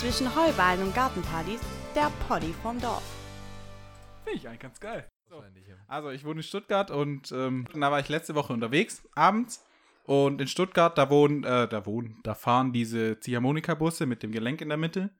Zwischen 0.00 0.34
Heuballen 0.34 0.82
und 0.82 0.94
Gartenpartys, 0.94 1.60
der 1.94 2.10
Poddy 2.26 2.54
vom 2.62 2.80
Dorf. 2.80 3.02
Finde 4.24 4.38
ich 4.38 4.48
eigentlich 4.48 4.60
ganz 4.60 4.80
geil. 4.80 5.06
So. 5.28 5.44
Also 5.88 6.08
ich 6.08 6.24
wohne 6.24 6.40
in 6.40 6.42
Stuttgart 6.42 6.90
und 6.90 7.30
ähm, 7.32 7.68
da 7.74 7.90
war 7.90 8.00
ich 8.00 8.08
letzte 8.08 8.34
Woche 8.34 8.54
unterwegs, 8.54 9.06
abends. 9.14 9.62
Und 10.04 10.40
in 10.40 10.48
Stuttgart, 10.48 10.96
da 10.96 11.10
wohnen, 11.10 11.44
äh, 11.44 11.68
da 11.68 11.84
wohnen, 11.84 12.18
da 12.22 12.34
fahren 12.34 12.72
diese 12.72 13.20
Ziehharmonika-Busse 13.20 14.06
mit 14.06 14.22
dem 14.22 14.32
Gelenk 14.32 14.62
in 14.62 14.70
der 14.70 14.78
Mitte. 14.78 15.10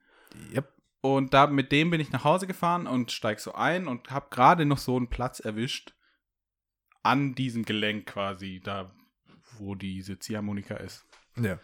Yep. 0.55 0.73
Und 1.03 1.35
da 1.35 1.47
mit 1.49 1.73
dem 1.73 1.91
bin 1.91 2.01
ich 2.01 2.11
nach 2.11 2.25
Hause 2.25 2.47
gefahren 2.47 2.87
und 2.87 3.13
steig 3.13 3.41
so 3.41 3.53
ein 3.53 3.87
und 3.87 4.11
habe 4.11 4.29
gerade 4.31 4.65
noch 4.65 4.79
so 4.79 4.97
einen 4.97 5.11
Platz 5.11 5.41
erwischt 5.41 5.93
an 7.03 7.35
diesem 7.35 7.67
Gelenk 7.67 8.07
quasi, 8.07 8.63
da 8.65 8.95
wo 9.59 9.75
diese 9.75 10.19
Ziehharmonika 10.19 10.77
ist. 10.77 11.05
Ja. 11.37 11.59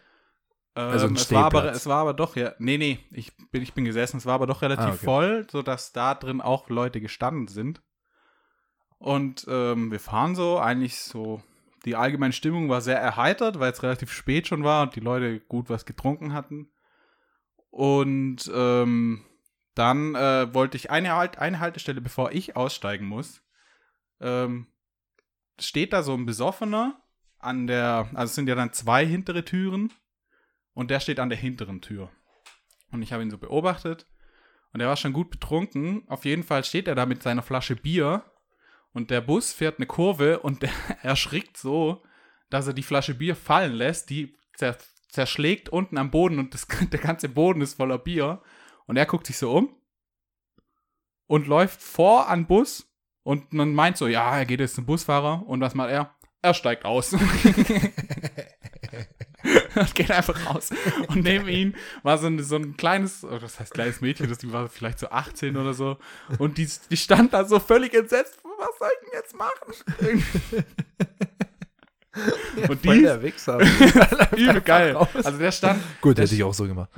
Ähm, 0.76 0.90
Also 0.90 1.06
ein 1.06 1.16
es, 1.16 1.32
war 1.32 1.44
aber, 1.46 1.72
es 1.72 1.86
war 1.86 2.02
aber 2.02 2.14
doch, 2.14 2.36
ja, 2.36 2.52
nee, 2.58 2.76
nee, 2.78 2.98
ich 3.10 3.32
bin, 3.50 3.62
ich 3.62 3.72
bin 3.72 3.84
gesessen, 3.84 4.18
es 4.18 4.26
war 4.26 4.34
aber 4.34 4.46
doch 4.46 4.62
relativ 4.62 4.84
Ah, 4.84 4.90
okay. 4.90 5.04
voll, 5.04 5.46
sodass 5.50 5.92
da 5.92 6.14
drin 6.14 6.40
auch 6.40 6.68
Leute 6.68 7.00
gestanden 7.00 7.48
sind. 7.48 7.82
Und 8.98 9.46
ähm, 9.48 9.90
wir 9.90 10.00
fahren 10.00 10.34
so, 10.34 10.58
eigentlich 10.58 10.98
so, 10.98 11.42
die 11.84 11.96
allgemeine 11.96 12.32
Stimmung 12.32 12.68
war 12.68 12.80
sehr 12.80 12.98
erheitert, 12.98 13.58
weil 13.58 13.72
es 13.72 13.82
relativ 13.82 14.12
spät 14.12 14.46
schon 14.46 14.64
war 14.64 14.82
und 14.82 14.96
die 14.96 15.00
Leute 15.00 15.40
gut 15.40 15.70
was 15.70 15.86
getrunken 15.86 16.32
hatten. 16.32 16.70
Und 17.70 18.50
ähm, 18.54 19.24
dann 19.74 20.14
äh, 20.14 20.52
wollte 20.54 20.76
ich 20.76 20.90
eine, 20.90 21.14
halt, 21.14 21.38
eine 21.38 21.60
Haltestelle, 21.60 22.00
bevor 22.00 22.32
ich 22.32 22.56
aussteigen 22.56 23.06
muss, 23.06 23.42
ähm, 24.20 24.66
steht 25.60 25.92
da 25.92 26.02
so 26.02 26.14
ein 26.14 26.26
Besoffener 26.26 27.02
an 27.38 27.66
der, 27.66 28.08
also 28.14 28.30
es 28.30 28.34
sind 28.34 28.48
ja 28.48 28.54
dann 28.54 28.72
zwei 28.72 29.04
hintere 29.06 29.44
Türen 29.44 29.92
und 30.76 30.90
der 30.90 31.00
steht 31.00 31.18
an 31.18 31.30
der 31.30 31.38
hinteren 31.38 31.80
Tür. 31.80 32.10
Und 32.92 33.02
ich 33.02 33.12
habe 33.12 33.22
ihn 33.22 33.30
so 33.30 33.38
beobachtet 33.38 34.06
und 34.72 34.80
er 34.80 34.88
war 34.88 34.96
schon 34.96 35.14
gut 35.14 35.30
betrunken. 35.30 36.06
Auf 36.06 36.26
jeden 36.26 36.44
Fall 36.44 36.62
steht 36.64 36.86
er 36.86 36.94
da 36.94 37.06
mit 37.06 37.22
seiner 37.22 37.42
Flasche 37.42 37.74
Bier 37.74 38.22
und 38.92 39.10
der 39.10 39.22
Bus 39.22 39.52
fährt 39.52 39.78
eine 39.78 39.86
Kurve 39.86 40.40
und 40.40 40.62
der 40.62 40.70
erschrickt 41.02 41.56
so, 41.56 42.04
dass 42.50 42.66
er 42.66 42.74
die 42.74 42.82
Flasche 42.82 43.14
Bier 43.14 43.34
fallen 43.34 43.72
lässt, 43.72 44.10
die 44.10 44.36
zer 44.54 44.76
zerschlägt 45.08 45.70
unten 45.70 45.96
am 45.96 46.10
Boden 46.10 46.38
und 46.38 46.52
das, 46.52 46.66
der 46.92 47.00
ganze 47.00 47.30
Boden 47.30 47.62
ist 47.62 47.74
voller 47.74 47.98
Bier. 47.98 48.42
Und 48.86 48.98
er 48.98 49.06
guckt 49.06 49.26
sich 49.26 49.38
so 49.38 49.50
um 49.52 49.74
und 51.26 51.46
läuft 51.46 51.80
vor 51.80 52.28
an 52.28 52.40
den 52.40 52.46
Bus 52.48 52.92
und 53.22 53.54
man 53.54 53.72
meint 53.72 53.96
so, 53.96 54.06
ja, 54.08 54.36
er 54.36 54.44
geht 54.44 54.60
jetzt 54.60 54.74
zum 54.74 54.84
Busfahrer 54.84 55.46
und 55.46 55.62
was 55.62 55.74
macht 55.74 55.90
er? 55.90 56.14
Er 56.42 56.52
steigt 56.52 56.84
aus. 56.84 57.16
und 59.76 59.94
geht 59.94 60.10
einfach 60.10 60.46
raus. 60.46 60.70
Und 61.08 61.22
neben 61.24 61.48
ihm 61.48 61.74
war 62.02 62.18
so 62.18 62.26
ein, 62.26 62.42
so 62.42 62.56
ein 62.56 62.76
kleines, 62.76 63.24
oh, 63.24 63.38
das 63.38 63.60
heißt 63.60 63.72
kleines 63.72 64.00
Mädchen, 64.00 64.28
das 64.28 64.38
die 64.38 64.52
war 64.52 64.68
vielleicht 64.68 64.98
so 64.98 65.08
18 65.08 65.56
oder 65.56 65.74
so. 65.74 65.98
Und 66.38 66.58
die, 66.58 66.68
die 66.90 66.96
stand 66.96 67.32
da 67.32 67.44
so 67.44 67.58
völlig 67.58 67.94
entsetzt. 67.94 68.38
Was 68.42 68.78
soll 68.78 68.88
ich 68.94 69.10
denn 69.10 69.20
jetzt 69.20 69.36
machen? 69.36 70.24
Und 72.68 72.80
Voll 72.80 72.96
die 72.96 73.02
der 73.02 73.22
Wichser. 73.22 73.58
übel 74.36 74.62
geil. 74.62 74.92
raus. 74.92 75.08
Also 75.22 75.38
der 75.38 75.52
stand, 75.52 75.82
Gut, 76.00 76.16
der 76.16 76.24
hätte 76.24 76.34
ich 76.34 76.42
auch 76.42 76.54
so 76.54 76.66
gemacht. 76.66 76.88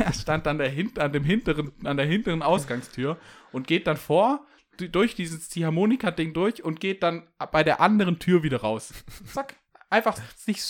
Er 0.00 0.12
stand 0.12 0.48
an 0.48 0.58
der, 0.58 0.72
an, 0.98 1.12
dem 1.12 1.22
hinteren, 1.22 1.70
an 1.84 1.96
der 1.96 2.06
hinteren 2.06 2.42
Ausgangstür 2.42 3.18
und 3.52 3.68
geht 3.68 3.86
dann 3.86 3.96
vor, 3.96 4.44
durch 4.76 5.14
dieses 5.14 5.48
Ziehharmonika-Ding 5.48 6.32
durch 6.34 6.64
und 6.64 6.80
geht 6.80 7.02
dann 7.02 7.28
bei 7.52 7.64
der 7.64 7.80
anderen 7.80 8.18
Tür 8.18 8.42
wieder 8.42 8.60
raus. 8.60 8.92
Zack. 9.32 9.56
Einfach 9.90 10.18
sich 10.36 10.60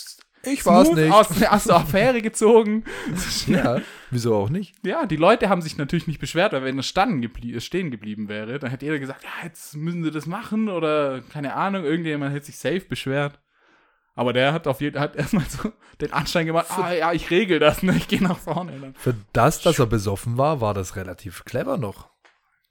Ich 0.43 0.65
war's 0.67 0.87
smooth 0.89 0.99
nicht. 0.99 1.13
Aus, 1.13 1.43
aus 1.43 1.65
der 1.65 1.77
Affäre 1.77 2.23
gezogen. 2.23 2.85
Ja, 3.47 3.81
wieso 4.11 4.35
auch 4.35 4.51
nicht? 4.51 4.75
Ja, 4.85 5.07
die 5.07 5.17
Leute 5.17 5.49
haben 5.49 5.63
sich 5.63 5.79
natürlich 5.79 6.07
nicht 6.07 6.21
beschwert, 6.21 6.53
weil 6.53 6.65
wenn 6.65 6.83
standen 6.83 7.23
geblie 7.23 7.61
stehen 7.61 7.91
geblieben 7.91 8.29
wäre, 8.29 8.59
dann 8.59 8.71
hätte 8.71 8.85
jeder 8.85 8.99
gesagt, 8.99 9.25
ja, 9.25 9.31
jetzt 9.45 9.77
müssen 9.77 10.05
sie 10.05 10.11
das 10.11 10.27
machen 10.27 10.69
oder 10.69 11.23
keine 11.33 11.55
Ahnung, 11.55 11.85
irgendjemand 11.85 12.35
hätte 12.35 12.47
sich 12.47 12.59
safe 12.59 12.81
beschwert. 12.81 13.41
Aber 14.15 14.33
der 14.33 14.53
hat 14.53 14.67
auf 14.67 14.81
jeden 14.81 14.99
hat 14.99 15.15
erstmal 15.17 15.45
so 15.49 15.73
den 16.01 16.13
Anschein 16.13 16.47
gemacht, 16.47 16.67
ah 16.71 16.93
ja, 16.93 17.13
ich 17.13 17.31
regel 17.31 17.59
das, 17.61 17.83
ne? 17.83 17.95
ich 17.97 18.09
gehe 18.09 18.23
nach 18.23 18.39
vorne. 18.39 18.73
Dann 18.81 18.95
Für 18.95 19.15
das, 19.33 19.63
dass 19.63 19.79
er 19.79 19.87
besoffen 19.87 20.37
war, 20.37 20.61
war 20.61 20.75
das 20.75 20.97
relativ 20.97 21.45
clever 21.45 21.79
noch. 21.79 22.11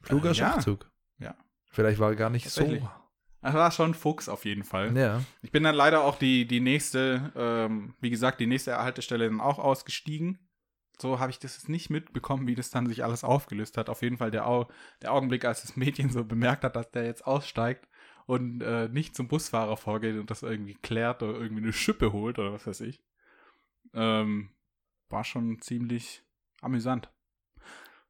Kluger 0.03 0.31
Äh, 0.31 0.33
ja. 0.33 0.53
Schachzug. 0.53 0.91
Ja. 1.19 1.35
Vielleicht 1.71 1.99
war 1.99 2.09
er 2.09 2.15
gar 2.15 2.29
nicht 2.29 2.49
so. 2.49 2.63
Das 3.41 3.53
war 3.53 3.71
schon 3.71 3.93
Fuchs 3.93 4.29
auf 4.29 4.45
jeden 4.45 4.63
Fall. 4.63 4.95
Ja. 4.97 5.21
Ich 5.41 5.51
bin 5.51 5.63
dann 5.63 5.75
leider 5.75 6.03
auch 6.03 6.17
die, 6.17 6.47
die 6.47 6.59
nächste, 6.59 7.31
ähm, 7.35 7.93
wie 8.01 8.09
gesagt, 8.09 8.39
die 8.39 8.47
nächste 8.47 8.77
Haltestelle 8.77 9.29
dann 9.29 9.41
auch 9.41 9.59
ausgestiegen. 9.59 10.39
So 10.99 11.19
habe 11.19 11.29
ich 11.29 11.37
das 11.37 11.57
jetzt 11.57 11.69
nicht 11.69 11.89
mitbekommen, 11.89 12.47
wie 12.47 12.55
das 12.55 12.71
dann 12.71 12.87
sich 12.87 13.03
alles 13.03 13.23
aufgelöst 13.23 13.77
hat. 13.77 13.89
Auf 13.89 14.01
jeden 14.01 14.17
Fall 14.17 14.31
der, 14.31 14.47
Au 14.47 14.67
der 15.03 15.13
Augenblick, 15.13 15.45
als 15.45 15.61
das 15.61 15.75
Mädchen 15.75 16.09
so 16.09 16.25
bemerkt 16.25 16.63
hat, 16.63 16.75
dass 16.75 16.89
der 16.91 17.05
jetzt 17.05 17.25
aussteigt 17.27 17.87
und 18.25 18.61
äh, 18.61 18.89
nicht 18.89 19.15
zum 19.15 19.27
Busfahrer 19.27 19.77
vorgeht 19.77 20.17
und 20.17 20.31
das 20.31 20.41
irgendwie 20.41 20.75
klärt 20.75 21.21
oder 21.21 21.39
irgendwie 21.39 21.63
eine 21.63 21.73
Schippe 21.73 22.11
holt 22.11 22.39
oder 22.39 22.53
was 22.53 22.65
weiß 22.65 22.81
ich. 22.81 23.03
Ähm, 23.93 24.49
war 25.09 25.23
schon 25.23 25.61
ziemlich 25.61 26.23
amüsant. 26.61 27.09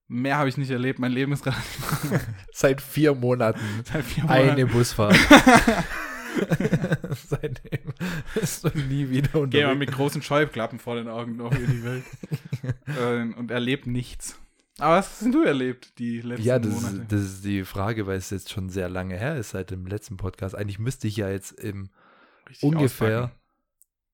Mehr 0.10 0.38
habe 0.38 0.48
ich 0.50 0.58
nicht 0.58 0.70
erlebt. 0.72 1.00
Mein 1.00 1.12
Leben 1.12 1.34
ist 1.34 1.46
relativ 1.46 2.22
Seit 2.54 2.82
vier 2.82 3.14
Monaten 3.14 3.60
seit 3.84 4.04
vier 4.06 4.24
Monaten. 4.24 4.50
eine 4.52 4.66
Busfahrt. 4.66 5.16
Seitdem 7.28 7.94
ist 8.36 8.64
du 8.64 8.70
nie 8.78 9.10
wieder 9.10 9.30
Geh 9.32 9.38
mal 9.38 9.44
unterwegs. 9.72 9.80
mit 9.80 9.92
großen 9.92 10.22
Scheuklappen 10.22 10.80
vor 10.80 10.96
den 10.96 11.08
Augen 11.08 11.36
noch 11.36 11.52
in 11.52 11.66
die 11.68 11.84
Welt. 11.84 12.04
ähm, 13.00 13.34
und 13.36 13.52
erlebt 13.52 13.88
nichts. 13.88 14.38
Aber 14.80 14.98
was 14.98 15.22
hast 15.22 15.34
du 15.34 15.44
erlebt, 15.44 15.98
die 15.98 16.22
letzten 16.22 16.46
Ja, 16.46 16.60
das 16.60 16.72
Monate? 16.74 16.96
ist, 16.98 17.12
das 17.12 17.22
ist 17.22 17.46
die 17.46 17.64
Frage, 17.66 18.06
weil 18.06 18.18
es 18.18 18.30
jetzt 18.30 18.52
schon 18.52 18.70
sehr 18.70 18.90
lange 18.90 19.18
her 19.18 19.36
ist 19.38 19.50
seit 19.52 19.72
dem 19.72 19.88
letzten 19.88 20.18
Podcast. 20.18 20.54
Eigentlich 20.56 20.78
müsste 20.80 21.08
ich 21.08 21.18
ja 21.18 21.30
jetzt 21.30 21.52
im 21.54 21.90
Richtig 22.48 22.64
ungefähr 22.64 23.18
auspacken. 23.24 23.40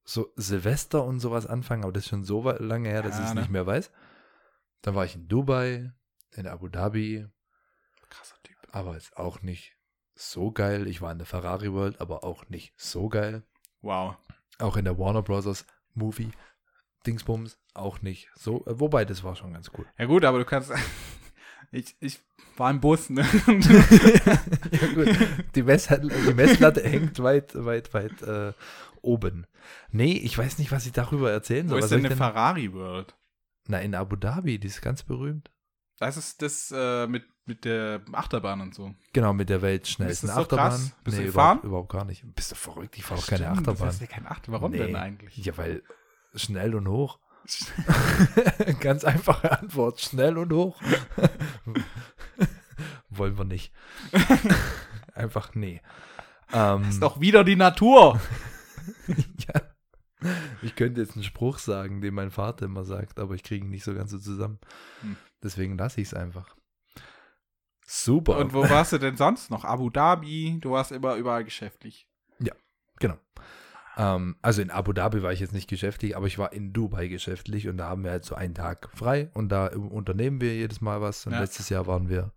so 0.06 0.32
Silvester 0.38 1.04
und 1.04 1.20
sowas 1.20 1.46
anfangen, 1.46 1.84
aber 1.84 1.92
das 1.92 2.04
ist 2.06 2.10
schon 2.10 2.24
so 2.24 2.50
lange 2.50 2.88
her, 2.90 3.02
dass 3.04 3.16
Ja, 3.18 3.24
ich 3.24 3.28
es 3.30 3.34
ne? 3.36 3.42
nicht 3.42 3.52
mehr 3.52 3.66
weiß. 3.68 3.92
Dann 4.84 4.96
war 4.96 5.06
ich 5.06 5.16
in 5.16 5.28
Dubai, 5.28 5.92
in 6.32 6.46
Abu 6.46 6.68
Dhabi, 6.68 7.26
Krasser 8.10 8.36
Typ. 8.44 8.58
aber 8.72 8.96
ist 8.96 9.18
auch 9.18 9.42
nicht 9.42 9.76
so 10.14 10.52
geil. 10.52 10.88
Ich 10.88 11.02
war 11.02 11.12
in 11.12 11.18
der 11.18 11.26
Ferrari 11.26 11.74
World, 11.74 12.00
aber 12.00 12.24
auch 12.24 12.48
nicht 12.50 12.74
so 12.78 13.10
geil. 13.10 13.44
Wow. 13.82 14.18
Auch 14.60 14.78
in 14.78 14.86
der 14.86 15.00
Warner 15.00 15.24
Brothers 15.24 15.66
Movie 15.94 16.32
Dingsbums 17.08 17.58
auch 17.74 18.02
nicht 18.02 18.30
so. 18.36 18.64
Wobei, 18.66 19.06
das 19.06 19.24
war 19.24 19.36
schon 19.36 19.54
ganz 19.54 19.72
cool. 19.78 19.86
Ja 19.98 20.06
gut, 20.06 20.26
aber 20.26 20.40
du 20.40 20.46
kannst. 20.46 20.72
ich, 21.72 21.96
ich 22.00 22.20
war 22.58 22.70
im 22.70 22.80
Bus, 22.80 23.10
ne? 23.10 23.22
ja, 23.48 24.88
gut. 24.94 25.18
Die, 25.56 25.64
Messlatte, 25.64 26.08
die 26.08 26.34
Messlatte 26.34 26.84
hängt 26.90 27.22
weit, 27.24 27.54
weit, 27.56 27.94
weit 27.94 28.22
äh, 28.22 28.54
oben. 29.02 29.48
Nee, 29.92 30.14
ich 30.14 30.38
weiß 30.38 30.58
nicht, 30.60 30.72
was 30.72 30.86
ich 30.86 30.92
darüber 30.92 31.32
erzählen 31.32 31.68
Wo 31.68 31.72
soll. 31.72 31.80
ist 31.80 31.84
Was 31.86 31.90
soll 31.90 32.02
denn 32.02 32.08
eine 32.08 32.18
Ferrari 32.18 32.74
World? 32.74 33.16
Na, 33.68 33.80
in 33.80 33.96
Abu 33.96 34.16
Dhabi, 34.16 34.60
die 34.60 34.68
ist 34.68 34.82
ganz 34.82 35.04
berühmt. 35.04 35.50
Das 36.00 36.18
ist 36.18 36.42
das 36.42 36.74
äh, 36.76 37.08
mit, 37.08 37.24
mit 37.46 37.66
der 37.66 38.02
Achterbahn 38.12 38.62
und 38.62 38.76
so. 38.76 38.94
Genau, 39.14 39.32
mit 39.34 39.50
der 39.50 39.62
weltschnellsten 39.62 40.30
Ist 40.30 40.36
das 40.36 40.38
so 40.38 40.42
Achterbahn. 40.42 40.70
krass? 40.72 40.92
Bist 41.04 41.18
du 41.18 41.22
nee, 41.22 41.28
gefahren? 41.28 41.58
überhaupt, 41.60 41.64
überhaupt 41.66 41.92
gar 41.92 42.06
nicht. 42.06 42.24
Bist 42.36 42.52
du 42.52 42.56
verrückt? 42.56 42.98
Ich 42.98 43.04
fahre 43.06 43.22
auch 43.22 43.28
keine 43.28 43.48
Achterbahn. 43.50 43.76
Das 43.76 43.82
heißt 43.88 44.02
ja 44.02 44.08
keine 44.08 44.30
Achterbahn. 44.32 44.62
Warum 44.62 44.72
Nee. 44.74 44.80
denn 44.80 44.96
eigentlich? 44.96 45.38
Ja, 45.38 45.56
weil 45.58 45.84
schnell 46.36 46.76
und 46.76 46.88
hoch. 46.88 47.20
Ganz 48.80 49.04
einfache 49.04 49.52
Antwort. 49.60 50.02
Schnell 50.02 50.38
und 50.38 50.52
hoch. 50.52 50.82
Wollen 53.10 53.38
wir 53.38 53.46
nicht. 53.46 53.72
Einfach 55.14 55.54
nee. 55.54 55.82
Ähm, 56.52 56.90
ist 56.90 57.02
doch 57.02 57.20
wieder 57.20 57.44
die 57.44 57.56
Natur. 57.56 58.20
ja. 59.08 59.62
Ich 60.62 60.76
könnte 60.76 61.02
jetzt 61.02 61.16
einen 61.16 61.24
Spruch 61.24 61.58
sagen, 61.60 62.02
den 62.02 62.14
mein 62.14 62.32
Vater 62.32 62.66
immer 62.66 62.84
sagt, 62.86 63.20
aber 63.20 63.36
ich 63.36 63.44
kriege 63.44 63.66
ihn 63.66 63.72
nicht 63.72 63.84
so 63.84 63.94
ganz 63.94 64.12
so 64.12 64.18
zusammen. 64.20 64.60
Hm. 65.02 65.18
Deswegen 65.44 65.78
lasse 65.78 66.02
ich 66.02 66.08
es 66.08 66.14
einfach. 66.14 66.56
Super. 67.86 68.38
Und 68.38 68.54
wo 68.54 68.62
warst 68.70 68.94
du 68.94 68.98
denn 68.98 69.18
sonst 69.18 69.52
noch? 69.52 69.66
Abu 69.66 69.90
Dhabi? 69.90 70.58
Du 70.62 70.72
warst 70.72 70.92
immer 70.92 71.16
überall 71.16 71.44
geschäftlich. 71.44 72.08
Genau. 73.00 73.18
Ähm, 73.98 74.38
also 74.42 74.62
in 74.62 74.72
Abu 74.72 74.94
Dhabi 74.94 75.24
war 75.24 75.34
ich 75.34 75.40
jetzt 75.40 75.52
nicht 75.54 75.70
geschäftlich, 75.70 76.16
aber 76.16 76.28
ich 76.28 76.38
war 76.38 76.54
in 76.54 76.74
Dubai 76.74 77.08
geschäftlich 77.08 77.68
und 77.68 77.78
da 77.78 77.90
haben 77.90 78.04
wir 78.04 78.12
halt 78.12 78.24
so 78.24 78.36
einen 78.36 78.56
Tag 78.56 78.90
frei 78.96 79.30
und 79.34 79.50
da 79.50 79.68
unternehmen 79.68 80.40
wir 80.42 80.56
jedes 80.56 80.80
Mal 80.80 81.02
was. 81.02 81.26
Und 81.26 81.34
Ja. 81.34 81.40
letztes 81.42 81.70
Jahr 81.70 81.86
waren 81.86 82.08
wir 82.08 82.32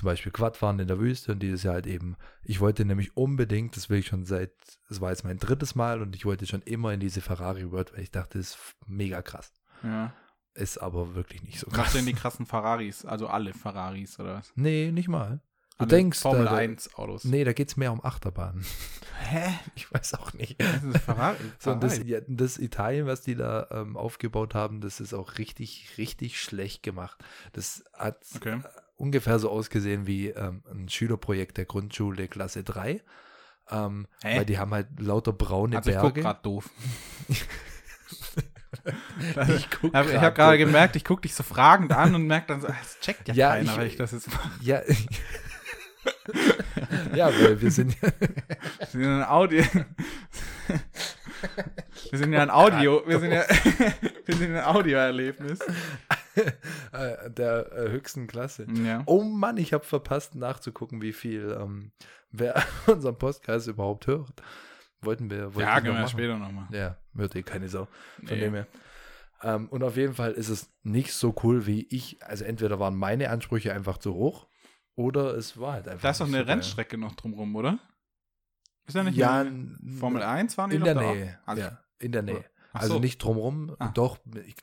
zum 0.00 0.06
Beispiel 0.06 0.32
Quadfahren 0.32 0.78
in 0.78 0.88
der 0.88 0.98
Wüste 0.98 1.32
und 1.32 1.40
dieses 1.40 1.62
Jahr 1.62 1.74
halt 1.74 1.86
eben, 1.86 2.16
ich 2.42 2.60
wollte 2.60 2.86
nämlich 2.86 3.18
unbedingt, 3.18 3.76
das 3.76 3.90
will 3.90 3.98
ich 3.98 4.06
schon 4.06 4.24
seit, 4.24 4.50
es 4.88 5.02
war 5.02 5.10
jetzt 5.10 5.24
mein 5.24 5.38
drittes 5.38 5.74
Mal 5.74 6.00
und 6.00 6.16
ich 6.16 6.24
wollte 6.24 6.46
schon 6.46 6.62
immer 6.62 6.94
in 6.94 7.00
diese 7.00 7.20
Ferrari 7.20 7.70
World, 7.70 7.92
weil 7.92 8.04
ich 8.04 8.10
dachte, 8.10 8.38
das 8.38 8.52
ist 8.52 8.58
mega 8.86 9.20
krass. 9.20 9.52
Ja. 9.82 10.14
Ist 10.54 10.78
aber 10.78 11.14
wirklich 11.14 11.42
nicht 11.42 11.60
so 11.60 11.66
krass. 11.66 11.92
denn 11.92 12.06
die 12.06 12.14
krassen 12.14 12.46
Ferraris? 12.46 13.04
Also 13.04 13.28
alle 13.28 13.52
Ferraris 13.52 14.18
oder 14.18 14.36
was? 14.36 14.52
Nee, 14.54 14.90
nicht 14.90 15.08
mal. 15.08 15.42
Du 15.76 15.84
Alle 15.84 15.88
denkst, 15.88 16.18
Formel 16.20 16.44
da, 16.46 16.52
da, 16.52 16.56
1 16.56 16.94
Autos. 16.94 17.24
Nee, 17.24 17.44
da 17.44 17.52
geht 17.52 17.68
es 17.68 17.76
mehr 17.76 17.92
um 17.92 18.02
Achterbahnen. 18.02 18.64
Hä? 19.18 19.52
Ich 19.74 19.92
weiß 19.92 20.14
auch 20.14 20.32
nicht. 20.32 20.58
Das 20.62 20.82
ist 20.82 20.98
Ferrari. 20.98 21.36
So, 21.58 21.74
das, 21.74 21.98
ja, 22.04 22.20
das 22.26 22.56
Italien, 22.56 23.06
was 23.06 23.20
die 23.20 23.34
da 23.34 23.66
ähm, 23.70 23.98
aufgebaut 23.98 24.54
haben, 24.54 24.80
das 24.80 24.98
ist 24.98 25.12
auch 25.12 25.36
richtig, 25.36 25.90
richtig 25.98 26.40
schlecht 26.40 26.82
gemacht. 26.82 27.22
Das 27.52 27.84
hat 27.92 28.24
Okay. 28.34 28.60
Äh, 29.00 29.02
ungefähr 29.02 29.38
so 29.38 29.50
ausgesehen 29.50 30.06
wie 30.06 30.28
ähm, 30.28 30.62
ein 30.70 30.88
Schülerprojekt 30.88 31.56
der 31.56 31.64
Grundschule 31.64 32.28
Klasse 32.28 32.62
3. 32.64 33.00
Ähm, 33.70 34.06
Hä? 34.24 34.38
weil 34.38 34.44
die 34.44 34.58
haben 34.58 34.72
halt 34.72 34.88
lauter 34.98 35.32
braune 35.32 35.76
Also 35.76 35.90
ich 35.90 35.96
guck 35.96 36.14
Berge. 36.14 36.20
grad 36.22 36.44
doof. 36.46 36.70
Ich 39.48 39.68
ich 39.82 39.94
habe 39.94 40.32
gerade 40.34 40.58
gemerkt, 40.58 40.94
ich 40.96 41.04
guck 41.04 41.22
dich 41.22 41.34
so 41.34 41.42
fragend 41.42 41.92
an 41.92 42.14
und 42.14 42.26
merke 42.26 42.46
dann 42.48 42.60
so, 42.60 42.68
ah, 42.68 42.76
das 42.80 42.98
checkt 43.00 43.26
ja, 43.28 43.34
Ja, 43.34 43.48
keiner, 43.50 43.72
ich- 43.72 43.78
weil 43.78 43.86
ich 43.88 43.96
das 43.96 44.12
jetzt 44.12 44.28
mache. 44.32 44.48
Ja, 44.60 44.80
ja, 47.14 47.26
weil 47.28 47.60
wir 47.60 47.70
sind 47.70 47.96
ja. 48.00 48.08
Wir 48.20 48.86
sind 48.90 49.04
ein 49.06 49.24
Audio. 49.24 49.62
wir 52.10 52.18
sind 52.18 52.32
ja 52.32 52.42
ein 52.42 52.50
Audio. 52.50 53.02
Wir 53.06 53.18
sind 53.20 53.32
ja, 53.32 53.42
wir 54.26 54.34
sind 54.36 54.54
ein 54.56 54.64
Audioerlebnis. 54.64 55.60
äh, 56.92 57.30
der 57.30 57.72
äh, 57.72 57.90
höchsten 57.90 58.26
Klasse. 58.26 58.66
Ja. 58.84 59.02
Oh 59.06 59.22
Mann, 59.22 59.56
ich 59.56 59.72
habe 59.72 59.84
verpasst 59.84 60.34
nachzugucken, 60.34 61.02
wie 61.02 61.12
viel 61.12 61.56
ähm, 61.60 61.92
wer 62.30 62.62
unseren 62.86 63.18
Podcast 63.18 63.68
überhaupt 63.68 64.06
hört. 64.06 64.42
Wollten 65.02 65.30
wir. 65.30 65.54
Wollten 65.54 65.60
Ja, 65.60 65.74
wir 65.76 65.82
können 65.82 65.94
wir 65.94 66.00
machen. 66.02 66.08
später 66.10 66.36
nochmal. 66.38 66.66
Ja, 66.72 66.96
hört 67.16 67.34
eh 67.34 67.42
keine 67.42 67.68
Sau. 67.68 67.86
Von 68.16 68.26
Nee. 68.36 68.40
dem 68.40 68.54
her. 68.54 68.66
Ähm, 69.42 69.68
und 69.70 69.82
auf 69.82 69.96
jeden 69.96 70.14
Fall 70.14 70.32
ist 70.32 70.50
es 70.50 70.68
nicht 70.82 71.14
so 71.14 71.34
cool 71.42 71.66
wie 71.66 71.86
ich. 71.90 72.18
Also 72.22 72.44
entweder 72.44 72.78
waren 72.78 72.94
meine 72.94 73.30
Ansprüche 73.30 73.72
einfach 73.72 73.96
zu 73.96 74.14
hoch 74.14 74.46
oder 75.00 75.34
es 75.36 75.58
war 75.58 75.74
halt 75.74 75.88
einfach. 75.88 76.02
Da 76.02 76.10
ist 76.10 76.20
doch 76.20 76.26
eine 76.28 76.38
so. 76.38 76.44
Rennstrecke 76.44 76.98
noch 76.98 77.14
drumrum, 77.14 77.54
oder? 77.56 77.78
Ist 78.86 78.96
da 78.96 79.02
nicht 79.04 79.16
Ja, 79.16 79.46
Formel 79.98 80.22
1 80.22 80.58
waren 80.58 80.70
die 80.70 80.76
in 80.76 80.84
der 80.84 80.94
da? 80.94 81.00
Nähe. 81.12 81.38
Also, 81.46 81.62
ja, 81.62 81.78
in 81.98 82.12
der 82.12 82.22
Nähe. 82.22 82.44
Ach 82.72 82.82
Also 82.82 82.94
so. 82.94 83.00
nicht 83.00 83.18
drumrum, 83.18 83.74
Ah. 83.78 83.88
doch, 83.94 84.18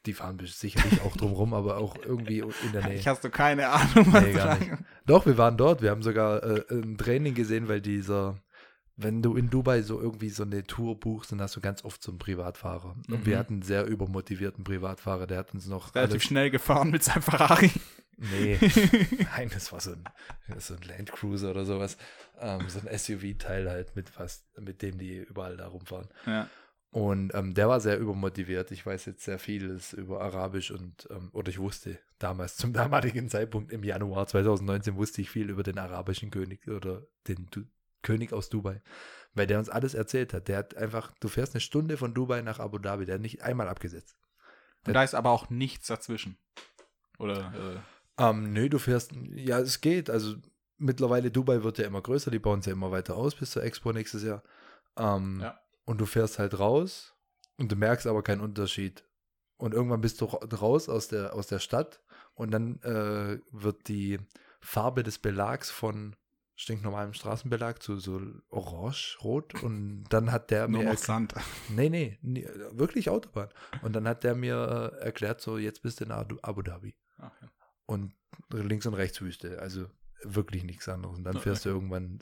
die 0.06 0.14
fahren 0.14 0.40
sicherlich 0.46 1.02
auch 1.02 1.16
drumrum, 1.18 1.54
aber 1.54 1.78
auch 1.78 1.96
irgendwie 1.98 2.40
in 2.40 2.72
der 2.74 2.84
Nähe. 2.88 2.96
Ich 2.96 3.08
hast 3.08 3.24
du 3.24 3.30
keine 3.30 3.68
Ahnung, 3.70 4.14
was 4.14 4.24
Nee, 4.24 4.34
gar 4.34 4.58
nicht. 4.60 4.72
Doch, 5.06 5.26
wir 5.26 5.38
waren 5.38 5.58
dort. 5.58 5.82
Wir 5.82 5.92
haben 5.92 6.02
sogar 6.04 6.42
äh, 6.44 6.64
ein 6.72 6.98
Training 6.98 7.34
gesehen, 7.36 7.68
weil 7.68 7.82
dieser, 7.82 8.36
wenn 8.96 9.22
du 9.22 9.36
in 9.36 9.50
Dubai 9.50 9.82
so 9.82 10.00
irgendwie 10.02 10.30
so 10.30 10.44
eine 10.44 10.64
Tour 10.64 10.98
buchst, 11.00 11.32
dann 11.34 11.42
hast 11.42 11.56
du 11.58 11.62
ganz 11.62 11.84
oft 11.84 12.02
so 12.02 12.12
einen 12.12 12.20
Privatfahrer. 12.20 12.96
Und 13.10 13.10
Mhm. 13.10 13.26
wir 13.26 13.38
hatten 13.40 13.54
einen 13.56 13.62
sehr 13.62 13.86
übermotivierten 13.86 14.64
Privatfahrer, 14.64 15.28
der 15.28 15.40
hat 15.40 15.54
uns 15.54 15.68
noch 15.68 15.94
Relativ 15.96 16.24
schnell 16.24 16.50
gefahren 16.50 16.92
mit 16.92 17.04
seinem 17.04 17.22
Ferrari. 17.24 17.72
Nee, 18.18 18.58
nein, 19.36 19.50
das 19.54 19.72
war 19.72 19.80
so 19.80 19.92
ein, 19.92 20.04
so 20.58 20.74
ein 20.74 20.82
Land 20.82 21.12
Cruiser 21.12 21.52
oder 21.52 21.66
sowas. 21.66 21.98
Ähm, 22.40 22.68
so 22.68 22.80
ein 22.80 22.98
SUV-Teil 22.98 23.70
halt, 23.70 23.96
mit 23.96 24.18
was, 24.20 24.44
mit 24.58 24.82
dem 24.82 24.98
die 24.98 25.18
überall 25.18 25.58
da 25.58 25.68
rumfahren. 25.68 26.08
ja. 26.26 26.50
Und 26.90 27.36
ähm, 27.36 27.54
der 27.54 27.68
war 27.68 27.80
sehr 27.80 28.00
übermotiviert. 28.00 28.72
Ich 28.72 28.86
weiß 28.86 29.06
jetzt 29.06 29.24
sehr 29.24 29.40
vieles 29.40 29.94
über 29.94 30.22
Arabisch 30.22 30.72
und, 30.72 31.08
ähm, 31.12 31.30
oder 31.34 31.50
ich 31.50 31.60
wusste 31.60 32.00
damals, 32.18 32.56
zum 32.56 32.74
damaligen 32.74 33.30
Zeitpunkt 33.30 33.72
im 33.72 33.84
Januar 33.84 34.26
2019, 34.26 34.96
wusste 34.96 35.22
ich 35.22 35.30
viel 35.30 35.50
über 35.50 35.64
den 35.64 35.78
arabischen 35.78 36.32
König 36.32 36.68
oder 36.68 37.04
den 37.28 37.48
du 37.52 37.66
König 38.04 38.32
aus 38.32 38.50
Dubai. 38.50 38.82
Weil 39.34 39.48
der 39.48 39.60
uns 39.60 39.70
alles 39.70 39.94
erzählt 39.94 40.34
hat. 40.34 40.48
Der 40.48 40.58
hat 40.58 40.78
einfach, 40.78 41.12
du 41.20 41.28
fährst 41.28 41.54
eine 41.54 41.62
Stunde 41.62 41.98
von 41.98 42.14
Dubai 42.14 42.42
nach 42.42 42.60
Abu 42.60 42.78
Dhabi, 42.78 43.06
der 43.06 43.16
hat 43.16 43.22
nicht 43.22 43.44
einmal 43.44 43.68
abgesetzt. 43.68 44.18
Und 44.86 44.94
da 44.94 45.04
ist 45.04 45.14
aber 45.14 45.32
auch 45.32 45.50
nichts 45.50 45.88
dazwischen. 45.88 46.38
Oder, 47.20 47.54
äh, 47.54 47.80
Ähm, 48.18 48.52
nö, 48.54 48.70
du 48.70 48.80
fährst, 48.80 49.12
ja, 49.36 49.60
es 49.60 49.82
geht. 49.82 50.10
Also 50.10 50.36
mittlerweile 50.78 51.32
Dubai 51.32 51.64
wird 51.64 51.78
ja 51.78 51.86
immer 51.86 52.02
größer, 52.02 52.32
die 52.32 52.40
bauen 52.40 52.60
es 52.60 52.66
ja 52.66 52.72
immer 52.74 52.92
weiter 52.92 53.16
aus 53.16 53.36
bis 53.36 53.52
zur 53.52 53.64
Expo 53.64 53.94
nächstes 53.94 54.24
Jahr. 54.24 54.44
Ähm, 54.98 55.40
Ja. 55.42 55.60
Und 55.86 56.00
du 56.02 56.06
fährst 56.06 56.38
halt 56.38 56.60
raus 56.60 57.16
und 57.58 57.72
du 57.72 57.76
merkst 57.78 58.08
aber 58.08 58.22
keinen 58.24 58.42
Unterschied. 58.42 59.06
Und 59.58 59.74
irgendwann 59.74 60.02
bist 60.02 60.20
du 60.22 60.26
ra- 60.26 60.46
raus 60.58 60.90
aus 60.90 61.08
der, 61.08 61.34
aus 61.34 61.48
der 61.48 61.60
Stadt 61.60 62.02
und 62.36 62.52
dann 62.52 62.82
äh, 62.82 63.40
wird 63.52 63.88
die 63.88 64.20
Farbe 64.60 65.04
des 65.04 65.18
Belags 65.20 65.72
von 65.72 66.16
stinknormalem 66.56 67.14
Straßenbelag 67.14 67.82
zu 67.82 67.98
so 68.00 68.20
orange, 68.50 69.18
rot 69.24 69.64
und 69.64 70.04
dann 70.10 70.32
hat 70.32 70.50
der 70.52 70.68
nur 70.68 70.84
mir 70.84 70.90
noch 70.92 70.98
Sand. 70.98 71.34
nee, 71.70 71.88
nee, 71.90 72.18
nee, 72.22 72.48
wirklich 72.72 73.10
Autobahn. 73.10 73.50
Und 73.82 73.94
dann 73.96 74.08
hat 74.08 74.24
der 74.24 74.36
mir 74.36 74.92
äh, 75.00 75.06
erklärt, 75.06 75.40
so 75.40 75.58
jetzt 75.58 75.82
bist 75.84 76.00
du 76.02 76.06
in 76.06 76.12
Abu 76.12 76.36
Abu 76.42 76.62
Dhabi 76.64 76.96
Ach, 77.20 77.32
ja. 77.42 77.48
Und 77.88 78.14
links 78.52 78.86
und 78.86 78.94
rechts 78.94 79.20
Wüste. 79.22 79.60
Also 79.60 79.88
wirklich 80.24 80.64
nichts 80.64 80.88
anderes. 80.88 81.18
Und 81.18 81.24
dann 81.24 81.36
Ja, 81.36 81.42
fährst 81.42 81.66
du 81.66 81.70
irgendwann, 81.70 82.20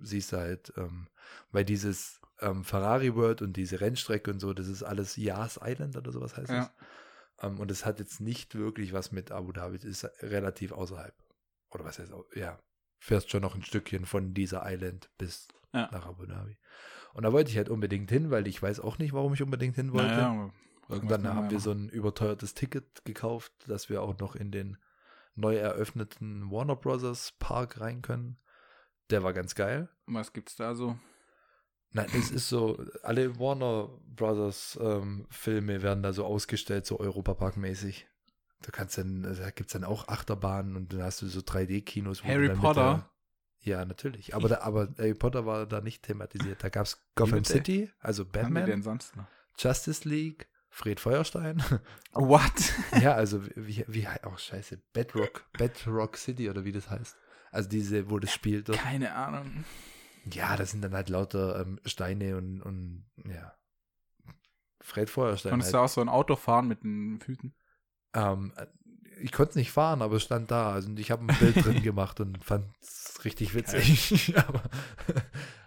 siehst 0.00 0.32
du 0.32 0.38
halt, 0.38 0.72
ähm, 0.76 1.08
weil 1.52 1.64
dieses 1.64 2.20
ähm, 2.40 2.64
Ferrari 2.64 3.14
World 3.14 3.42
und 3.42 3.52
diese 3.56 3.80
Rennstrecke 3.80 4.30
und 4.30 4.40
so, 4.40 4.52
das 4.52 4.66
ist 4.68 4.82
alles 4.82 5.16
Yas 5.16 5.60
Island 5.62 5.96
oder 5.96 6.10
sowas 6.12 6.36
heißt 6.36 6.50
Ja. 6.50 6.62
es. 6.62 7.44
Ähm, 7.44 7.60
und 7.60 7.70
es 7.70 7.84
hat 7.86 7.98
jetzt 8.00 8.20
nicht 8.20 8.54
wirklich 8.54 8.92
was 8.92 9.12
mit 9.12 9.30
Abu 9.30 9.52
Dhabi, 9.52 9.76
ist 9.76 10.04
relativ 10.22 10.72
außerhalb. 10.72 11.14
Oder 11.70 11.84
was 11.84 11.98
heißt, 11.98 12.12
ja, 12.34 12.58
fährst 12.98 13.30
schon 13.30 13.42
noch 13.42 13.54
ein 13.54 13.62
Stückchen 13.62 14.06
von 14.06 14.34
dieser 14.34 14.62
Island 14.64 15.10
bis 15.18 15.48
Ja. 15.74 15.88
nach 15.92 16.06
Abu 16.06 16.26
Dhabi. 16.26 16.56
Und 17.12 17.22
da 17.24 17.32
wollte 17.32 17.50
ich 17.50 17.56
halt 17.56 17.68
unbedingt 17.68 18.10
hin, 18.10 18.30
weil 18.30 18.46
ich 18.46 18.62
weiß 18.62 18.80
auch 18.80 18.98
nicht, 18.98 19.12
warum 19.12 19.34
ich 19.34 19.42
unbedingt 19.42 19.74
hin 19.76 19.92
wollte. 19.92 20.16
Naja, 20.20 20.52
Und 20.88 21.10
dann 21.10 21.26
haben 21.26 21.50
wir 21.50 21.58
so 21.60 21.72
ein 21.72 21.88
überteuertes 21.88 22.54
Ticket 22.54 23.04
gekauft, 23.04 23.52
dass 23.66 23.88
wir 23.88 24.02
auch 24.02 24.18
noch 24.18 24.36
in 24.36 24.50
den 24.50 24.76
neu 25.36 25.56
eröffneten 25.56 26.50
Warner 26.50 26.76
Brothers 26.76 27.32
Park 27.38 27.80
rein 27.80 28.02
können. 28.02 28.38
Der 29.10 29.22
war 29.22 29.32
ganz 29.32 29.54
geil. 29.54 29.88
Was 30.06 30.32
gibt's 30.32 30.56
da 30.56 30.74
so? 30.74 30.98
Nein, 31.92 32.08
es 32.14 32.30
ist 32.30 32.48
so, 32.48 32.84
alle 33.02 33.38
Warner 33.38 33.88
Brothers 34.06 34.78
ähm, 34.82 35.26
Filme 35.30 35.82
werden 35.82 36.02
da 36.02 36.12
so 36.12 36.24
ausgestellt, 36.24 36.84
so 36.84 36.98
Europapark-mäßig. 36.98 38.06
Da 38.62 38.70
kannst 38.70 38.98
dann, 38.98 39.24
also 39.24 39.42
da 39.42 39.50
gibt 39.50 39.68
es 39.68 39.72
dann 39.72 39.84
auch 39.84 40.08
Achterbahnen 40.08 40.76
und 40.76 40.92
dann 40.92 41.02
hast 41.02 41.22
du 41.22 41.26
so 41.26 41.40
3D-Kinos. 41.40 42.22
wo 42.22 42.26
du 42.26 42.32
Harry 42.32 42.48
Potter? 42.50 43.10
Der, 43.64 43.78
ja, 43.78 43.84
natürlich. 43.84 44.34
Aber, 44.34 44.48
da, 44.48 44.60
aber 44.60 44.88
Harry 44.98 45.14
Potter 45.14 45.46
war 45.46 45.66
da 45.66 45.80
nicht 45.80 46.02
thematisiert. 46.02 46.62
Da 46.62 46.68
gab 46.68 46.86
es 46.86 47.02
Gotham? 47.14 47.44
City, 47.44 47.90
also 48.00 48.24
Was 48.24 48.42
haben 48.42 48.54
Batman, 48.54 48.66
denn 48.66 48.82
sonst 48.82 49.16
noch? 49.16 49.26
Justice 49.58 50.08
League, 50.08 50.48
Fred 50.76 51.00
Feuerstein. 51.00 51.62
What? 52.12 52.74
Ja, 53.00 53.14
also 53.14 53.42
wie, 53.56 53.82
wie, 53.88 54.06
oh 54.26 54.36
scheiße, 54.36 54.78
Bedrock, 54.92 55.46
Bedrock 55.54 56.18
City 56.18 56.50
oder 56.50 56.66
wie 56.66 56.72
das 56.72 56.90
heißt. 56.90 57.16
Also 57.50 57.70
diese, 57.70 58.10
wo 58.10 58.18
das 58.18 58.30
spielt. 58.30 58.68
dort. 58.68 58.78
Keine 58.78 59.14
Ahnung. 59.14 59.64
Ja, 60.30 60.54
das 60.58 60.72
sind 60.72 60.82
dann 60.82 60.92
halt 60.92 61.08
lauter 61.08 61.60
ähm, 61.60 61.80
Steine 61.86 62.36
und, 62.36 62.60
und 62.60 63.06
ja. 63.24 63.56
Fred 64.82 65.08
Feuerstein. 65.08 65.50
Konntest 65.50 65.72
Halt. 65.72 65.80
du 65.80 65.84
auch 65.84 65.88
so 65.88 66.02
ein 66.02 66.10
Auto 66.10 66.36
fahren 66.36 66.68
mit 66.68 66.82
den 66.82 67.20
Füßen? 67.20 67.54
Ähm, 68.12 68.52
ich 69.22 69.32
konnte 69.32 69.50
es 69.50 69.56
nicht 69.56 69.72
fahren, 69.72 70.02
aber 70.02 70.16
es 70.16 70.24
stand 70.24 70.50
da. 70.50 70.72
Also 70.72 70.92
ich 70.98 71.10
habe 71.10 71.24
ein 71.24 71.38
Bild 71.38 71.64
drin 71.64 71.82
gemacht 71.82 72.20
und 72.20 72.44
fand 72.44 72.66
es 72.82 73.24
richtig 73.24 73.54
witzig. 73.54 74.36
aber, 74.36 74.62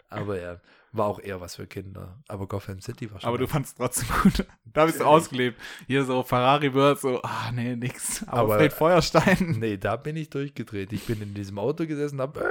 aber 0.08 0.40
ja, 0.40 0.62
war 0.92 1.06
auch 1.06 1.20
eher 1.20 1.40
was 1.40 1.56
für 1.56 1.68
Kinder. 1.68 2.22
Aber 2.28 2.48
Gotham 2.48 2.82
City 2.82 3.12
war 3.12 3.20
schon. 3.20 3.28
Aber 3.28 3.38
du 3.38 3.44
was. 3.46 3.52
fandst 3.52 3.78
trotzdem 3.78 4.08
gut. 4.24 4.46
Da 4.66 4.86
bist 4.86 5.00
du 5.00 5.06
ausgelebt. 5.06 5.60
Hier 5.88 6.04
so 6.04 6.24
Ferrari 6.24 6.74
wird 6.74 7.00
so, 7.00 7.22
ah 7.22 7.52
nee, 7.54 7.76
nix. 7.76 8.24
Aber, 8.28 8.40
Aber- 8.40 8.58
Fred 8.58 8.74
Feuerstein. 8.74 9.56
Nee, 9.60 9.78
da 9.78 9.96
bin 9.98 10.16
ich 10.16 10.30
durchgedreht. 10.30 10.92
Ich 10.94 11.06
bin 11.06 11.22
in 11.22 11.34
diesem 11.34 11.60
Auto 11.60 11.86
gesessen 11.86 12.20
hab. 12.22 12.38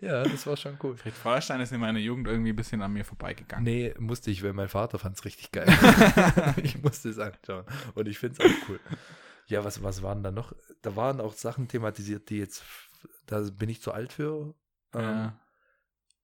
ja, 0.00 0.22
das 0.24 0.46
war 0.46 0.56
schon 0.56 0.76
cool. 0.82 0.96
Fred 0.96 1.14
Feuerstein 1.14 1.60
ist 1.60 1.72
in 1.72 1.80
meiner 1.80 1.98
Jugend 1.98 2.26
irgendwie 2.28 2.50
ein 2.50 2.56
bisschen 2.56 2.82
an 2.82 2.92
mir 2.92 3.04
vorbeigegangen. 3.04 3.64
Nee, 3.64 3.94
musste 3.98 4.30
ich, 4.30 4.42
weil 4.42 4.52
mein 4.52 4.68
Vater 4.68 4.98
fand 4.98 5.16
es 5.16 5.24
richtig 5.24 5.50
geil. 5.52 5.66
ich 6.62 6.82
musste 6.82 7.08
es 7.10 7.18
anschauen. 7.18 7.64
Und 7.94 8.08
ich 8.08 8.18
finde 8.18 8.42
es 8.42 8.44
auch 8.50 8.68
cool. 8.68 8.80
Ja, 9.46 9.64
was, 9.64 9.82
was 9.82 10.02
waren 10.02 10.22
da 10.22 10.30
noch? 10.30 10.52
Da 10.82 10.94
waren 10.96 11.20
auch 11.20 11.32
Sachen 11.34 11.68
thematisiert, 11.68 12.30
die 12.30 12.38
jetzt, 12.38 12.62
da 13.26 13.40
bin 13.40 13.68
ich 13.68 13.80
zu 13.82 13.92
alt 13.92 14.12
für. 14.12 14.54
Ähm, 14.94 15.00
Ja. 15.02 15.38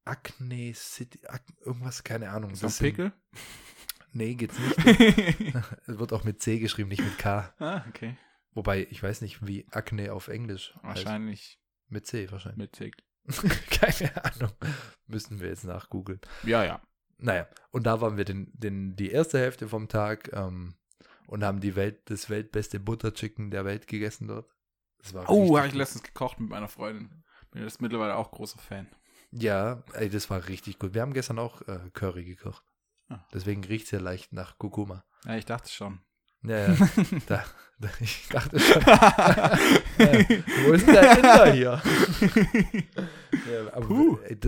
Acne 0.04 0.72
City, 0.74 1.20
Ac 1.26 1.42
irgendwas, 1.64 2.02
keine 2.02 2.30
Ahnung. 2.30 2.54
So 2.54 2.66
ein 2.66 2.72
Pickel? 2.72 3.12
Nee, 4.10 4.34
geht's 4.36 4.58
nicht. 4.58 4.78
es 5.86 5.98
wird 5.98 6.14
auch 6.14 6.24
mit 6.24 6.40
C 6.40 6.58
geschrieben, 6.58 6.88
nicht 6.88 7.02
mit 7.04 7.18
K. 7.18 7.52
ah, 7.58 7.84
okay. 7.88 8.16
Wobei, 8.52 8.86
ich 8.90 9.02
weiß 9.02 9.20
nicht, 9.20 9.46
wie 9.46 9.66
Acne 9.70 10.14
auf 10.14 10.28
Englisch 10.28 10.72
heißt. 10.76 11.04
Wahrscheinlich 11.04 11.60
Mit 11.88 12.06
C 12.06 12.30
wahrscheinlich. 12.32 12.56
mit 12.58 12.72
Tick. 12.72 12.96
keine 13.70 14.24
Ahnung. 14.24 14.52
Müssen 15.06 15.40
wir 15.40 15.48
jetzt 15.48 15.64
nachgoogeln. 15.64 16.20
Ja, 16.42 16.64
ja. 16.64 16.80
Naja, 17.18 17.46
und 17.70 17.84
da 17.86 18.00
waren 18.00 18.16
wir 18.16 18.24
den, 18.24 18.50
den, 18.54 18.96
die 18.96 19.10
erste 19.10 19.38
Hälfte 19.38 19.68
vom 19.68 19.88
Tag 19.88 20.32
ähm, 20.32 20.74
und 21.26 21.44
haben 21.44 21.60
die 21.60 21.76
Welt, 21.76 22.00
das 22.10 22.30
weltbeste 22.30 22.80
Butterchicken 22.80 23.50
der 23.50 23.66
Welt 23.66 23.86
gegessen 23.88 24.26
dort. 24.28 24.50
Das 25.02 25.12
war 25.12 25.28
Oh, 25.28 25.58
habe 25.58 25.68
ich 25.68 25.74
letztens 25.74 26.02
gekocht 26.02 26.40
mit 26.40 26.48
meiner 26.48 26.68
Freundin. 26.68 27.24
Bin 27.50 27.62
jetzt 27.62 27.80
mittlerweile 27.80 28.16
auch 28.16 28.30
großer 28.30 28.58
Fan. 28.58 28.88
Ja, 29.30 29.82
ey, 29.92 30.08
das 30.08 30.30
war 30.30 30.48
richtig 30.48 30.78
gut. 30.78 30.94
Wir 30.94 31.02
haben 31.02 31.12
gestern 31.12 31.38
auch 31.38 31.62
äh, 31.62 31.90
Curry 31.92 32.24
gekocht. 32.24 32.64
Ah. 33.08 33.20
Deswegen 33.32 33.64
riecht 33.64 33.86
es 33.86 33.90
ja 33.90 34.00
leicht 34.00 34.32
nach 34.32 34.58
Kurkuma. 34.58 35.04
Ja, 35.24 35.36
ich 35.36 35.44
dachte 35.44 35.70
schon. 35.70 36.00
Ja, 36.42 36.72
ja. 36.72 36.76
Da, 37.26 37.44
da, 37.78 37.88
ich 38.00 38.28
dachte 38.28 38.58
schon. 38.58 38.82
ja, 38.82 39.58
wo 40.66 40.72
ist 40.72 40.86
denn 40.86 40.94
der 40.94 41.16
Inder 41.16 41.52
hier? 41.52 41.82
ja, 43.50 43.72
aber, 43.72 43.86
Puh. 43.86 44.18
ey, 44.24 44.38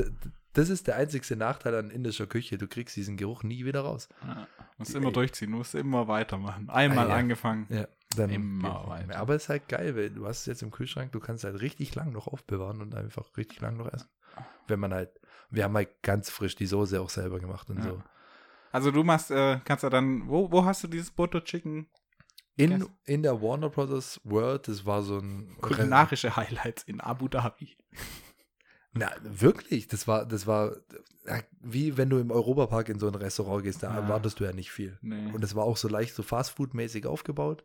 das 0.53 0.69
ist 0.69 0.87
der 0.87 0.97
einzigste 0.97 1.37
Nachteil 1.37 1.75
an 1.77 1.91
indischer 1.91 2.27
Küche. 2.27 2.59
Du 2.59 2.67
kriegst 2.67 2.97
diesen 2.97 3.17
Geruch 3.17 3.43
nie 3.43 3.65
wieder 3.65 3.83
raus. 3.83 4.09
Ja, 4.27 4.47
musst 4.79 4.95
immer 4.95 5.13
durchziehen, 5.13 5.51
musst 5.51 5.75
immer 5.75 6.09
weitermachen. 6.09 6.69
Einmal 6.71 7.07
Ah, 7.07 7.11
ja. 7.11 7.17
angefangen. 7.17 7.67
Ja, 7.69 7.87
dann 8.17 8.31
Immer 8.31 8.89
weiter. 8.89 9.19
Aber 9.19 9.35
es 9.37 9.45
ist 9.45 9.49
halt 9.49 9.69
geil, 9.69 9.95
weil 9.97 10.11
du 10.11 10.27
hast 10.27 10.41
es 10.41 10.47
jetzt 10.47 10.63
im 10.63 10.71
Kühlschrank, 10.71 11.13
du 11.13 11.21
kannst 11.21 11.45
es 11.45 11.51
halt 11.51 11.61
richtig 11.63 11.95
lang 11.95 12.11
noch 12.13 12.27
aufbewahren 12.27 12.81
und 12.83 12.95
einfach 12.95 13.37
richtig 13.37 13.61
lang 13.61 13.77
noch 13.77 13.93
essen. 13.93 14.09
Wenn 14.67 14.81
man 14.81 14.93
halt, 14.95 15.11
wir 15.51 15.65
haben 15.65 15.75
halt 15.75 16.03
ganz 16.03 16.31
frisch 16.31 16.55
die 16.57 16.67
Soße 16.67 17.01
auch 17.01 17.11
selber 17.11 17.39
gemacht 17.41 17.69
und 17.71 17.79
Ja. 17.79 17.85
so. 17.85 18.03
Also 18.73 18.91
du 18.93 19.03
machst, 19.03 19.31
äh, 19.33 19.61
kannst 19.65 19.83
ja 19.83 19.91
dann, 19.91 20.29
wo, 20.29 20.51
wo 20.53 20.65
hast 20.65 20.83
du 20.85 20.89
dieses 20.89 21.11
Butter 21.11 21.43
Chicken? 21.45 21.89
In, 22.57 22.87
in 23.05 23.23
der 23.23 23.41
Warner 23.41 23.71
Brothers 23.71 24.21
World, 24.25 24.69
das 24.69 24.85
war 24.85 25.03
so 25.03 25.19
ein 25.19 25.57
Kulinarische 25.61 26.37
Highlights 26.37 26.83
in 26.85 27.01
Abu 27.01 27.27
Dhabi. 27.29 27.77
Na, 28.93 29.11
wirklich, 29.23 29.87
das 29.89 30.09
war, 30.09 30.27
das 30.27 30.47
war 30.47 30.77
ja, 31.27 31.41
wie 31.61 31.97
wenn 31.97 32.11
du 32.11 32.19
im 32.19 32.31
Europapark 32.31 32.89
in 32.89 32.99
so 32.99 33.07
ein 33.07 33.15
Restaurant 33.15 33.63
gehst, 33.63 33.83
da 33.83 33.91
Ah. 33.91 33.97
erwartest 33.97 34.41
du 34.41 34.45
ja 34.45 34.53
nicht 34.53 34.73
viel. 34.73 34.99
Nee. 35.01 35.31
Und 35.33 35.45
es 35.45 35.55
war 35.55 35.65
auch 35.65 35.77
so 35.77 35.89
leicht 35.89 36.15
so 36.15 36.23
Fastfood-mäßig 36.23 37.07
aufgebaut 37.07 37.63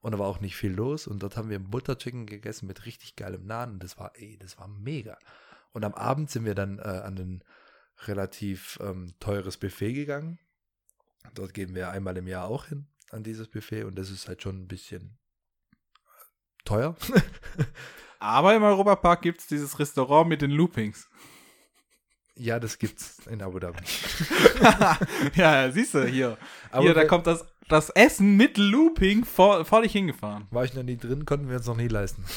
und 0.00 0.12
da 0.12 0.18
war 0.18 0.26
auch 0.26 0.40
nicht 0.40 0.56
viel 0.56 0.72
los 0.72 1.06
und 1.06 1.22
dort 1.22 1.36
haben 1.36 1.50
wir 1.50 1.58
Butter 1.60 1.98
Chicken 1.98 2.26
gegessen 2.26 2.66
mit 2.66 2.84
richtig 2.86 3.14
geilem 3.16 3.48
und 3.48 3.82
das 3.82 3.98
war, 3.98 4.12
ey, 4.16 4.36
das 4.38 4.58
war 4.58 4.66
mega. 4.66 5.18
Und 5.72 5.84
am 5.84 5.94
Abend 5.94 6.30
sind 6.30 6.44
wir 6.44 6.54
dann 6.54 6.78
äh, 6.78 6.82
an 6.82 7.16
ein 7.18 7.44
relativ 8.06 8.78
ähm, 8.82 9.14
teures 9.20 9.56
Buffet 9.58 9.92
gegangen. 9.92 10.38
Dort 11.34 11.54
gehen 11.54 11.74
wir 11.74 11.90
einmal 11.90 12.16
im 12.16 12.26
Jahr 12.26 12.46
auch 12.46 12.66
hin 12.66 12.86
an 13.10 13.22
dieses 13.22 13.46
Buffet 13.48 13.84
und 13.84 13.96
das 13.96 14.10
ist 14.10 14.26
halt 14.26 14.42
schon 14.42 14.62
ein 14.62 14.68
bisschen 14.68 15.18
äh, 15.70 16.64
teuer. 16.64 16.96
Aber 18.18 18.54
im 18.54 18.62
Europapark 18.62 19.22
gibt 19.22 19.40
es 19.40 19.46
dieses 19.46 19.78
Restaurant 19.78 20.28
mit 20.28 20.42
den 20.42 20.50
Loopings. 20.50 21.08
ja, 22.34 22.60
das 22.60 22.78
gibt's 22.78 23.18
in 23.26 23.42
Abu 23.42 23.58
Dhabi. 23.58 23.78
ja, 25.34 25.70
siehst 25.70 25.94
du, 25.94 26.04
hier. 26.06 26.36
Aber 26.70 26.82
hier, 26.82 26.94
da 26.94 27.04
kommt 27.04 27.26
das, 27.26 27.44
das 27.68 27.90
Essen 27.90 28.36
mit 28.36 28.58
Looping 28.58 29.24
vor, 29.24 29.64
vor 29.64 29.82
dich 29.82 29.92
hingefahren. 29.92 30.46
War 30.50 30.64
ich 30.64 30.74
noch 30.74 30.82
nie 30.82 30.96
drin, 30.96 31.24
konnten 31.24 31.48
wir 31.48 31.56
uns 31.56 31.66
noch 31.66 31.76
nie 31.76 31.88
leisten. 31.88 32.24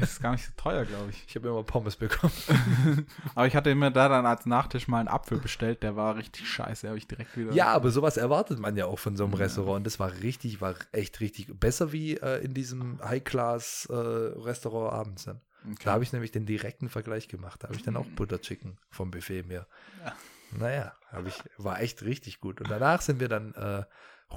Das 0.00 0.12
ist 0.12 0.22
gar 0.22 0.32
nicht 0.32 0.44
so 0.44 0.52
teuer, 0.56 0.84
glaube 0.84 1.10
ich. 1.10 1.24
Ich 1.26 1.34
habe 1.36 1.48
immer 1.48 1.62
Pommes 1.62 1.96
bekommen. 1.96 2.32
Aber 3.34 3.46
ich 3.46 3.56
hatte 3.56 3.74
mir 3.74 3.90
da 3.90 4.08
dann 4.08 4.26
als 4.26 4.46
Nachtisch 4.46 4.88
mal 4.88 5.00
einen 5.00 5.08
Apfel 5.08 5.38
bestellt, 5.38 5.82
der 5.82 5.96
war 5.96 6.16
richtig 6.16 6.48
scheiße, 6.48 6.86
habe 6.88 6.98
ich 6.98 7.06
direkt 7.08 7.36
wieder. 7.36 7.52
Ja, 7.52 7.72
aber 7.72 7.90
sowas 7.90 8.16
erwartet 8.16 8.58
man 8.58 8.76
ja 8.76 8.86
auch 8.86 8.98
von 8.98 9.16
so 9.16 9.24
einem 9.24 9.32
Ja. 9.34 9.40
Restaurant. 9.40 9.86
Das 9.86 9.98
war 9.98 10.12
richtig, 10.22 10.60
war 10.60 10.74
echt 10.92 11.20
richtig 11.20 11.48
besser 11.58 11.92
wie 11.92 12.16
äh, 12.16 12.44
in 12.44 12.54
diesem 12.54 13.00
High-Class-Restaurant 13.02 14.92
abends 14.92 15.24
dann. 15.24 15.40
Okay. 15.64 15.82
Da 15.84 15.92
habe 15.92 16.04
ich 16.04 16.12
nämlich 16.12 16.30
den 16.30 16.46
direkten 16.46 16.88
Vergleich 16.88 17.28
gemacht. 17.28 17.62
Da 17.62 17.68
habe 17.68 17.76
ich 17.76 17.82
dann 17.82 17.96
auch 17.96 18.06
Butter 18.16 18.40
Chicken 18.40 18.76
vom 18.90 19.10
Buffet 19.10 19.44
mir. 19.44 19.66
Ja. 20.04 20.12
Naja, 20.58 20.92
ich, 21.26 21.42
war 21.56 21.80
echt 21.80 22.02
richtig 22.02 22.40
gut. 22.40 22.60
Und 22.60 22.70
danach 22.70 23.00
sind 23.00 23.18
wir 23.18 23.28
dann 23.28 23.54
äh, 23.54 23.84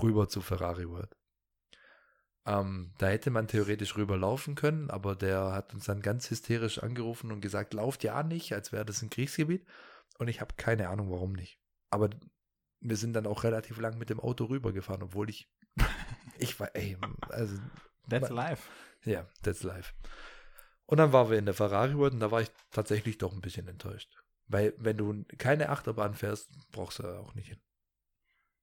rüber 0.03 0.29
zu 0.29 0.41
Ferrari 0.41 0.89
World. 0.89 1.15
Ähm, 2.45 2.93
da 2.97 3.07
hätte 3.07 3.29
man 3.29 3.47
theoretisch 3.47 3.97
rüberlaufen 3.97 4.55
können, 4.55 4.89
aber 4.89 5.15
der 5.15 5.51
hat 5.51 5.73
uns 5.73 5.85
dann 5.85 6.01
ganz 6.01 6.29
hysterisch 6.29 6.81
angerufen 6.81 7.31
und 7.31 7.41
gesagt, 7.41 7.73
lauft 7.73 8.03
ja 8.03 8.23
nicht, 8.23 8.53
als 8.53 8.71
wäre 8.71 8.85
das 8.85 9.01
ein 9.01 9.09
Kriegsgebiet. 9.09 9.65
Und 10.17 10.29
ich 10.29 10.39
habe 10.39 10.55
keine 10.55 10.87
Ahnung, 10.89 11.11
warum 11.11 11.33
nicht. 11.33 11.59
Aber 11.89 12.09
wir 12.79 12.95
sind 12.95 13.13
dann 13.13 13.27
auch 13.27 13.43
relativ 13.43 13.79
lang 13.79 13.97
mit 13.97 14.09
dem 14.09 14.19
Auto 14.19 14.45
rübergefahren, 14.45 15.03
obwohl 15.03 15.29
ich, 15.29 15.51
ich 16.39 16.59
war, 16.59 16.73
ey, 16.73 16.97
also 17.29 17.57
That's 18.09 18.29
life. 18.29 18.69
ja, 19.03 19.27
that's 19.43 19.63
life. 19.63 19.93
Und 20.85 20.99
dann 20.99 21.11
waren 21.11 21.29
wir 21.29 21.37
in 21.37 21.45
der 21.45 21.53
Ferrari 21.53 21.97
World 21.97 22.13
und 22.13 22.21
da 22.21 22.31
war 22.31 22.41
ich 22.41 22.51
tatsächlich 22.71 23.17
doch 23.17 23.33
ein 23.33 23.41
bisschen 23.41 23.67
enttäuscht. 23.67 24.09
Weil, 24.47 24.73
wenn 24.77 24.95
du 24.95 25.25
keine 25.37 25.69
Achterbahn 25.69 26.13
fährst, 26.13 26.49
brauchst 26.71 26.99
du 26.99 27.19
auch 27.19 27.35
nicht 27.35 27.49
hin. 27.49 27.61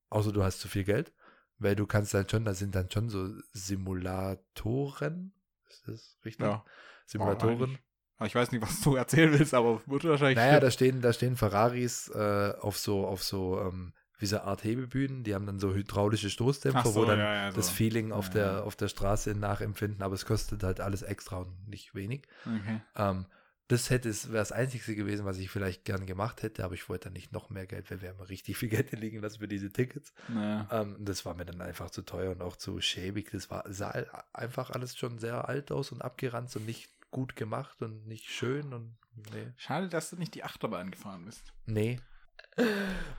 Außer 0.08 0.32
du 0.32 0.42
hast 0.42 0.60
zu 0.60 0.68
viel 0.68 0.84
Geld, 0.84 1.12
weil 1.58 1.76
du 1.76 1.86
kannst 1.86 2.14
dann 2.14 2.28
schon, 2.28 2.44
da 2.44 2.54
sind 2.54 2.74
dann 2.74 2.90
schon 2.90 3.08
so 3.08 3.28
Simulatoren. 3.52 5.32
Ist 5.68 5.88
das 5.88 6.18
richtig? 6.24 6.46
Ja. 6.46 6.64
Simulatoren. 7.06 7.78
Aber 8.16 8.26
ich 8.26 8.34
weiß 8.34 8.52
nicht, 8.52 8.62
was 8.62 8.80
du 8.80 8.94
erzählen 8.94 9.32
willst, 9.32 9.54
aber 9.54 9.82
wird 9.86 10.04
wahrscheinlich. 10.04 10.36
Naja, 10.36 10.60
da 10.60 10.70
stehen, 10.70 11.00
da 11.00 11.12
stehen 11.12 11.36
Ferraris 11.36 12.08
äh, 12.08 12.54
auf 12.60 12.78
so, 12.78 13.06
auf 13.06 13.22
so, 13.22 13.60
ähm, 13.60 13.92
wie 14.18 14.26
so 14.26 14.38
Art 14.38 14.62
Hebebühnen, 14.62 15.24
die 15.24 15.34
haben 15.34 15.46
dann 15.46 15.58
so 15.58 15.74
hydraulische 15.74 16.30
Stoßdämpfer, 16.30 16.88
so, 16.88 16.94
wo 16.94 17.04
dann 17.04 17.18
ja, 17.18 17.34
ja, 17.34 17.50
so. 17.50 17.56
das 17.56 17.70
Feeling 17.70 18.12
auf, 18.12 18.28
Ja, 18.28 18.32
der, 18.34 18.64
auf 18.64 18.76
der 18.76 18.88
Straße 18.88 19.34
nachempfinden, 19.34 20.02
aber 20.02 20.14
es 20.14 20.24
kostet 20.24 20.62
halt 20.62 20.80
alles 20.80 21.02
extra 21.02 21.38
und 21.38 21.68
nicht 21.68 21.94
wenig. 21.94 22.28
Okay. 22.46 22.80
Ähm, 22.96 23.26
das 23.68 23.88
hätte 23.88 24.10
es, 24.10 24.28
wäre 24.28 24.38
das 24.38 24.52
Einzige 24.52 24.94
gewesen, 24.94 25.24
was 25.24 25.38
ich 25.38 25.50
vielleicht 25.50 25.84
gern 25.84 26.04
gemacht 26.04 26.42
hätte, 26.42 26.64
aber 26.64 26.74
ich 26.74 26.88
wollte 26.88 27.04
dann 27.04 27.14
nicht 27.14 27.32
noch 27.32 27.48
mehr 27.48 27.66
Geld, 27.66 27.90
weil 27.90 28.02
wir 28.02 28.10
haben 28.10 28.20
richtig 28.20 28.58
viel 28.58 28.68
Geld 28.68 28.92
liegen 29.00 29.20
lassen 29.20 29.38
für 29.38 29.48
diese 29.48 29.72
Tickets. 29.72 30.12
Naja. 30.28 30.68
Ähm, 30.70 30.96
das 31.00 31.24
war 31.24 31.34
mir 31.34 31.46
dann 31.46 31.60
einfach 31.62 31.90
zu 31.90 32.02
teuer 32.02 32.32
und 32.32 32.42
auch 32.42 32.56
zu 32.56 32.80
schäbig. 32.80 33.30
Das 33.32 33.50
war, 33.50 33.64
sah 33.72 33.90
einfach 34.32 34.70
alles 34.70 34.96
schon 34.96 35.18
sehr 35.18 35.48
alt 35.48 35.72
aus 35.72 35.92
und 35.92 36.02
abgeranzt 36.02 36.56
und 36.56 36.66
nicht 36.66 36.90
gut 37.10 37.36
gemacht 37.36 37.80
und 37.80 38.06
nicht 38.06 38.28
schön 38.28 38.72
und 38.74 38.96
nee. 39.32 39.52
Schade, 39.56 39.88
dass 39.88 40.10
du 40.10 40.16
nicht 40.16 40.34
die 40.34 40.44
Achterbahn 40.44 40.90
gefahren 40.90 41.24
bist. 41.24 41.42
Nee. 41.64 42.00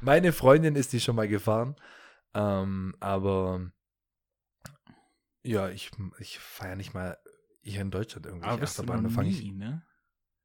Meine 0.01 0.31
Freundin 0.31 0.75
ist 0.75 0.93
die 0.93 0.99
schon 0.99 1.15
mal 1.15 1.27
gefahren. 1.27 1.75
Ähm, 2.33 2.95
aber 2.99 3.71
ja, 5.41 5.69
ich, 5.69 5.91
ich 6.19 6.37
fahre 6.39 6.75
nicht 6.75 6.93
mal 6.93 7.17
hier 7.61 7.81
in 7.81 7.91
Deutschland 7.91 8.25
irgendwie 8.25 8.45
Aber 8.45 8.57
bist 8.59 8.77
du 8.77 8.83
Achterbahn. 8.83 9.03
noch 9.03 9.23
nie, 9.23 9.51
ne? 9.51 9.83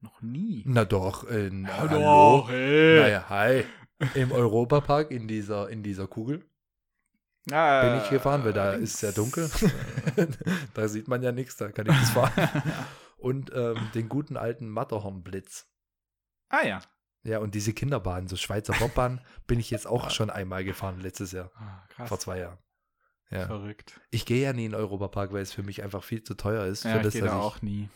Noch 0.00 0.22
nie. 0.22 0.62
na 0.66 0.84
doch, 0.84 1.24
in, 1.24 1.64
Ja, 1.64 1.76
hallo. 1.78 2.40
doch, 2.40 2.50
hey. 2.50 3.00
Naja, 3.00 3.24
hi. 3.28 3.64
Im 4.14 4.32
Europapark 4.32 5.10
in 5.10 5.28
dieser, 5.28 5.68
in 5.68 5.82
dieser 5.82 6.06
Kugel 6.06 6.44
Ah, 7.50 7.82
bin 7.82 8.02
ich 8.02 8.10
gefahren, 8.10 8.44
weil 8.44 8.52
da 8.52 8.72
ist 8.72 8.98
sehr 8.98 9.12
dunkel. 9.12 9.50
da 10.74 10.88
sieht 10.88 11.08
man 11.08 11.22
ja 11.22 11.32
nichts, 11.32 11.56
da 11.56 11.70
kann 11.72 11.86
ich 11.86 11.98
das 11.98 12.10
fahren. 12.10 12.48
Und 13.18 13.50
ähm, 13.54 13.76
den 13.94 14.08
guten 14.08 14.36
alten 14.36 14.68
Matterhornblitz. 14.70 15.66
ah 16.48 16.64
ja. 16.64 16.80
Ja, 17.22 17.38
und 17.40 17.54
diese 17.54 17.74
Kinderbahn, 17.74 18.28
so 18.28 18.36
Schweizer 18.36 18.72
Bobbahn, 18.78 19.20
bin 19.46 19.60
ich 19.60 19.70
jetzt 19.70 19.86
auch 19.86 20.08
schon 20.08 20.30
einmal 20.30 20.64
gefahren 20.64 21.00
letztes 21.00 21.32
Jahr, 21.32 21.50
Ah, 21.54 21.84
krass. 21.90 22.08
vor 22.08 22.18
zwei 22.18 22.38
Jahren. 22.38 22.56
Ja. 23.30 23.46
Verrückt. 23.46 24.00
Ich 24.10 24.24
gehe 24.24 24.42
ja 24.42 24.54
nie 24.54 24.64
in 24.64 24.72
den 24.72 24.80
Europapark, 24.80 25.30
weil 25.34 25.42
es 25.42 25.52
für 25.52 25.62
mich 25.62 25.82
einfach 25.82 26.02
viel 26.02 26.22
zu 26.22 26.32
teuer 26.34 26.64
ist. 26.64 26.84
Ja, 26.84 26.92
für 26.92 26.96
ich 26.98 27.02
das, 27.04 27.12
gehe 27.12 27.22
da 27.24 27.38
auch 27.38 27.60
nie. 27.60 27.90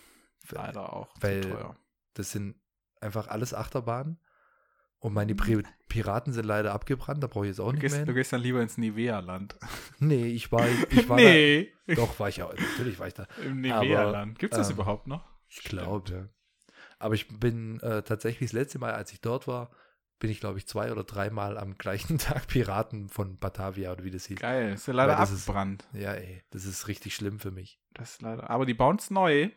Leider 0.50 0.92
auch. 0.92 1.08
weil- 1.20 1.42
zu 1.42 1.48
teuer. 1.50 1.76
Das 2.14 2.30
sind 2.32 2.56
einfach 3.00 3.28
alles 3.28 3.52
Achterbahnen. 3.54 4.18
Und 4.98 5.12
meine 5.12 5.34
Pri 5.34 5.62
Piraten 5.88 6.32
sind 6.32 6.46
leider 6.46 6.72
abgebrannt, 6.72 7.22
da 7.22 7.26
brauche 7.26 7.44
ich 7.44 7.50
jetzt 7.50 7.60
auch 7.60 7.66
Du 7.66 7.72
nicht 7.72 7.82
gehst, 7.82 7.94
mehr 7.96 8.04
du 8.06 8.12
hin. 8.12 8.16
gehst 8.16 8.32
dann 8.32 8.40
lieber 8.40 8.62
ins 8.62 8.78
Nivea-Land. 8.78 9.56
Nee, 9.98 10.26
ich 10.26 10.50
war, 10.50 10.66
ich 10.90 11.08
war 11.08 11.16
nee. 11.16 11.72
da, 11.86 11.94
doch, 11.94 12.18
war 12.18 12.28
ich 12.30 12.38
ja, 12.38 12.48
natürlich 12.48 12.98
war 12.98 13.06
ich 13.06 13.14
da. 13.14 13.26
Im 13.44 13.60
Nivea-Land. 13.60 14.38
Gibt 14.38 14.54
es 14.54 14.58
das 14.58 14.70
ähm, 14.70 14.76
überhaupt 14.76 15.06
noch? 15.06 15.24
Ich 15.48 15.62
glaube, 15.62 16.10
ja. 16.10 16.28
Aber 16.98 17.14
ich 17.14 17.28
bin 17.38 17.80
äh, 17.80 18.02
tatsächlich 18.02 18.50
das 18.50 18.54
letzte 18.54 18.78
Mal, 18.78 18.92
als 18.94 19.12
ich 19.12 19.20
dort 19.20 19.46
war, 19.46 19.70
bin 20.20 20.30
ich, 20.30 20.40
glaube 20.40 20.58
ich, 20.58 20.66
zwei 20.66 20.90
oder 20.90 21.04
dreimal 21.04 21.58
am 21.58 21.76
gleichen 21.76 22.16
Tag 22.18 22.48
Piraten 22.48 23.08
von 23.10 23.38
Batavia 23.38 23.92
oder 23.92 24.04
wie 24.04 24.10
das 24.10 24.24
hieß. 24.26 24.38
Geil. 24.40 24.72
Ist 24.72 24.86
ja 24.88 24.94
leider 24.94 25.22
ist- 25.22 25.32
abgebrannt. 25.48 25.86
Ja, 25.92 26.14
ey, 26.14 26.42
das 26.50 26.64
ist 26.64 26.88
richtig 26.88 27.14
schlimm 27.14 27.38
für 27.40 27.50
mich. 27.50 27.78
Das 27.92 28.12
ist 28.12 28.22
leider. 28.22 28.48
Aber 28.48 28.64
die 28.64 28.74
bauen 28.74 28.98
neu. 29.10 29.50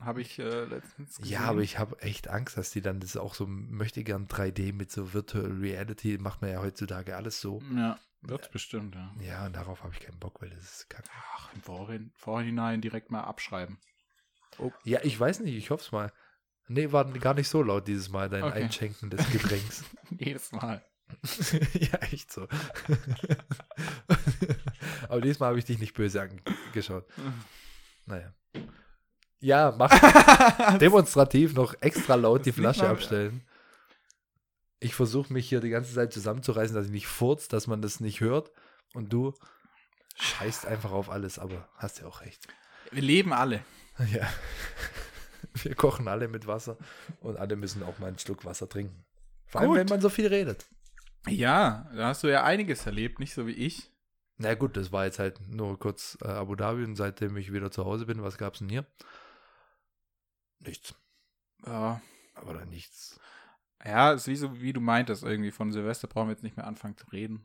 Habe 0.00 0.20
ich 0.20 0.38
äh, 0.38 0.64
letztens 0.64 1.16
gesehen. 1.16 1.32
Ja, 1.32 1.40
aber 1.40 1.62
ich 1.62 1.78
habe 1.78 2.00
echt 2.02 2.28
Angst, 2.28 2.58
dass 2.58 2.70
die 2.70 2.82
dann 2.82 3.00
das 3.00 3.16
auch 3.16 3.34
so 3.34 3.46
möchte 3.46 4.04
gern 4.04 4.26
3D 4.26 4.74
mit 4.74 4.90
so 4.90 5.14
Virtual 5.14 5.46
Reality 5.46 6.18
macht 6.18 6.42
man 6.42 6.50
ja 6.50 6.60
heutzutage 6.60 7.16
alles 7.16 7.40
so. 7.40 7.62
Ja, 7.74 7.98
wird 8.20 8.52
bestimmt, 8.52 8.94
ja. 8.94 9.14
Ja, 9.20 9.46
und 9.46 9.56
darauf 9.56 9.82
habe 9.82 9.94
ich 9.94 10.00
keinen 10.00 10.18
Bock, 10.18 10.42
weil 10.42 10.50
das 10.50 10.62
ist 10.62 10.90
kacke. 10.90 11.08
Ach, 11.34 11.54
im 11.54 11.62
Vorhin, 11.62 12.10
Vorhinein 12.14 12.82
direkt 12.82 13.10
mal 13.10 13.22
abschreiben. 13.22 13.78
Ja, 14.84 15.00
ich 15.02 15.18
weiß 15.18 15.40
nicht, 15.40 15.54
ich 15.54 15.70
hoffe 15.70 15.84
es 15.84 15.92
mal. 15.92 16.12
Nee, 16.68 16.92
war 16.92 17.10
gar 17.12 17.34
nicht 17.34 17.48
so 17.48 17.62
laut 17.62 17.88
dieses 17.88 18.10
Mal, 18.10 18.28
dein 18.28 18.42
Okay. 18.42 18.64
Einschenken 18.64 19.08
des 19.10 19.30
Getränks. 19.30 19.84
Jedes 20.10 20.52
Mal. 20.52 20.84
ja, 21.74 21.98
echt 22.10 22.32
so. 22.32 22.48
Aber 25.08 25.20
diesmal 25.20 25.50
habe 25.50 25.58
ich 25.58 25.64
dich 25.64 25.78
nicht 25.78 25.94
böse 25.94 26.20
angeschaut. 26.20 27.06
Naja. 28.06 28.34
Ja, 29.40 29.74
mach 29.76 29.90
demonstrativ 30.78 31.54
noch 31.54 31.74
extra 31.80 32.14
laut 32.14 32.46
die 32.46 32.52
Flasche 32.52 32.82
mal- 32.84 32.90
abstellen. 32.90 33.42
Ich 34.80 34.94
versuche 34.94 35.32
mich 35.32 35.48
hier 35.48 35.60
die 35.60 35.70
ganze 35.70 35.94
Zeit 35.94 36.12
zusammenzureißen, 36.12 36.74
dass 36.74 36.86
ich 36.86 36.92
nicht 36.92 37.06
furz, 37.06 37.48
dass 37.48 37.66
man 37.66 37.80
das 37.82 38.00
nicht 38.00 38.20
hört. 38.20 38.50
Und 38.94 39.12
du 39.12 39.34
scheißt 40.16 40.66
einfach 40.66 40.92
auf 40.92 41.10
alles, 41.10 41.38
aber 41.38 41.68
hast 41.76 42.00
ja 42.00 42.06
auch 42.06 42.20
recht. 42.20 42.46
Wir 42.90 43.02
leben 43.02 43.32
alle. 43.32 43.62
Ja. 44.12 44.28
Wir 45.54 45.74
kochen 45.74 46.06
alle 46.06 46.28
mit 46.28 46.46
Wasser 46.46 46.76
und 47.20 47.38
alle 47.38 47.56
müssen 47.56 47.82
auch 47.82 47.98
mal 47.98 48.08
einen 48.08 48.18
Schluck 48.18 48.44
Wasser 48.44 48.68
trinken. 48.68 49.06
Vor 49.46 49.62
allem, 49.62 49.70
Gut. 49.70 49.78
wenn 49.78 49.86
man 49.86 50.00
so 50.02 50.10
viel 50.10 50.26
redet. 50.26 50.66
Ja, 51.28 51.90
da 51.96 52.08
hast 52.08 52.22
du 52.22 52.28
ja 52.28 52.44
einiges 52.44 52.84
erlebt, 52.84 53.20
nicht 53.20 53.32
so 53.32 53.46
wie 53.46 53.52
ich. 53.52 53.90
Na 54.36 54.52
gut, 54.54 54.76
das 54.76 54.92
war 54.92 55.06
jetzt 55.06 55.18
halt 55.18 55.40
nur 55.48 55.78
kurz 55.78 56.18
äh, 56.22 56.28
Abu 56.28 56.56
Dhabi 56.56 56.84
und 56.84 56.96
seitdem 56.96 57.38
ich 57.38 57.54
wieder 57.54 57.70
zu 57.70 57.86
Hause 57.86 58.04
bin, 58.04 58.22
was 58.22 58.36
gab's 58.36 58.58
denn 58.58 58.68
hier? 58.68 58.84
Nichts. 60.60 60.94
Ja, 61.64 62.00
Aber 62.34 62.54
dann 62.54 62.68
nichts. 62.68 63.18
ja 63.84 64.12
ist 64.12 64.26
wie 64.26 64.36
so, 64.36 64.60
wie 64.60 64.72
du 64.72 64.80
meintest, 64.80 65.22
irgendwie 65.22 65.50
von 65.50 65.72
Silvester 65.72 66.08
brauchen 66.08 66.28
wir 66.28 66.32
jetzt 66.32 66.42
nicht 66.42 66.56
mehr 66.56 66.66
anfangen 66.66 66.96
zu 66.96 67.06
reden. 67.08 67.44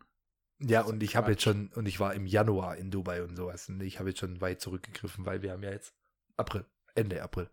Ja, 0.60 0.82
und 0.82 1.01
ich 1.01 1.15
habe 1.15 1.32
jetzt 1.32 1.41
schon, 1.44 1.70
und 1.70 1.88
ich 1.88 2.00
war 2.00 2.13
im 2.13 2.27
Januar 2.27 2.77
in 2.77 2.91
Dubai 2.91 3.24
und 3.24 3.36
sowas. 3.36 3.68
Und 3.70 3.82
ich 3.82 3.98
habe 4.00 4.10
jetzt 4.10 4.20
schon 4.20 4.41
weit 4.41 4.62
zurückgegriffen, 4.62 5.25
weil 5.25 5.41
wir 5.41 5.51
haben 5.53 5.63
ja 5.63 5.72
jetzt 5.72 5.96
April, 6.38 6.65
Ende 6.94 7.22
April. 7.24 7.50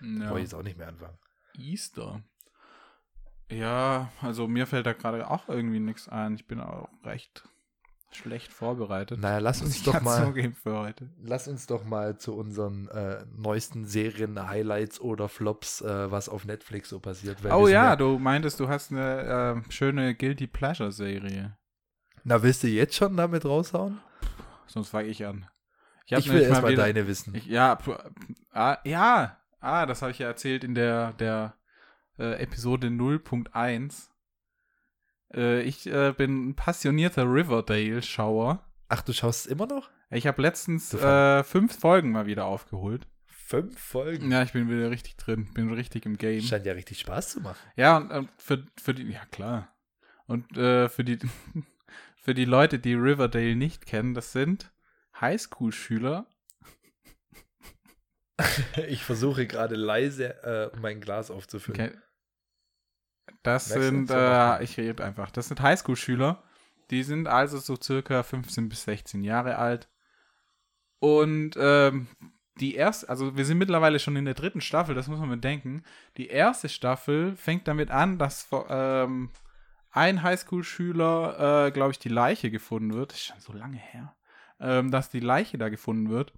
Ja. 0.00 0.30
Wollte 0.30 0.38
ich 0.38 0.44
jetzt 0.44 0.54
auch 0.54 0.62
nicht 0.62 0.78
mehr 0.78 0.88
anfangen. 0.88 1.18
Easter. 1.54 2.22
Ja, 3.50 4.12
also 4.22 4.46
mir 4.48 4.66
fällt 4.66 4.86
da 4.86 4.92
gerade 4.92 5.28
auch 5.30 5.48
irgendwie 5.48 5.80
nichts 5.80 6.08
ein. 6.08 6.34
Ich 6.36 6.46
bin 6.46 6.60
auch 6.60 6.88
recht 7.04 7.48
schlecht 8.10 8.52
vorbereitet. 8.52 9.20
Naja, 9.20 9.38
lass 9.38 9.60
uns 9.62 9.76
ich 9.76 9.82
doch 9.84 10.00
mal, 10.00 10.32
lass 11.22 11.46
uns 11.48 11.66
doch 11.66 11.84
mal 11.84 12.16
zu 12.18 12.34
unseren 12.36 12.88
äh, 12.88 13.24
neuesten 13.36 13.84
Serien, 13.84 14.48
Highlights 14.48 15.00
oder 15.00 15.28
Flops, 15.28 15.80
äh, 15.82 16.10
was 16.10 16.28
auf 16.28 16.44
Netflix 16.44 16.88
so 16.88 17.00
passiert. 17.00 17.38
Oh 17.50 17.68
ja, 17.68 17.96
du 17.96 18.18
meintest, 18.18 18.60
du 18.60 18.68
hast 18.68 18.90
eine 18.92 19.62
äh, 19.66 19.70
schöne 19.72 20.14
Guilty 20.14 20.46
Pleasure 20.46 20.92
Serie. 20.92 21.56
Na, 22.24 22.42
willst 22.42 22.62
du 22.62 22.68
jetzt 22.68 22.94
schon 22.96 23.16
damit 23.16 23.44
raushauen? 23.44 24.00
Sonst 24.66 24.88
fange 24.90 25.08
ich 25.08 25.24
an. 25.24 25.46
Ich, 26.06 26.14
hab 26.14 26.24
will 26.24 26.32
nämlich 26.32 26.48
erst 26.48 26.62
mal 26.62 26.72
wieder- 26.72 26.82
deine 26.84 27.06
wissen. 27.06 27.34
Ich, 27.34 27.46
ja, 27.46 27.74
pu- 27.74 27.98
ah, 28.52 28.78
ja, 28.84 29.36
ah, 29.60 29.86
das 29.86 30.00
habe 30.02 30.10
ich 30.12 30.18
ja 30.18 30.26
erzählt 30.26 30.64
in 30.64 30.74
der, 30.74 31.12
der 31.14 31.54
äh, 32.18 32.34
Episode 32.42 32.88
0.1. 32.88 34.08
Äh, 35.34 35.62
ich 35.62 35.86
äh, 35.86 36.12
bin 36.16 36.50
ein 36.50 36.54
passionierter 36.54 37.24
Riverdale-Schauer. 37.24 38.64
Ach, 38.88 39.02
du 39.02 39.12
schaust 39.12 39.46
es 39.46 39.52
immer 39.52 39.66
noch? 39.66 39.90
Ich 40.10 40.26
habe 40.26 40.40
letztens 40.40 40.94
äh, 40.94 41.44
fünf 41.44 41.78
Folgen 41.78 42.12
mal 42.12 42.26
wieder 42.26 42.46
aufgeholt. 42.46 43.06
Fünf 43.26 43.78
Folgen. 43.78 44.30
Ja, 44.30 44.42
ich 44.42 44.52
bin 44.52 44.70
wieder 44.70 44.90
richtig 44.90 45.16
drin, 45.16 45.48
bin 45.54 45.72
richtig 45.72 46.06
im 46.06 46.16
Game. 46.16 46.42
Scheint 46.42 46.66
ja 46.66 46.72
richtig 46.72 47.00
Spaß 47.00 47.30
zu 47.30 47.40
machen. 47.40 47.58
Ja, 47.76 47.98
und 47.98 48.10
äh, 48.10 48.24
für, 48.38 48.66
für 48.80 48.94
die, 48.94 49.10
ja 49.10 49.24
klar. 49.30 49.74
Und 50.26 50.56
äh, 50.56 50.88
für 50.88 51.04
die, 51.04 51.18
für 52.22 52.34
die 52.34 52.44
Leute, 52.44 52.78
die 52.78 52.94
Riverdale 52.94 53.56
nicht 53.56 53.86
kennen, 53.86 54.14
das 54.14 54.32
sind 54.32 54.70
Highschool-Schüler. 55.20 56.26
Ich 58.88 59.02
versuche 59.02 59.48
gerade 59.48 59.74
leise 59.74 60.40
äh, 60.44 60.70
mein 60.80 61.00
Glas 61.00 61.28
aufzufüllen. 61.28 61.88
Okay. 61.88 61.98
Das 63.42 63.68
du? 63.68 63.80
sind, 63.80 64.10
äh, 64.10 64.62
ich 64.62 64.76
rede 64.76 65.04
einfach, 65.04 65.30
das 65.30 65.48
sind 65.48 65.60
Highschool-Schüler. 65.60 66.42
Die 66.90 67.02
sind 67.02 67.26
also 67.26 67.58
so 67.58 67.76
circa 67.80 68.22
15 68.22 68.68
bis 68.68 68.84
16 68.84 69.22
Jahre 69.22 69.56
alt. 69.56 69.88
Und 71.00 71.52
ähm, 71.58 72.08
die 72.60 72.74
erste, 72.74 73.08
also 73.08 73.36
wir 73.36 73.44
sind 73.44 73.58
mittlerweile 73.58 73.98
schon 73.98 74.16
in 74.16 74.24
der 74.24 74.34
dritten 74.34 74.60
Staffel, 74.60 74.94
das 74.94 75.06
muss 75.06 75.20
man 75.20 75.28
bedenken. 75.28 75.84
Die 76.16 76.28
erste 76.28 76.68
Staffel 76.68 77.36
fängt 77.36 77.68
damit 77.68 77.90
an, 77.90 78.18
dass 78.18 78.48
ähm, 78.68 79.30
ein 79.90 80.22
Highschool-Schüler, 80.22 81.66
äh, 81.66 81.70
glaube 81.70 81.92
ich, 81.92 81.98
die 81.98 82.08
Leiche 82.08 82.50
gefunden 82.50 82.94
wird. 82.94 83.12
Das 83.12 83.18
ist 83.18 83.26
schon 83.26 83.40
so 83.40 83.52
lange 83.52 83.76
her. 83.76 84.14
Ähm, 84.60 84.90
dass 84.90 85.10
die 85.10 85.20
Leiche 85.20 85.56
da 85.58 85.68
gefunden 85.68 86.10
wird. 86.10 86.32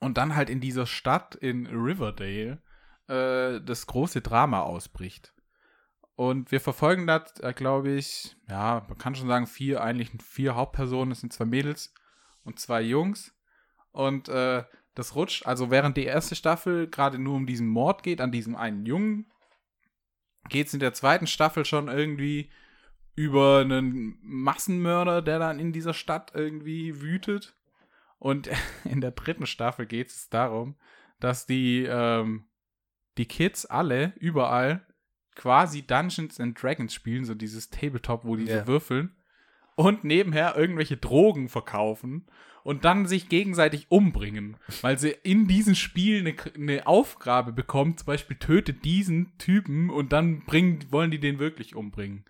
Und 0.00 0.18
dann 0.18 0.34
halt 0.34 0.50
in 0.50 0.60
dieser 0.60 0.86
Stadt 0.86 1.34
in 1.34 1.66
Riverdale 1.66 2.62
äh, 3.08 3.60
das 3.60 3.86
große 3.86 4.20
Drama 4.20 4.60
ausbricht. 4.60 5.33
Und 6.16 6.52
wir 6.52 6.60
verfolgen 6.60 7.06
das, 7.06 7.40
äh, 7.40 7.52
glaube 7.52 7.90
ich, 7.90 8.36
ja, 8.48 8.84
man 8.88 8.98
kann 8.98 9.14
schon 9.14 9.28
sagen, 9.28 9.46
vier, 9.46 9.82
eigentlich 9.82 10.10
vier 10.22 10.54
Hauptpersonen. 10.54 11.12
Es 11.12 11.20
sind 11.20 11.32
zwei 11.32 11.44
Mädels 11.44 11.92
und 12.44 12.60
zwei 12.60 12.82
Jungs. 12.82 13.34
Und 13.90 14.28
äh, 14.28 14.64
das 14.94 15.16
rutscht, 15.16 15.46
also 15.46 15.70
während 15.70 15.96
die 15.96 16.04
erste 16.04 16.36
Staffel 16.36 16.88
gerade 16.88 17.18
nur 17.18 17.34
um 17.34 17.46
diesen 17.46 17.66
Mord 17.66 18.02
geht, 18.02 18.20
an 18.20 18.30
diesem 18.30 18.54
einen 18.54 18.86
Jungen, 18.86 19.32
geht 20.48 20.68
es 20.68 20.74
in 20.74 20.80
der 20.80 20.92
zweiten 20.92 21.26
Staffel 21.26 21.64
schon 21.64 21.88
irgendwie 21.88 22.50
über 23.16 23.60
einen 23.60 24.18
Massenmörder, 24.22 25.22
der 25.22 25.38
dann 25.38 25.58
in 25.58 25.72
dieser 25.72 25.94
Stadt 25.94 26.32
irgendwie 26.34 27.00
wütet. 27.00 27.56
Und 28.18 28.50
in 28.84 29.00
der 29.00 29.12
dritten 29.12 29.46
Staffel 29.46 29.86
geht 29.86 30.08
es 30.08 30.28
darum, 30.28 30.76
dass 31.18 31.46
die, 31.46 31.84
ähm, 31.88 32.44
die 33.18 33.26
Kids 33.26 33.66
alle, 33.66 34.12
überall, 34.16 34.86
quasi 35.34 35.82
Dungeons 35.82 36.40
and 36.40 36.60
Dragons 36.60 36.92
spielen, 36.94 37.24
so 37.24 37.34
dieses 37.34 37.70
Tabletop, 37.70 38.24
wo 38.24 38.36
die 38.36 38.44
Ja. 38.44 38.60
so 38.60 38.66
würfeln. 38.66 39.10
Und 39.76 40.04
nebenher 40.04 40.56
irgendwelche 40.56 40.96
Drogen 40.96 41.48
verkaufen 41.48 42.26
und 42.62 42.84
dann 42.84 43.06
sich 43.06 43.28
gegenseitig 43.28 43.86
umbringen, 43.90 44.56
weil 44.82 44.98
sie 44.98 45.10
in 45.22 45.48
diesem 45.48 45.74
Spiel 45.74 46.20
eine, 46.20 46.34
eine 46.54 46.86
Aufgabe 46.86 47.52
bekommen, 47.52 47.96
zum 47.96 48.06
Beispiel 48.06 48.36
tötet 48.36 48.84
diesen 48.84 49.36
Typen 49.38 49.90
und 49.90 50.12
dann 50.12 50.44
bringen, 50.44 50.84
wollen 50.90 51.10
die 51.10 51.18
den 51.18 51.38
wirklich 51.40 51.74
umbringen. 51.74 52.24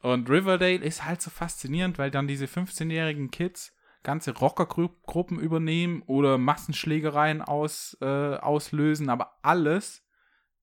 Und 0.00 0.30
Riverdale 0.30 0.76
ist 0.84 1.04
halt 1.04 1.20
so 1.22 1.30
faszinierend, 1.30 1.98
weil 1.98 2.10
dann 2.10 2.28
diese 2.28 2.44
15-jährigen 2.46 3.30
Kids 3.30 3.74
ganze 4.04 4.32
Rockergruppen 4.36 5.40
übernehmen 5.40 6.02
oder 6.06 6.38
Massenschlägereien 6.38 7.42
aus, 7.42 7.96
äh, 8.00 8.04
auslösen, 8.04 9.10
aber 9.10 9.38
alles 9.42 10.04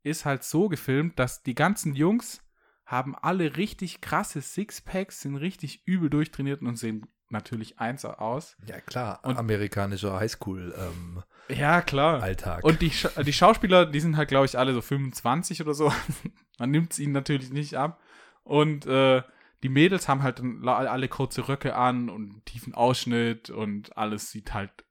ist 0.05 0.25
halt 0.25 0.43
so 0.43 0.69
gefilmt, 0.69 1.19
dass 1.19 1.43
die 1.43 1.55
ganzen 1.55 1.95
Jungs 1.95 2.41
haben 2.85 3.15
alle 3.15 3.57
richtig 3.57 4.01
krasse 4.01 4.41
Sixpacks, 4.41 5.21
sind 5.21 5.35
richtig 5.35 5.87
übel 5.87 6.09
durchtrainiert 6.09 6.61
und 6.61 6.77
sehen 6.77 7.07
natürlich 7.29 7.79
eins 7.79 8.05
aus. 8.05 8.55
Ja, 8.65 8.79
klar. 8.79 9.19
Und- 9.23 9.37
amerikanischer 9.37 10.19
Highschool-Alltag. 10.19 11.25
Ja, 11.49 11.81
klar. 11.81 12.63
Und 12.63 12.81
die, 12.81 12.91
Scha 12.91 13.23
die 13.23 13.33
Schauspieler, 13.33 13.87
die 13.87 13.99
sind 13.99 14.15
halt, 14.15 14.29
glaube 14.29 14.45
ich, 14.45 14.57
alle 14.57 14.73
so 14.73 14.81
25 14.81 15.61
oder 15.61 15.73
so. 15.73 15.91
Man 16.59 16.69
nimmt 16.71 16.93
es 16.93 16.99
ihnen 16.99 17.13
natürlich 17.13 17.51
nicht 17.51 17.75
ab. 17.75 17.99
Und 18.43 18.85
äh, 18.85 19.23
die 19.63 19.69
Mädels 19.69 20.07
haben 20.07 20.21
halt 20.21 20.39
alle 20.67 21.07
kurze 21.07 21.47
Röcke 21.47 21.75
an 21.75 22.09
und 22.09 22.29
einen 22.29 22.45
tiefen 22.45 22.75
Ausschnitt 22.75 23.49
und 23.49 23.97
alles 23.97 24.29
sieht 24.29 24.53
halt 24.53 24.85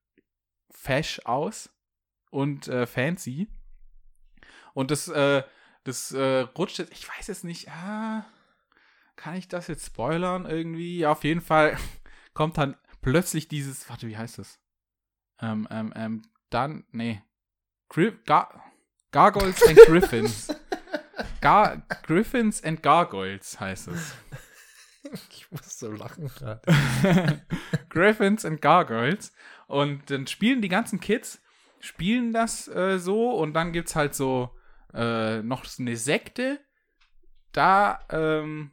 fesch 0.71 1.21
aus 1.25 1.71
und 2.31 2.67
äh, 2.67 2.87
fancy. 2.87 3.49
Und 4.75 4.91
das, 4.91 5.09
äh, 5.09 5.43
das 5.85 6.13
äh, 6.13 6.41
rutscht 6.41 6.79
jetzt, 6.79 6.93
ich 6.93 7.09
weiß 7.09 7.29
es 7.31 7.45
nicht, 7.45 7.71
ah, 7.71 8.27
kann 9.17 9.37
ich 9.37 9.49
das 9.49 9.69
jetzt 9.69 9.87
spoilern 9.87 10.45
irgendwie? 10.45 10.99
Ja, 10.99 11.13
auf 11.13 11.25
jeden 11.25 11.41
Fall 11.41 11.79
kommt 12.35 12.59
dann 12.59 12.77
plötzlich 13.01 13.49
dieses, 13.49 13.89
warte, 13.89 14.09
wie 14.09 14.17
heißt 14.17 14.39
das? 14.39 14.61
Ähm, 15.41 15.67
ähm, 15.71 15.93
ähm, 15.97 16.23
dann, 16.51 16.85
nee. 16.91 17.23
Gri 17.89 18.13
Gar 18.27 18.63
Gargoyles 19.13 19.63
and 19.63 19.79
Griffins. 19.87 20.49
Gar 21.41 21.83
Griffins 22.03 22.63
and 22.65 22.83
Gargoyles 22.83 23.61
heißt 23.61 23.89
es. 23.89 24.15
ich 25.31 25.51
muss 25.51 25.79
so 25.79 25.93
lachen 25.93 26.29
gerade. 26.29 27.41
Griffins 27.91 28.45
and 28.45 28.61
Gargoyles. 28.61 29.33
Und 29.69 30.11
dann 30.11 30.27
spielen 30.27 30.63
die 30.63 30.69
ganzen 30.69 30.99
Kids, 31.01 31.41
spielen 31.79 32.33
das 32.33 32.67
äh, 32.69 32.99
so 32.99 33.31
und 33.31 33.55
dann 33.55 33.73
gibt 33.73 33.89
es 33.89 33.97
halt 33.97 34.15
so 34.15 34.51
äh, 34.95 35.43
noch 35.43 35.65
so 35.65 35.83
eine 35.83 35.97
Sekte. 35.97 36.61
Da, 37.53 38.01
ähm, 38.11 38.73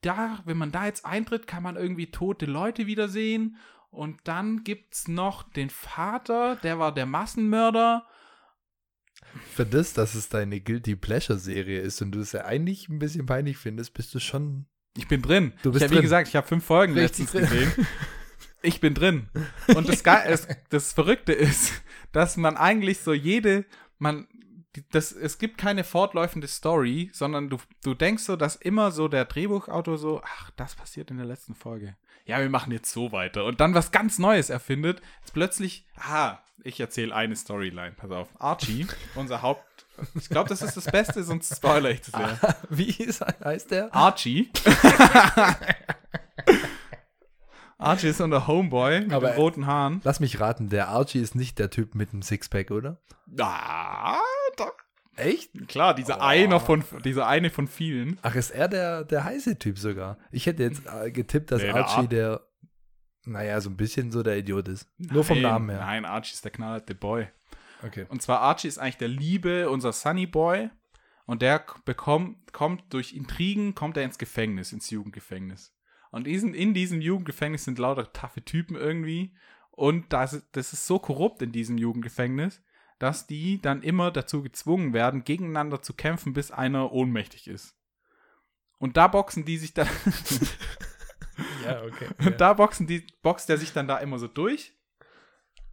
da, 0.00 0.42
wenn 0.44 0.56
man 0.56 0.72
da 0.72 0.86
jetzt 0.86 1.04
eintritt, 1.04 1.46
kann 1.46 1.62
man 1.62 1.76
irgendwie 1.76 2.10
tote 2.10 2.46
Leute 2.46 2.86
wiedersehen. 2.86 3.56
Und 3.90 4.20
dann 4.24 4.64
gibt's 4.64 5.06
noch 5.08 5.44
den 5.52 5.70
Vater, 5.70 6.56
der 6.56 6.78
war 6.78 6.92
der 6.92 7.06
Massenmörder. 7.06 8.06
Für 9.52 9.64
das, 9.64 9.92
dass 9.92 10.14
es 10.14 10.28
deine 10.28 10.60
Guilty 10.60 10.96
Pleasure-Serie 10.96 11.80
ist 11.80 12.02
und 12.02 12.12
du 12.12 12.20
es 12.20 12.32
ja 12.32 12.44
eigentlich 12.44 12.88
ein 12.88 12.98
bisschen 12.98 13.26
peinlich 13.26 13.56
findest, 13.56 13.94
bist 13.94 14.14
du 14.14 14.18
schon. 14.18 14.66
Ich 14.96 15.08
bin 15.08 15.22
drin. 15.22 15.52
Du 15.62 15.72
bist 15.72 15.82
ich 15.82 15.84
hab, 15.84 15.90
drin. 15.90 15.98
Wie 15.98 16.02
gesagt, 16.02 16.28
ich 16.28 16.36
habe 16.36 16.46
fünf 16.46 16.64
Folgen 16.64 16.94
Richtig 16.94 17.32
letztens 17.32 17.50
drin. 17.50 17.60
gesehen. 17.72 17.86
Ich 18.64 18.80
bin 18.80 18.94
drin. 18.94 19.28
Und 19.74 19.90
das, 19.90 20.02
das 20.70 20.94
Verrückte 20.94 21.34
ist, 21.34 21.82
dass 22.12 22.38
man 22.38 22.56
eigentlich 22.56 23.00
so 23.00 23.12
jede, 23.12 23.66
man, 23.98 24.26
das, 24.90 25.12
es 25.12 25.38
gibt 25.38 25.58
keine 25.58 25.84
fortlaufende 25.84 26.48
Story, 26.48 27.10
sondern 27.12 27.48
du, 27.48 27.58
du 27.82 27.94
denkst 27.94 28.24
so, 28.24 28.36
dass 28.36 28.56
immer 28.56 28.90
so 28.90 29.08
der 29.08 29.24
Drehbuchautor 29.24 29.98
so, 29.98 30.22
ach, 30.24 30.50
das 30.56 30.74
passiert 30.74 31.10
in 31.10 31.16
der 31.16 31.26
letzten 31.26 31.54
Folge. 31.54 31.96
Ja, 32.26 32.40
wir 32.40 32.48
machen 32.48 32.72
jetzt 32.72 32.90
so 32.90 33.12
weiter. 33.12 33.44
Und 33.44 33.60
dann 33.60 33.74
was 33.74 33.90
ganz 33.90 34.18
Neues 34.18 34.50
erfindet. 34.50 35.02
Jetzt 35.20 35.34
plötzlich, 35.34 35.86
aha, 35.96 36.42
ich 36.62 36.80
erzähle 36.80 37.14
eine 37.14 37.36
Storyline. 37.36 37.92
Pass 37.92 38.10
auf. 38.10 38.28
Archie, 38.38 38.86
unser 39.14 39.42
Haupt, 39.42 39.86
ich 40.14 40.28
glaube, 40.28 40.48
das 40.48 40.62
ist 40.62 40.76
das 40.76 40.86
Beste, 40.90 41.22
sonst 41.22 41.54
spoiler 41.54 41.90
ich 41.90 42.00
das 42.00 42.12
ja. 42.12 42.38
Wie 42.68 42.90
ist, 42.90 43.20
heißt 43.20 43.70
der? 43.70 43.94
Archie. 43.94 44.50
Archie 47.84 48.08
ist 48.08 48.20
unser 48.20 48.46
Homeboy 48.46 49.00
mit 49.02 49.12
Aber- 49.12 49.34
roten 49.36 49.66
Haaren. 49.66 50.00
Lass 50.04 50.20
mich 50.20 50.40
raten, 50.40 50.68
der 50.68 50.88
Archie 50.88 51.20
ist 51.20 51.34
nicht 51.34 51.58
der 51.58 51.70
Typ 51.70 51.94
mit 51.94 52.12
dem 52.12 52.22
Sixpack, 52.22 52.70
oder? 52.70 53.00
Ah, 53.40 54.18
doch. 54.56 54.72
Echt? 55.16 55.68
Klar, 55.68 55.94
dieser 55.94 56.18
Oh. 56.18 56.22
einer 56.22 56.58
von 56.60 56.82
dieser 57.04 57.26
eine 57.28 57.50
von 57.50 57.68
vielen. 57.68 58.18
Ach, 58.22 58.34
ist 58.34 58.50
er 58.50 58.66
der, 58.68 59.04
der 59.04 59.24
heiße 59.24 59.58
Typ 59.58 59.78
sogar? 59.78 60.18
Ich 60.32 60.46
hätte 60.46 60.62
jetzt 60.64 60.82
äh, 60.86 61.10
getippt, 61.12 61.52
dass 61.52 61.60
Nee, 61.62 61.68
der 61.72 61.76
Archie 61.76 62.00
Ar- 62.00 62.06
der. 62.08 62.40
naja, 63.24 63.60
so 63.60 63.70
ein 63.70 63.76
bisschen 63.76 64.10
so 64.10 64.22
der 64.22 64.36
Idiot 64.38 64.66
ist. 64.68 64.88
Nur 64.98 65.22
vom 65.24 65.40
Nein, 65.40 65.52
Namen 65.52 65.70
her. 65.70 65.78
Nein, 65.80 66.04
Archie 66.04 66.34
ist 66.34 66.44
der 66.44 66.50
knallharte 66.52 66.94
Boy. 66.94 67.28
Okay. 67.84 68.06
Und 68.08 68.22
zwar 68.22 68.40
Archie 68.40 68.66
ist 68.68 68.78
eigentlich 68.78 68.96
der 68.96 69.08
Liebe, 69.08 69.70
unser 69.70 69.92
Sunny 69.92 70.26
Boy. 70.26 70.70
Und 71.26 71.42
der 71.42 71.64
bekommt, 71.84 72.52
kommt 72.52 72.92
durch 72.92 73.14
Intrigen, 73.14 73.74
kommt 73.74 73.96
er 73.96 74.02
ins 74.04 74.18
Gefängnis, 74.18 74.72
ins 74.72 74.90
Jugendgefängnis. 74.90 75.73
Und 76.14 76.26
diesen, 76.28 76.54
in 76.54 76.74
diesem 76.74 77.00
Jugendgefängnis 77.00 77.64
sind 77.64 77.76
lauter 77.78 78.12
taffe 78.12 78.44
Typen 78.44 78.76
irgendwie. 78.76 79.34
Und 79.72 80.12
das, 80.12 80.32
ist- 80.32 80.46
das 80.52 80.72
ist 80.72 80.86
so 80.86 81.00
korrupt 81.00 81.42
in 81.42 81.50
diesem 81.50 81.76
Jugendgefängnis, 81.76 82.62
dass 83.00 83.26
die 83.26 83.60
dann 83.60 83.82
immer 83.82 84.12
dazu 84.12 84.40
gezwungen 84.42 84.92
werden, 84.92 85.24
gegeneinander 85.24 85.82
zu 85.82 85.92
kämpfen, 85.94 86.32
bis 86.32 86.52
einer 86.52 86.92
ohnmächtig 86.92 87.48
ist. 87.48 87.76
Und 88.78 88.96
da 88.96 89.08
boxen 89.08 89.44
die 89.44 89.58
sich 89.58 89.74
dann, 89.74 89.88
Ja, 91.64 91.82
okay. 91.82 92.06
und 92.24 92.40
da 92.40 92.52
boxen 92.52 92.86
die, 92.86 93.04
boxt 93.22 93.50
er 93.50 93.58
sich 93.58 93.72
dann 93.72 93.88
da 93.88 93.98
immer 93.98 94.20
so 94.20 94.28
durch. 94.28 94.72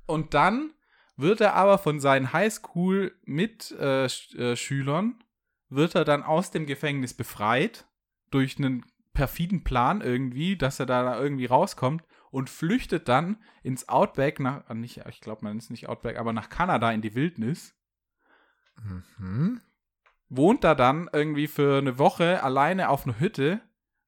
Und 0.08 0.34
dann 0.34 0.74
wird 1.18 1.40
er 1.40 1.54
aber 1.54 1.78
von 1.78 2.00
seinen 2.00 2.34
Highschool-Mitschülern, 2.34 5.24
wird 5.70 5.94
er 5.96 6.04
dann 6.04 6.24
aus 6.24 6.50
dem 6.50 6.66
Gefängnis 6.66 7.14
befreit, 7.14 7.86
durch 8.32 8.58
einen 8.58 8.84
perfiden 9.14 9.64
Plan 9.64 10.02
irgendwie, 10.02 10.58
dass 10.58 10.80
er 10.80 10.86
da 10.86 11.20
irgendwie 11.20 11.46
rauskommt 11.46 12.04
und 12.32 12.50
flüchtet 12.50 13.08
dann 13.10 13.38
ins 13.62 13.90
Outback, 13.90 14.40
nach, 14.40 14.64
ah, 14.68 14.74
nicht, 14.74 15.02
ich 15.10 15.22
glaube, 15.22 15.44
man 15.44 15.58
ist 15.58 15.70
nicht 15.70 15.90
Outback, 15.90 16.18
aber 16.18 16.34
nach 16.34 16.50
Kanada 16.50 16.92
in 16.92 17.02
die 17.02 17.16
Wildnis, 17.16 17.76
Mhm. 19.18 19.62
wohnt 20.30 20.64
da 20.64 20.74
dann 20.76 21.10
irgendwie 21.12 21.48
für 21.48 21.78
eine 21.78 22.00
Woche 22.00 22.42
alleine 22.42 22.90
auf 22.90 23.06
einer 23.06 23.20
Hütte, 23.20 23.62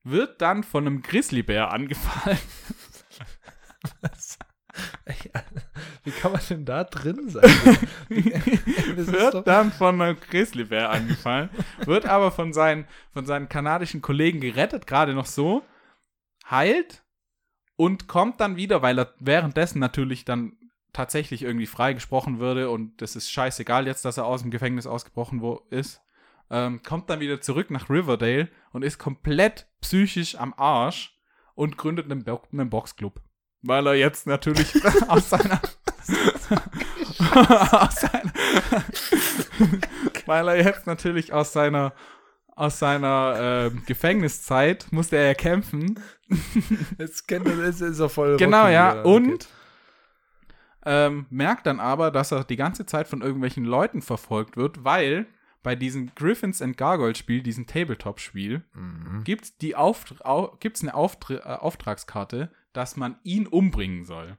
wird 0.04 0.42
dann 0.42 0.64
von 0.64 0.88
einem 0.88 1.02
Grizzlybär 1.02 1.72
angefallen. 1.72 2.40
Wie 6.04 6.12
kann 6.12 6.34
man 6.34 6.42
denn 6.50 6.66
da 6.66 6.84
drin 6.84 7.30
sein? 7.30 7.44
Wird 8.10 9.48
dann 9.48 9.72
von 9.72 10.02
einem 10.02 10.20
Grizzlybär 10.20 10.90
angefallen, 10.90 11.50
wird 11.86 12.06
aber 12.06 12.32
von 12.32 12.52
seinen, 12.52 12.86
von 13.12 13.26
seinen 13.26 13.48
kanadischen 13.48 14.02
Kollegen 14.02 14.42
gerettet, 14.42 14.86
gerade 14.86 15.14
noch 15.14 15.26
so, 15.26 15.64
heilt 16.50 17.04
und 17.78 18.08
kommt 18.08 18.42
dann 18.42 18.58
wieder, 18.58 18.82
weil 18.82 19.00
er 19.00 19.14
währenddessen 19.20 19.80
natürlich 19.80 20.26
dann 20.26 20.58
tatsächlich 20.92 21.42
irgendwie 21.42 21.66
freigesprochen 21.66 22.40
würde 22.40 22.70
und 22.70 23.02
das 23.02 23.16
ist 23.16 23.32
scheißegal 23.32 23.88
jetzt, 23.88 24.06
dass 24.06 24.18
er 24.18 24.26
aus 24.26 24.42
dem 24.42 24.52
Gefängnis 24.52 24.86
ausgebrochen 24.86 25.42
wo 25.42 25.66
ist, 25.70 26.02
ähm, 26.50 26.84
kommt 26.84 27.10
dann 27.10 27.20
wieder 27.20 27.42
zurück 27.42 27.72
nach 27.72 27.90
Riverdale 27.90 28.50
und 28.72 28.84
ist 28.84 29.00
komplett 29.00 29.68
psychisch 29.82 30.36
am 30.36 30.54
Arsch 30.56 31.18
und 31.56 31.78
gründet 31.78 32.12
einen, 32.12 32.24
Bo 32.24 32.42
einen 32.52 32.70
Boxclub. 32.70 33.22
Weil 33.62 33.88
er 33.88 33.96
jetzt 33.96 34.28
natürlich 34.28 34.74
aus 35.08 35.30
seiner 35.30 35.62
weil 40.26 40.48
er 40.48 40.58
jetzt 40.58 40.88
natürlich 40.88 41.34
aus 41.34 41.54
seiner 41.54 41.94
aus 42.56 42.78
seiner 42.78 43.70
ähm, 43.72 43.82
Gefängniszeit 43.88 44.86
musste 44.92 45.18
er 45.18 45.26
ja 45.28 45.34
kämpfen. 45.34 46.00
Jetzt 47.00 47.28
kennt 47.28 47.48
er 47.48 47.56
das, 47.56 47.82
ist 47.82 48.00
er 48.00 48.10
voll. 48.10 48.38
Genau, 48.38 48.62
Rocky, 48.62 48.74
ja. 48.74 49.02
Und 49.02 49.48
ähm, 50.86 51.26
merkt 51.32 51.66
dann 51.66 51.80
aber, 51.80 52.12
dass 52.12 52.32
er 52.32 52.44
die 52.44 52.56
ganze 52.56 52.86
Zeit 52.86 53.08
von 53.08 53.22
irgendwelchen 53.22 53.66
Leuten 53.66 54.04
verfolgt 54.04 54.56
wird, 54.56 54.84
weil 54.84 55.26
bei 55.64 55.76
diesem 55.76 56.14
Griffins 56.14 56.62
and 56.62 56.78
Gargoyle 56.78 57.16
Spiel, 57.16 57.42
diesem 57.42 57.66
Tabletop-Spiel, 57.66 58.62
Mhm. 58.74 59.24
gibt's 59.24 59.58
die 59.58 59.76
Auft 59.76 60.24
au 60.24 60.56
gibt's 60.60 60.84
eine 60.84 60.94
Auftr 60.94 61.38
äh, 61.38 61.58
Auftragskarte, 61.58 62.52
dass 62.74 62.98
man 62.98 63.16
ihn 63.24 63.48
umbringen 63.48 64.06
soll. 64.06 64.38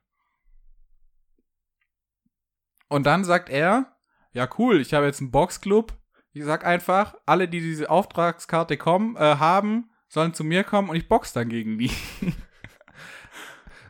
Und 2.89 3.07
dann 3.07 3.25
sagt 3.25 3.49
er, 3.49 3.97
ja 4.33 4.49
cool, 4.59 4.81
ich 4.81 4.95
habe 4.95 5.07
jetzt 5.07 5.21
einen 5.21 5.31
Boxclub. 5.31 5.97
Ich 6.33 6.45
sag 6.45 6.65
einfach, 6.67 7.15
alle, 7.27 7.49
die 7.49 7.61
diese 7.61 7.91
Auftragskarte 7.91 8.77
kommen, 8.77 9.17
äh, 9.17 9.21
haben, 9.21 9.91
sollen 10.09 10.35
zu 10.35 10.43
mir 10.45 10.65
kommen 10.65 10.91
und 10.91 10.97
ich 10.97 11.09
box 11.09 11.33
dann 11.33 11.49
gegen 11.49 11.79
die. 11.79 11.91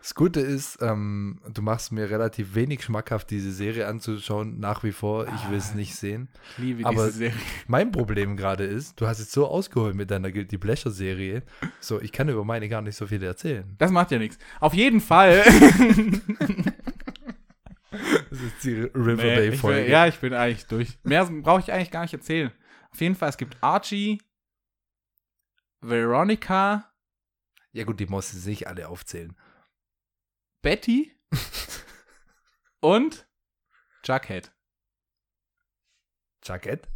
Das 0.00 0.14
Gute 0.14 0.40
ist, 0.40 0.82
ähm, 0.82 1.40
du 1.50 1.62
machst 1.62 1.90
mir 1.90 2.10
relativ 2.10 2.54
wenig 2.54 2.82
schmackhaft, 2.84 3.30
diese 3.30 3.50
Serie 3.50 3.86
anzuschauen, 3.88 4.60
nach 4.60 4.84
wie 4.84 4.92
vor. 4.92 5.26
Ich 5.34 5.48
will 5.48 5.56
es 5.56 5.70
Ah. 5.72 5.76
nicht 5.76 5.94
sehen. 5.96 6.28
Ich 6.52 6.58
liebe 6.58 6.84
Aber- 6.84 7.06
diese 7.06 7.16
Serie. 7.18 7.38
Mein 7.68 7.90
Problem 7.90 8.36
gerade 8.36 8.64
ist, 8.64 9.00
du 9.00 9.06
hast 9.06 9.20
jetzt 9.20 9.32
so 9.32 9.46
ausgeholt 9.46 9.94
mit 9.94 10.10
deiner 10.10 10.30
Guilty 10.30 10.58
Pleasure 10.58 10.92
Serie. 10.94 11.42
So, 11.80 12.02
ich 12.02 12.12
kann 12.12 12.28
über 12.28 12.44
meine 12.44 12.68
gar 12.68 12.82
nicht 12.82 12.96
so 12.96 13.06
viel 13.06 13.22
erzählen. 13.22 13.74
Das 13.78 13.90
macht 13.90 14.10
ja 14.10 14.18
nichts. 14.18 14.36
Auf 14.60 14.74
jeden 14.74 15.00
Fall. 15.00 15.42
Das 18.30 18.40
ist 18.40 18.64
die 18.64 18.74
Nee, 18.74 18.90
Riverdale 18.94 19.44
ich 19.46 19.52
will, 19.52 19.58
Folge. 19.58 19.90
ja, 19.90 20.06
ich 20.06 20.18
bin 20.18 20.34
eigentlich 20.34 20.66
durch. 20.66 20.98
Mehr 21.02 21.24
brauche 21.26 21.60
ich 21.60 21.72
eigentlich 21.72 21.90
gar 21.90 22.02
nicht 22.02 22.14
erzählen. 22.14 22.52
Auf 22.90 23.00
jeden 23.00 23.14
Fall, 23.14 23.28
es 23.28 23.36
gibt 23.36 23.56
Archie, 23.62 24.20
Veronica, 25.80 26.92
ja 27.72 27.84
gut, 27.84 28.00
die 28.00 28.06
musst 28.06 28.32
du 28.34 28.48
nicht 28.48 28.66
alle 28.68 28.88
aufzählen. 28.88 29.36
Betty 30.62 31.12
und 32.80 33.26
Jughead. 34.04 34.52
Jacket? 36.44 36.88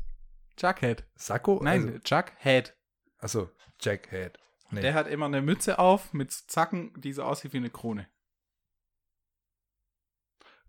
Jughead. 0.60 1.04
Sakko? 1.16 1.60
Nein, 1.62 2.00
Jughead. 2.04 2.76
Also, 3.18 3.42
achso, 3.42 3.50
Jackhead. 3.80 4.38
Nee. 4.70 4.82
Der 4.82 4.94
hat 4.94 5.06
immer 5.08 5.26
eine 5.26 5.40
Mütze 5.40 5.78
auf 5.78 6.12
mit 6.12 6.30
Zacken, 6.32 6.92
die 7.00 7.12
so 7.12 7.22
aussieht 7.22 7.52
wie 7.54 7.56
eine 7.58 7.70
Krone. 7.70 8.06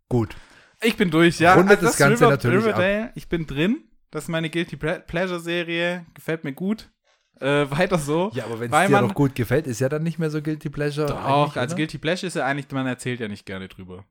Gut. 0.09 0.35
Ich 0.81 0.97
bin 0.97 1.11
durch, 1.11 1.39
ja. 1.39 1.53
Rundet 1.53 1.77
Also 1.77 1.87
das 1.87 1.97
Ganze 1.97 2.23
natürlich 2.27 2.59
ab. 2.65 2.79
Riverdale, 2.79 3.11
ich 3.15 3.27
bin 3.29 3.45
drin. 3.45 3.83
Das 4.11 4.23
ist 4.23 4.29
meine 4.29 4.49
Guilty 4.49 4.75
Ple- 4.75 4.99
Pleasure 5.01 5.39
Serie. 5.39 6.05
Gefällt 6.13 6.43
mir 6.43 6.53
gut. 6.53 6.89
Äh, 7.39 7.65
weiter 7.69 7.97
so. 7.99 8.31
Ja, 8.33 8.45
aber 8.45 8.59
wenn 8.59 8.71
es 8.73 8.87
dir 8.87 9.01
noch 9.01 9.13
gut 9.13 9.35
gefällt, 9.35 9.67
ist 9.67 9.79
ja 9.79 9.87
dann 9.89 10.03
nicht 10.03 10.19
mehr 10.19 10.29
so 10.29 10.41
Guilty 10.41 10.69
Pleasure. 10.69 11.07
Doch, 11.07 11.55
als? 11.55 11.75
Guilty 11.75 11.97
Pleasure 11.97 12.27
ist 12.27 12.35
ja 12.35 12.45
eigentlich, 12.45 12.69
man 12.71 12.87
erzählt 12.87 13.19
ja 13.19 13.27
nicht 13.27 13.45
gerne 13.45 13.67
drüber. 13.67 14.05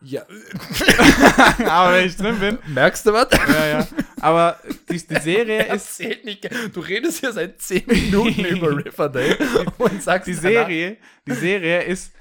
Ja. 0.00 0.22
Aber 1.66 1.94
wenn 1.94 2.06
ich 2.06 2.16
drin 2.16 2.38
bin, 2.38 2.58
Merkst 2.68 3.04
du 3.06 3.12
was? 3.12 3.28
ja, 3.32 3.66
ja. 3.66 3.88
Aber 4.20 4.58
die, 4.90 4.98
die 5.06 5.20
Serie 5.20 5.62
ist, 5.74 6.00
Erzählt 6.00 6.24
nicht. 6.24 6.48
Du 6.74 6.80
redest 6.80 7.20
hier 7.20 7.32
seit 7.32 7.60
10 7.60 7.84
Minuten 7.86 8.44
über 8.44 8.76
Riverdale 8.76 9.38
und 9.78 10.02
sagst 10.02 10.28
die 10.28 10.34
danach- 10.34 10.42
Serie, 10.68 10.96
die 11.26 11.32
Serie 11.34 11.82
ist, 11.82 12.12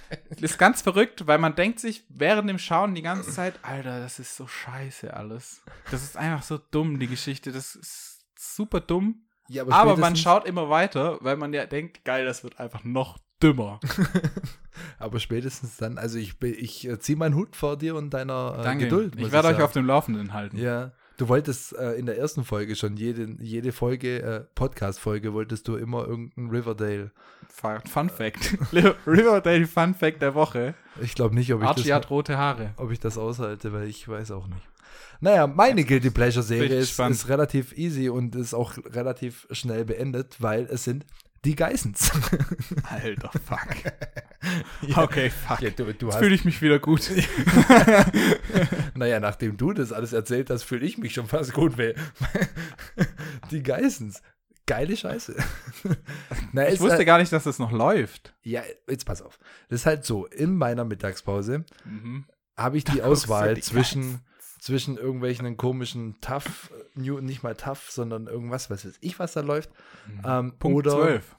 ist 0.41 0.57
ganz 0.57 0.81
verrückt, 0.81 1.27
weil 1.27 1.37
man 1.37 1.55
denkt 1.55 1.79
sich 1.79 2.03
während 2.09 2.49
dem 2.49 2.59
Schauen 2.59 2.95
die 2.95 3.01
ganze 3.01 3.31
Zeit, 3.31 3.55
Alter, 3.61 3.99
das 3.99 4.19
ist 4.19 4.35
so 4.35 4.47
scheiße 4.47 5.13
alles. 5.13 5.61
Das 5.91 6.03
ist 6.03 6.17
einfach 6.17 6.43
so 6.43 6.57
dumm, 6.57 6.99
die 6.99 7.07
Geschichte. 7.07 7.51
Das 7.51 7.75
ist 7.75 8.21
super 8.37 8.79
dumm. 8.79 9.23
Ja, 9.49 9.63
Aber 9.63 9.75
man 9.75 9.95
spätestens- 9.97 10.19
schaut 10.21 10.45
immer 10.45 10.69
weiter, 10.69 11.17
weil 11.21 11.37
man 11.37 11.53
ja 11.53 11.65
denkt, 11.65 12.03
geil, 12.05 12.25
das 12.25 12.43
wird 12.43 12.59
einfach 12.59 12.83
noch 12.83 13.17
dümmer. 13.41 13.79
Aber 14.99 15.19
spätestens 15.19 15.77
dann, 15.77 15.97
also 15.97 16.17
ich, 16.17 16.41
ich 16.41 16.87
äh, 16.87 16.99
ziehe 16.99 17.17
meinen 17.17 17.35
Hut 17.35 17.55
vor 17.55 17.77
dir 17.77 17.95
und 17.95 18.11
deiner 18.11 18.57
äh, 18.59 18.63
Danke. 18.63 18.85
Geduld. 18.85 19.15
ich 19.15 19.31
werde 19.31 19.49
euch 19.49 19.53
sagen. 19.53 19.63
auf 19.63 19.71
dem 19.73 19.85
Laufenden 19.85 20.33
halten. 20.33 20.57
Ja. 20.57 20.91
Du 21.17 21.27
wolltest 21.29 21.75
äh, 21.75 21.93
in 21.93 22.05
der 22.05 22.17
ersten 22.19 22.43
Folge 22.43 22.75
schon 22.75 22.95
jede, 22.95 23.27
jede 23.39 23.71
Folge, 23.71 24.21
äh, 24.21 24.39
Podcast-Folge, 24.53 25.33
wolltest 25.33 25.67
du 25.67 25.75
immer 25.75 26.07
irgendein 26.07 26.49
Riverdale. 26.49 27.11
Fun 27.49 27.79
Fun 27.85 28.09
Fact. 28.09 28.55
Riverdale 29.07 29.65
Fun 29.65 29.95
Fact 29.95 30.21
der 30.21 30.35
Woche. 30.35 30.75
Ich 31.01 31.15
glaube 31.15 31.33
nicht, 31.33 31.51
ob 31.53 31.63
ich, 31.63 31.67
Archie 31.67 31.83
das, 31.89 31.91
hat 31.91 32.09
rote 32.11 32.37
Haare. 32.37 32.73
ob 32.77 32.91
ich 32.91 32.99
das 32.99 33.17
aushalte, 33.17 33.73
weil 33.73 33.87
ich 33.87 34.07
weiß 34.07 34.29
auch 34.29 34.47
nicht. 34.47 34.61
Naja, 35.19 35.47
meine 35.47 35.83
Guilty 35.83 36.11
Pleasure-Serie 36.11 36.69
Bin 36.69 36.77
ich 36.77 36.83
ist, 36.83 36.99
ist 36.99 37.29
relativ 37.29 37.75
easy 37.75 38.09
und 38.09 38.35
ist 38.35 38.53
auch 38.53 38.73
relativ 38.85 39.47
schnell 39.49 39.85
beendet, 39.85 40.35
weil 40.39 40.65
es 40.65 40.83
sind 40.83 41.05
die 41.47 41.55
Geissens. 41.55 42.11
Alter, 42.89 43.31
fuck. 43.45 43.67
Okay, 44.95 45.29
fuck. 45.29 45.59
Ja, 45.61 45.71
du, 45.71 45.91
du 45.93 46.11
fühle 46.11 46.33
ich 46.35 46.45
mich 46.45 46.61
wieder 46.61 46.79
gut. 46.79 47.09
naja, 48.95 49.19
nachdem 49.19 49.57
du 49.57 49.73
das 49.73 49.91
alles 49.91 50.13
erzählt 50.13 50.49
hast, 50.49 50.63
fühle 50.63 50.85
ich 50.85 50.97
mich 50.97 51.13
schon 51.13 51.27
fast 51.27 51.53
gut, 51.53 51.77
weil 51.77 51.95
die 53.51 53.63
Geissens. 53.63 54.21
Geile 54.65 54.95
Scheiße. 54.95 55.35
Na, 56.51 56.69
Ich 56.69 56.79
wusste 56.79 57.01
äh, 57.01 57.05
gar 57.05 57.17
nicht, 57.19 57.31
dass 57.33 57.45
das 57.45 57.57
noch 57.59 57.71
läuft. 57.71 58.35
Ja, 58.43 58.61
jetzt 58.87 59.05
pass 59.05 59.21
auf. 59.21 59.39
Das 59.69 59.81
ist 59.81 59.85
halt 59.85 60.05
so, 60.05 60.25
in 60.27 60.55
meiner 60.55 60.83
Mittagspause 60.85 61.65
Mhm. 61.85 62.25
habe 62.55 62.77
ich 62.77 62.83
die 62.83 62.97
du 62.97 63.03
Auswahl 63.03 63.55
die 63.55 63.61
zwischen, 63.61 64.21
zwischen 64.67 64.97
irgendwelchen 64.97 65.55
komischen 65.55 66.19
Tough, 66.19 66.71
New, 66.93 67.21
nicht 67.21 67.41
mal 67.41 67.55
Tough, 67.55 67.89
sondern 67.89 68.27
irgendwas, 68.27 68.69
was 68.69 68.85
weiß 68.85 68.97
ich, 68.99 69.17
was 69.17 69.31
da 69.31 69.39
läuft. 69.39 69.69
Ähm, 70.25 70.57
Punkt 70.59 70.85
oder, 70.85 70.91
12. 70.91 71.35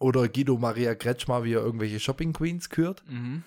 oder 0.00 0.28
Guido 0.28 0.58
Maria 0.58 0.96
Kretschmer, 0.96 1.44
wie 1.44 1.52
er 1.52 1.60
irgendwelche 1.60 2.00
Shopping 2.00 2.32
Queens 2.32 2.70
kürt. 2.70 3.04
Mhm. 3.08 3.44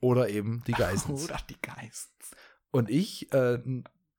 Oder 0.00 0.30
eben 0.30 0.64
die 0.66 0.72
Geissens. 0.72 1.24
Oder 1.24 1.36
die 1.50 1.60
Geist. 1.60 2.10
Und 2.70 2.88
ich 2.88 3.30
äh, 3.34 3.58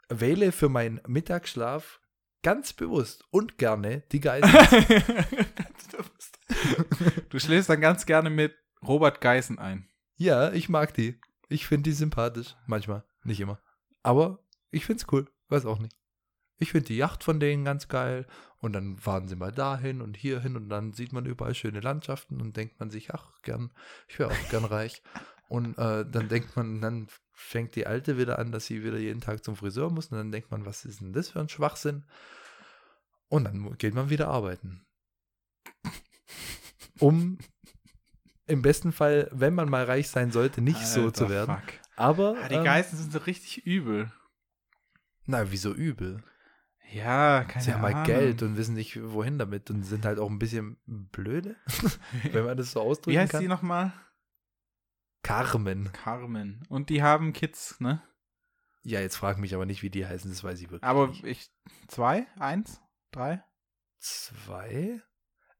wähle 0.09 0.51
für 0.51 0.69
meinen 0.69 1.01
Mittagsschlaf 1.07 1.99
ganz 2.43 2.71
bewusst 2.71 3.25
und 3.31 3.57
gerne 3.57 4.03
die 4.11 4.19
Geissens. 4.19 4.85
du 7.29 7.39
schläfst 7.39 7.67
dann 7.71 7.81
ganz 7.81 8.05
gerne 8.05 8.29
mit 8.29 8.53
Robert 8.87 9.21
Geißen 9.21 9.57
ein. 9.57 9.89
Ja, 10.17 10.51
ich 10.51 10.69
mag 10.69 10.93
die. 10.93 11.19
Ich 11.49 11.65
finde 11.65 11.89
die 11.89 11.95
sympathisch. 11.95 12.55
Manchmal. 12.67 13.03
Nicht 13.23 13.39
immer. 13.39 13.59
Aber 14.03 14.37
ich 14.71 14.85
finde 14.85 15.03
es 15.03 15.11
cool. 15.11 15.27
Weiß 15.49 15.65
auch 15.65 15.79
nicht. 15.79 15.95
Ich 16.57 16.71
finde 16.71 16.87
die 16.87 16.97
Yacht 16.97 17.23
von 17.23 17.39
denen 17.39 17.65
ganz 17.65 17.87
geil. 17.87 18.27
Und 18.59 18.73
dann 18.73 18.97
fahren 18.97 19.27
sie 19.27 19.35
mal 19.35 19.51
dahin 19.51 20.01
und 20.01 20.15
hierhin 20.15 20.55
und 20.55 20.69
dann 20.69 20.93
sieht 20.93 21.13
man 21.13 21.25
überall 21.25 21.55
schöne 21.55 21.79
Landschaften 21.79 22.39
und 22.39 22.55
denkt 22.55 22.79
man 22.79 22.91
sich, 22.91 23.11
ach, 23.13 23.41
gern, 23.41 23.71
ich 24.07 24.19
wäre 24.19 24.29
auch 24.29 24.49
gern 24.49 24.65
reich. 24.65 25.01
Und 25.47 25.77
äh, 25.79 26.05
dann 26.09 26.29
denkt 26.29 26.55
man, 26.55 26.79
dann 26.79 27.07
fängt 27.33 27.75
die 27.75 27.87
Alte 27.87 28.17
wieder 28.17 28.37
an, 28.39 28.51
dass 28.51 28.67
sie 28.67 28.83
wieder 28.83 28.99
jeden 28.99 29.19
Tag 29.19 29.43
zum 29.43 29.55
Friseur 29.55 29.89
muss. 29.89 30.07
Und 30.07 30.17
dann 30.17 30.31
denkt 30.31 30.51
man, 30.51 30.65
was 30.65 30.85
ist 30.85 31.01
denn 31.01 31.11
das 31.11 31.29
für 31.29 31.39
ein 31.39 31.49
Schwachsinn? 31.49 32.05
Und 33.27 33.45
dann 33.45 33.77
geht 33.77 33.95
man 33.95 34.09
wieder 34.09 34.27
arbeiten. 34.27 34.85
Um 36.99 37.39
im 38.45 38.61
besten 38.61 38.91
Fall, 38.91 39.29
wenn 39.31 39.55
man 39.55 39.69
mal 39.69 39.85
reich 39.85 40.09
sein 40.09 40.31
sollte, 40.31 40.61
nicht 40.61 40.85
so 40.85 41.05
Alter, 41.05 41.13
zu 41.13 41.29
werden. 41.29 41.55
Fuck. 41.55 41.73
Aber, 41.95 42.35
Ah, 42.41 42.47
die 42.47 42.55
ähm, 42.55 42.63
Geißen 42.63 42.97
sind 42.97 43.11
so 43.11 43.19
richtig 43.19 43.65
übel. 43.65 44.11
Na, 45.31 45.51
wieso 45.51 45.73
übel? 45.73 46.23
Ja, 46.91 47.43
keine 47.45 47.63
Sie 47.63 47.73
haben 47.73 47.83
Ahnung. 47.85 47.97
halt 47.97 48.05
Geld 48.07 48.43
und 48.43 48.57
wissen 48.57 48.75
nicht, 48.75 48.99
wohin 49.01 49.37
damit 49.39 49.69
und 49.69 49.83
sind 49.83 50.05
halt 50.05 50.19
auch 50.19 50.29
ein 50.29 50.39
bisschen 50.39 50.77
blöde, 50.85 51.55
wenn 52.31 52.45
man 52.45 52.57
das 52.57 52.71
so 52.73 52.81
ausdrücken 52.81 53.15
Wie 53.15 53.19
heißt 53.19 53.31
kann. 53.31 53.41
die 53.41 53.47
nochmal? 53.47 53.93
Carmen. 55.23 55.91
Carmen. 55.93 56.63
Und 56.69 56.89
die 56.89 57.01
haben 57.03 57.31
Kids, 57.33 57.79
ne? 57.79 58.01
Ja, 58.83 58.99
jetzt 58.99 59.15
frag 59.15 59.37
mich 59.37 59.53
aber 59.53 59.65
nicht, 59.65 59.83
wie 59.83 59.89
die 59.91 60.05
heißen, 60.05 60.29
das 60.31 60.43
weiß 60.43 60.59
ich 60.59 60.71
wirklich 60.71 60.83
Aber 60.83 61.07
nicht. 61.07 61.23
ich. 61.23 61.51
Zwei? 61.87 62.25
Eins? 62.39 62.81
Drei? 63.11 63.43
Zwei? 63.99 65.01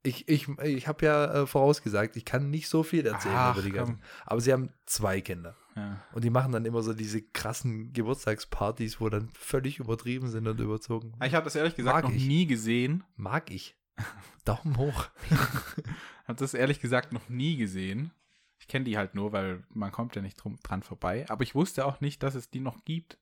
Ich, 0.04 0.28
ich, 0.28 0.48
ich 0.50 0.88
habe 0.88 1.06
ja 1.06 1.34
äh, 1.44 1.48
vorausgesagt, 1.48 2.16
ich 2.16 2.26
kann 2.26 2.50
nicht 2.50 2.68
so 2.68 2.82
viel 2.82 3.06
erzählen 3.06 3.36
Ach, 3.38 3.54
über 3.56 3.62
die 3.62 3.72
ganzen. 3.72 3.98
komm. 4.00 4.04
Aber 4.26 4.42
sie 4.42 4.52
haben 4.52 4.74
zwei 4.88 5.22
Kinder. 5.22 5.56
Ja. 5.76 6.02
Und 6.14 6.24
die 6.24 6.30
machen 6.30 6.52
dann 6.52 6.66
immer 6.66 6.82
so 6.82 6.94
diese 6.94 7.22
krassen 7.22 7.94
Geburtstagspartys, 7.94 9.00
wo 9.00 9.10
dann 9.10 9.30
völlig 9.30 9.80
übertrieben 9.80 10.30
sind 10.30 10.48
und 10.48 10.60
überzogen. 10.60 11.14
Ich 11.24 11.34
habe 11.34 11.46
das 11.46 11.56
ehrlich 11.56 11.76
gesagt 11.76 11.96
Mag 11.96 12.04
noch 12.04 12.12
ich. 12.12 12.28
nie 12.28 12.46
gesehen. 12.46 13.04
Mag 13.16 13.50
ich. 13.52 13.76
Daumen 14.46 14.78
hoch. 14.78 15.10
Habe 16.28 16.40
das 16.40 16.54
ehrlich 16.54 16.80
gesagt 16.80 17.14
noch 17.14 17.30
nie 17.30 17.58
gesehen. 17.58 18.12
Ich 18.60 18.68
kenne 18.68 18.86
die 18.86 18.98
halt 18.98 19.16
nur, 19.16 19.32
weil 19.32 19.64
man 19.70 19.92
kommt 19.92 20.16
ja 20.16 20.22
nicht 20.22 20.36
drum, 20.36 20.58
dran 20.64 20.84
vorbei. 20.84 21.26
Aber 21.30 21.44
ich 21.44 21.56
wusste 21.56 21.86
auch 21.86 22.02
nicht, 22.02 22.24
dass 22.24 22.36
es 22.36 22.50
die 22.50 22.60
noch 22.60 22.84
gibt. 22.86 23.18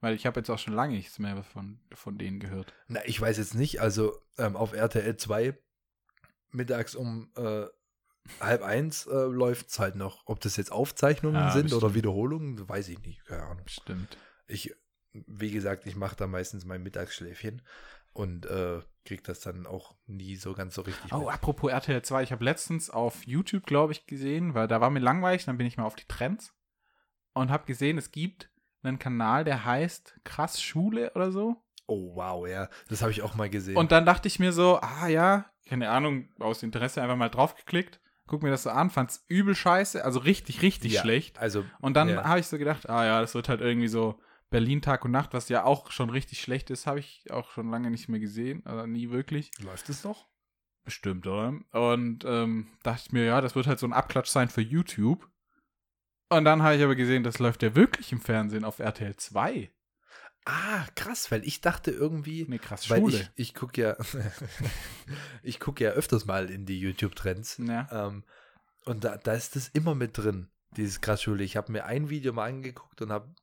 Weil 0.00 0.14
ich 0.14 0.24
habe 0.24 0.40
jetzt 0.40 0.48
auch 0.48 0.58
schon 0.58 0.74
lange 0.74 0.94
nichts 0.94 1.18
mehr 1.18 1.42
von, 1.42 1.78
von 1.92 2.16
denen 2.16 2.40
gehört. 2.40 2.72
Na, 2.88 3.00
ich 3.04 3.20
weiß 3.20 3.36
jetzt 3.36 3.54
nicht, 3.54 3.80
also 3.80 4.18
ähm, 4.38 4.56
auf 4.56 4.72
RTL 4.72 5.16
2 5.16 5.58
mittags 6.52 6.94
um 6.94 7.30
äh, 7.36 7.66
halb 8.40 8.62
eins 8.62 9.06
äh, 9.06 9.14
läuft 9.26 9.68
es 9.70 9.78
halt 9.78 9.96
noch. 9.96 10.22
Ob 10.26 10.40
das 10.40 10.56
jetzt 10.56 10.72
Aufzeichnungen 10.72 11.36
Ja, 11.40 11.50
sind 11.50 11.66
oder 11.72 11.88
bestimmt. 11.88 11.94
Wiederholungen, 11.96 12.68
weiß 12.68 12.88
ich 12.88 13.00
nicht. 13.02 13.24
Keine 13.26 13.42
Ahnung. 13.44 13.64
Stimmt. 13.66 14.16
Ich, 14.46 14.74
wie 15.12 15.50
gesagt, 15.50 15.86
ich 15.86 15.96
mache 15.96 16.16
da 16.16 16.26
meistens 16.26 16.64
mein 16.64 16.82
Mittagsschläfchen 16.82 17.62
und 18.12 18.46
äh, 18.46 18.80
krieg 19.04 19.24
das 19.24 19.40
dann 19.40 19.66
auch 19.66 19.94
nie 20.06 20.36
so 20.36 20.52
ganz 20.54 20.74
so 20.74 20.82
richtig. 20.82 21.12
Oh, 21.12 21.20
mit. 21.20 21.28
apropos 21.30 21.70
RTL 21.70 22.02
2, 22.02 22.22
ich 22.24 22.32
habe 22.32 22.44
letztens 22.44 22.90
auf 22.90 23.26
YouTube, 23.26 23.64
glaube 23.66 23.92
ich, 23.92 24.06
gesehen, 24.06 24.54
weil 24.54 24.68
da 24.68 24.80
war 24.80 24.90
mir 24.90 24.98
langweilig, 25.00 25.44
dann 25.44 25.58
bin 25.58 25.66
ich 25.66 25.76
mal 25.76 25.84
auf 25.84 25.96
die 25.96 26.06
Trends 26.06 26.52
und 27.32 27.50
habe 27.50 27.66
gesehen, 27.66 27.98
es 27.98 28.10
gibt 28.12 28.50
einen 28.82 28.98
Kanal, 28.98 29.44
der 29.44 29.64
heißt 29.64 30.20
Krass 30.24 30.60
Schule 30.62 31.12
oder 31.14 31.30
so. 31.32 31.56
oh 31.86 32.14
wow, 32.14 32.46
ja, 32.48 32.68
das 32.88 33.02
habe 33.02 33.10
ich 33.12 33.22
auch 33.22 33.34
mal 33.34 33.50
gesehen. 33.50 33.76
Und 33.76 33.92
dann 33.92 34.06
dachte 34.06 34.26
ich 34.28 34.38
mir 34.38 34.52
so, 34.52 34.78
ah 34.80 35.06
ja, 35.08 35.50
keine 35.66 35.90
Ahnung, 35.90 36.28
aus 36.38 36.62
Interesse 36.62 37.02
einfach 37.02 37.16
mal 37.16 37.28
draufgeklickt, 37.28 38.00
guck 38.30 38.42
mir 38.42 38.50
das 38.50 38.62
so 38.62 38.70
an, 38.70 38.88
fand's 38.88 39.24
übel 39.28 39.54
scheiße, 39.54 40.02
also 40.04 40.20
richtig, 40.20 40.62
richtig 40.62 40.94
Ja, 40.94 41.02
schlecht. 41.02 41.38
Also, 41.38 41.64
Und 41.80 41.94
dann 41.94 42.08
ja. 42.08 42.24
habe 42.24 42.40
ich 42.40 42.46
so 42.46 42.56
gedacht, 42.56 42.88
ah 42.88 43.04
ja, 43.04 43.20
das 43.20 43.34
wird 43.34 43.48
halt 43.48 43.60
irgendwie 43.60 43.88
so 43.88 44.18
Berlin 44.48 44.80
Tag 44.80 45.04
und 45.04 45.10
Nacht, 45.10 45.34
was 45.34 45.48
ja 45.48 45.64
auch 45.64 45.90
schon 45.90 46.10
richtig 46.10 46.40
schlecht 46.40 46.70
ist, 46.70 46.86
habe 46.86 47.00
ich 47.00 47.24
auch 47.30 47.50
schon 47.50 47.70
lange 47.70 47.90
nicht 47.90 48.08
mehr 48.08 48.20
gesehen, 48.20 48.64
also 48.64 48.86
nie 48.86 49.10
wirklich. 49.10 49.50
läuft 49.60 49.88
es 49.88 50.04
noch? 50.04 50.28
Bestimmt, 50.84 51.26
oder? 51.26 51.58
Und 51.72 52.24
ähm, 52.24 52.68
dachte 52.82 53.02
ich 53.06 53.12
mir, 53.12 53.24
ja, 53.24 53.40
das 53.40 53.54
wird 53.54 53.66
halt 53.66 53.78
so 53.78 53.86
ein 53.86 53.92
Abklatsch 53.92 54.28
sein 54.30 54.48
für 54.48 54.62
YouTube. 54.62 55.28
Und 56.30 56.44
dann 56.44 56.62
habe 56.62 56.76
ich 56.76 56.82
aber 56.82 56.94
gesehen, 56.94 57.22
das 57.22 57.38
läuft 57.38 57.62
ja 57.62 57.74
wirklich 57.74 58.12
im 58.12 58.20
Fernsehen 58.20 58.64
auf 58.64 58.78
RTL 58.78 59.16
2. 59.16 59.70
Ah, 60.46 60.86
krass, 60.94 61.30
weil 61.30 61.46
ich 61.46 61.60
dachte 61.60 61.90
irgendwie, 61.90 62.46
Nee, 62.48 62.58
krass, 62.58 62.88
weil 62.90 63.00
Schule. 63.00 63.16
ich, 63.16 63.30
ich 63.48 63.54
gucke 63.54 63.80
ja, 63.80 63.96
ich 65.42 65.60
gucke 65.60 65.84
ja 65.84 65.90
öfters 65.90 66.24
mal 66.26 66.50
in 66.50 66.66
die 66.66 66.80
YouTube-Trends. 66.80 67.58
ja. 67.66 67.88
Ähm, 68.08 68.24
und 68.86 69.04
da, 69.04 69.18
da 69.18 69.34
ist 69.34 69.56
das 69.56 69.68
immer 69.68 69.94
mit 69.94 70.16
drin, 70.16 70.48
dieses 70.76 71.00
Krassschule. 71.02 71.44
Ich 71.44 71.56
habe 71.56 71.70
mir 71.70 71.84
ein 71.84 72.08
Video 72.08 72.32
mal 72.32 72.48
angeguckt 72.48 73.02
und 73.02 73.12
habe, 73.12 73.34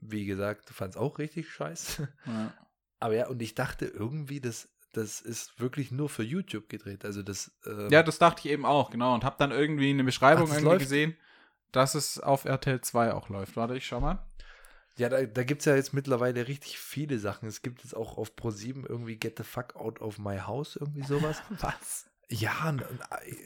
wie 0.00 0.24
gesagt, 0.26 0.70
fand 0.70 0.90
es 0.92 0.96
auch 0.96 1.18
richtig 1.18 1.50
scheiße. 1.50 2.08
ja. 2.26 2.54
Aber 3.00 3.14
ja, 3.14 3.26
und 3.26 3.42
ich 3.42 3.54
dachte 3.56 3.86
irgendwie, 3.86 4.40
das, 4.40 4.68
das 4.92 5.20
ist 5.20 5.58
wirklich 5.58 5.90
nur 5.90 6.08
für 6.08 6.22
YouTube 6.22 6.68
gedreht. 6.68 7.04
Also 7.04 7.22
das. 7.24 7.50
ähm, 7.66 7.88
Ja, 7.90 8.02
das 8.04 8.18
dachte 8.18 8.42
ich 8.46 8.52
eben 8.52 8.64
auch, 8.64 8.90
genau. 8.90 9.12
Und 9.14 9.24
habe 9.24 9.36
dann 9.38 9.50
irgendwie 9.50 9.90
eine 9.90 10.04
Beschreibung 10.04 10.44
Ach, 10.46 10.52
irgendwie 10.54 10.64
läuft? 10.70 10.80
gesehen, 10.84 11.16
dass 11.72 11.96
es 11.96 12.20
auf 12.20 12.44
RTL 12.44 12.80
2 12.80 13.12
auch 13.12 13.28
läuft. 13.28 13.56
Warte, 13.56 13.76
ich 13.76 13.86
schau 13.86 14.00
mal. 14.00 14.24
Ja, 14.98 15.08
da, 15.10 15.24
da 15.24 15.44
gibt 15.44 15.60
es 15.60 15.66
ja 15.66 15.76
jetzt 15.76 15.92
mittlerweile 15.92 16.48
richtig 16.48 16.78
viele 16.78 17.18
Sachen. 17.18 17.48
Es 17.48 17.60
gibt 17.62 17.82
jetzt 17.84 17.94
auch 17.94 18.16
auf 18.16 18.32
Pro7 18.34 18.86
irgendwie 18.88 19.16
Get 19.16 19.36
the 19.38 19.44
Fuck 19.44 19.76
Out 19.76 20.00
of 20.00 20.18
My 20.18 20.38
House, 20.38 20.76
irgendwie 20.76 21.02
sowas. 21.02 21.42
Was? 21.60 22.06
ja, 22.28 22.62
hab, 22.64 22.82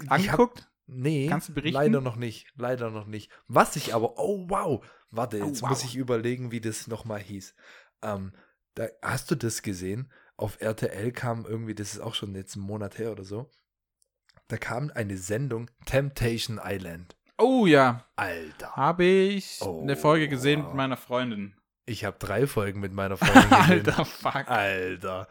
Angeguckt? 0.08 0.68
Nee, 0.86 1.28
Kannst 1.28 1.48
du 1.50 1.54
berichten? 1.54 1.74
leider 1.74 2.00
noch 2.00 2.16
nicht. 2.16 2.46
Leider 2.56 2.90
noch 2.90 3.06
nicht. 3.06 3.30
Was 3.46 3.76
ich 3.76 3.94
aber, 3.94 4.18
oh 4.18 4.46
wow, 4.48 4.84
warte, 5.10 5.40
Oh, 5.42 5.46
jetzt 5.46 5.62
wow. 5.62 5.68
muss 5.70 5.84
ich 5.84 5.96
überlegen, 5.96 6.50
wie 6.50 6.60
das 6.60 6.86
nochmal 6.86 7.20
hieß. 7.20 7.54
Ähm, 8.02 8.32
da, 8.74 8.88
hast 9.02 9.30
du 9.30 9.34
das 9.36 9.62
gesehen? 9.62 10.10
Auf 10.36 10.60
RTL 10.60 11.12
kam 11.12 11.44
irgendwie, 11.46 11.74
das 11.74 11.92
ist 11.92 12.00
auch 12.00 12.14
schon 12.14 12.34
jetzt 12.34 12.56
einen 12.56 12.64
Monat 12.64 12.98
her 12.98 13.12
oder 13.12 13.24
so, 13.24 13.50
da 14.48 14.56
kam 14.56 14.90
eine 14.94 15.16
Sendung 15.16 15.70
Temptation 15.84 16.58
Island. 16.62 17.16
Oh 17.40 17.66
ja, 17.66 18.04
Alter. 18.16 18.72
habe 18.76 19.04
ich 19.04 19.58
Oh, 19.62 19.80
eine 19.82 19.96
Folge 19.96 20.28
gesehen 20.28 20.62
mit 20.64 20.74
meiner 20.74 20.96
Freundin. 20.96 21.54
Ich 21.86 22.04
habe 22.04 22.16
drei 22.18 22.46
Folgen 22.46 22.80
mit 22.80 22.92
meiner 22.92 23.16
Freundin 23.16 23.42
gesehen. 23.50 23.86
Alter, 23.88 24.04
fuck. 24.04 24.48
Alter. 24.48 25.28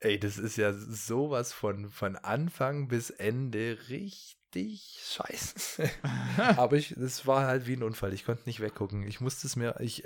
Ey, 0.00 0.18
das 0.18 0.38
ist 0.38 0.56
ja 0.56 0.72
sowas 0.72 1.52
von, 1.52 1.88
von 1.90 2.16
Anfang 2.16 2.88
bis 2.88 3.10
Ende 3.10 3.78
richtig 3.88 5.00
scheiße. 5.04 5.90
Aber 6.56 6.76
ich, 6.76 6.94
das 6.96 7.26
war 7.26 7.46
halt 7.46 7.66
wie 7.66 7.74
ein 7.76 7.82
Unfall. 7.82 8.12
Ich 8.12 8.24
konnte 8.24 8.42
nicht 8.46 8.60
weggucken. 8.60 9.02
Ich 9.06 9.20
musste 9.20 9.46
es 9.46 9.56
mir, 9.56 9.74
ich, 9.80 10.04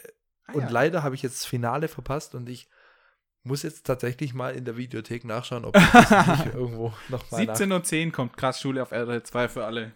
Ah, 0.48 0.54
und 0.54 0.62
ja. 0.62 0.68
leider 0.70 1.02
habe 1.02 1.14
ich 1.14 1.22
jetzt 1.22 1.40
das 1.42 1.44
Finale 1.44 1.88
verpasst 1.88 2.34
und 2.34 2.48
ich 2.48 2.68
muss 3.42 3.62
jetzt 3.62 3.86
tatsächlich 3.86 4.32
mal 4.34 4.54
in 4.54 4.64
der 4.64 4.76
Videothek 4.78 5.24
nachschauen, 5.24 5.64
ob 5.66 5.76
ich 5.76 5.90
das 5.92 6.10
nicht 6.44 6.54
irgendwo 6.54 6.92
nochmal 7.08 7.42
17.10 7.42 8.06
Uhr 8.06 8.12
kommt 8.12 8.36
krass 8.36 8.60
Schule 8.60 8.82
auf 8.82 8.90
RTL 8.90 9.22
2 9.22 9.48
für 9.48 9.64
alle 9.66 9.92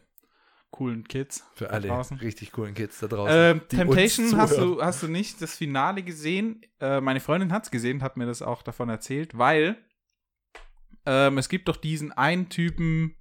coolen 0.73 1.05
Kids. 1.07 1.45
für 1.55 1.71
alle 1.71 1.87
draußen. 1.87 2.17
richtig 2.19 2.51
coolen 2.51 2.75
Kids 2.75 2.99
da 2.99 3.07
draußen. 3.07 3.35
Ähm, 3.37 3.69
Temptation 3.69 4.37
hast 4.37 4.59
du, 4.59 4.83
hast 4.83 5.03
du 5.05 5.09
nicht 5.09 5.41
das 5.41 5.55
Finale 5.57 6.03
gesehen. 6.03 6.63
Äh, 6.81 7.01
meine 7.01 7.21
Freundin 7.21 7.53
hat 7.53 7.65
es 7.65 7.71
gesehen, 7.71 8.03
hat 8.03 8.17
mir 8.17 8.27
das 8.27 8.43
auch 8.43 8.63
davon 8.63 8.89
erzählt, 8.89 9.39
weil 9.39 9.77
ähm, 11.07 11.39
es 11.39 11.49
gibt 11.49 11.69
doch 11.69 11.77
diesen 11.77 12.11
einen 12.13 12.49
Typen, 12.49 13.15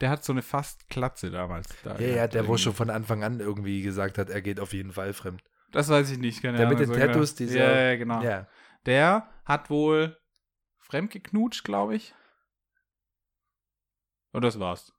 der 0.00 0.10
hat 0.10 0.24
so 0.24 0.32
eine 0.32 0.42
fast 0.42 0.88
Klatze 0.88 1.30
damals. 1.30 1.68
Da 1.82 1.98
Ja, 1.98 2.08
ja, 2.08 2.26
der 2.28 2.46
wo 2.46 2.56
schon 2.56 2.74
von 2.74 2.90
Anfang 2.90 3.24
an 3.24 3.40
irgendwie 3.40 3.82
gesagt 3.82 4.18
hat, 4.18 4.30
er 4.30 4.42
geht 4.42 4.60
auf 4.60 4.72
jeden 4.72 4.92
Fall 4.92 5.12
fremd. 5.12 5.42
Das 5.72 5.88
weiß 5.88 6.10
ich 6.10 6.18
nicht, 6.18 6.42
keine 6.42 6.58
Der 6.58 6.68
mit 6.68 6.78
den 6.78 6.88
so 6.88 6.94
Tattoos, 6.94 7.34
genau. 7.34 7.48
dieser- 7.50 7.74
Ja, 7.74 7.90
ja, 7.90 7.96
genau. 7.96 8.22
Ja. 8.22 8.48
Der 8.86 9.28
hat 9.44 9.70
wohl 9.70 10.18
fremdgeknutscht, 10.80 11.64
glaube 11.64 11.94
ich. 11.96 12.14
Und 14.32 14.42
das 14.42 14.58
war's. 14.58 14.92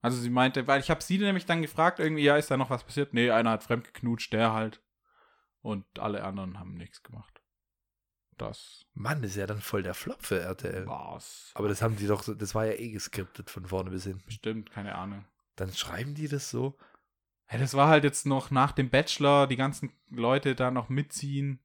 Ja. 0.00 0.04
Also 0.08 0.18
sie 0.18 0.30
meinte, 0.30 0.66
weil 0.66 0.80
ich 0.80 0.90
habe 0.90 1.02
sie 1.02 1.18
nämlich 1.18 1.46
dann 1.46 1.62
gefragt, 1.62 1.98
irgendwie, 1.98 2.22
ja, 2.22 2.36
ist 2.36 2.50
da 2.50 2.56
noch 2.56 2.70
was 2.70 2.84
passiert? 2.84 3.14
Nee, 3.14 3.30
einer 3.30 3.50
hat 3.50 3.64
fremdgeknutscht, 3.64 4.32
der 4.32 4.52
halt. 4.52 4.80
Und 5.60 5.84
alle 5.98 6.22
anderen 6.24 6.58
haben 6.58 6.74
nichts 6.74 7.02
gemacht. 7.02 7.42
Das 8.36 8.86
Mann, 8.94 9.20
das 9.22 9.32
ist 9.32 9.36
ja 9.36 9.48
dann 9.48 9.60
voll 9.60 9.82
der 9.82 9.94
Flop 9.94 10.22
für 10.24 10.40
RTL. 10.40 10.86
war's. 10.86 11.50
Aber 11.54 11.68
das 11.68 11.82
haben 11.82 11.96
die 11.96 12.06
doch, 12.06 12.22
das 12.36 12.54
war 12.54 12.66
ja 12.66 12.74
eh 12.74 12.90
geskriptet 12.90 13.50
von 13.50 13.66
vorne 13.66 13.90
bis 13.90 14.04
hinten. 14.04 14.24
Bestimmt, 14.26 14.70
keine 14.70 14.94
Ahnung. 14.94 15.24
Dann 15.56 15.72
schreiben 15.72 16.14
die 16.14 16.28
das 16.28 16.48
so. 16.48 16.78
Ja, 17.50 17.58
das 17.58 17.74
war 17.74 17.88
halt 17.88 18.04
jetzt 18.04 18.26
noch 18.26 18.52
nach 18.52 18.70
dem 18.70 18.90
Bachelor, 18.90 19.48
die 19.48 19.56
ganzen 19.56 19.92
Leute 20.08 20.54
da 20.54 20.70
noch 20.70 20.88
mitziehen. 20.88 21.58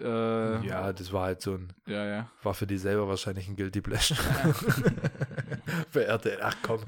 Äh, 0.00 0.66
Ja, 0.66 0.94
das 0.94 1.12
war 1.12 1.24
halt 1.24 1.42
so 1.42 1.54
ein, 1.56 1.74
ja, 1.86 2.06
ja. 2.06 2.30
war 2.42 2.54
für 2.54 2.66
die 2.66 2.78
selber 2.78 3.06
wahrscheinlich 3.08 3.46
ein 3.48 3.56
Guilty 3.56 3.82
Pleasure. 3.82 4.18
RTL, 5.94 6.40
ach 6.42 6.56
komm, 6.62 6.80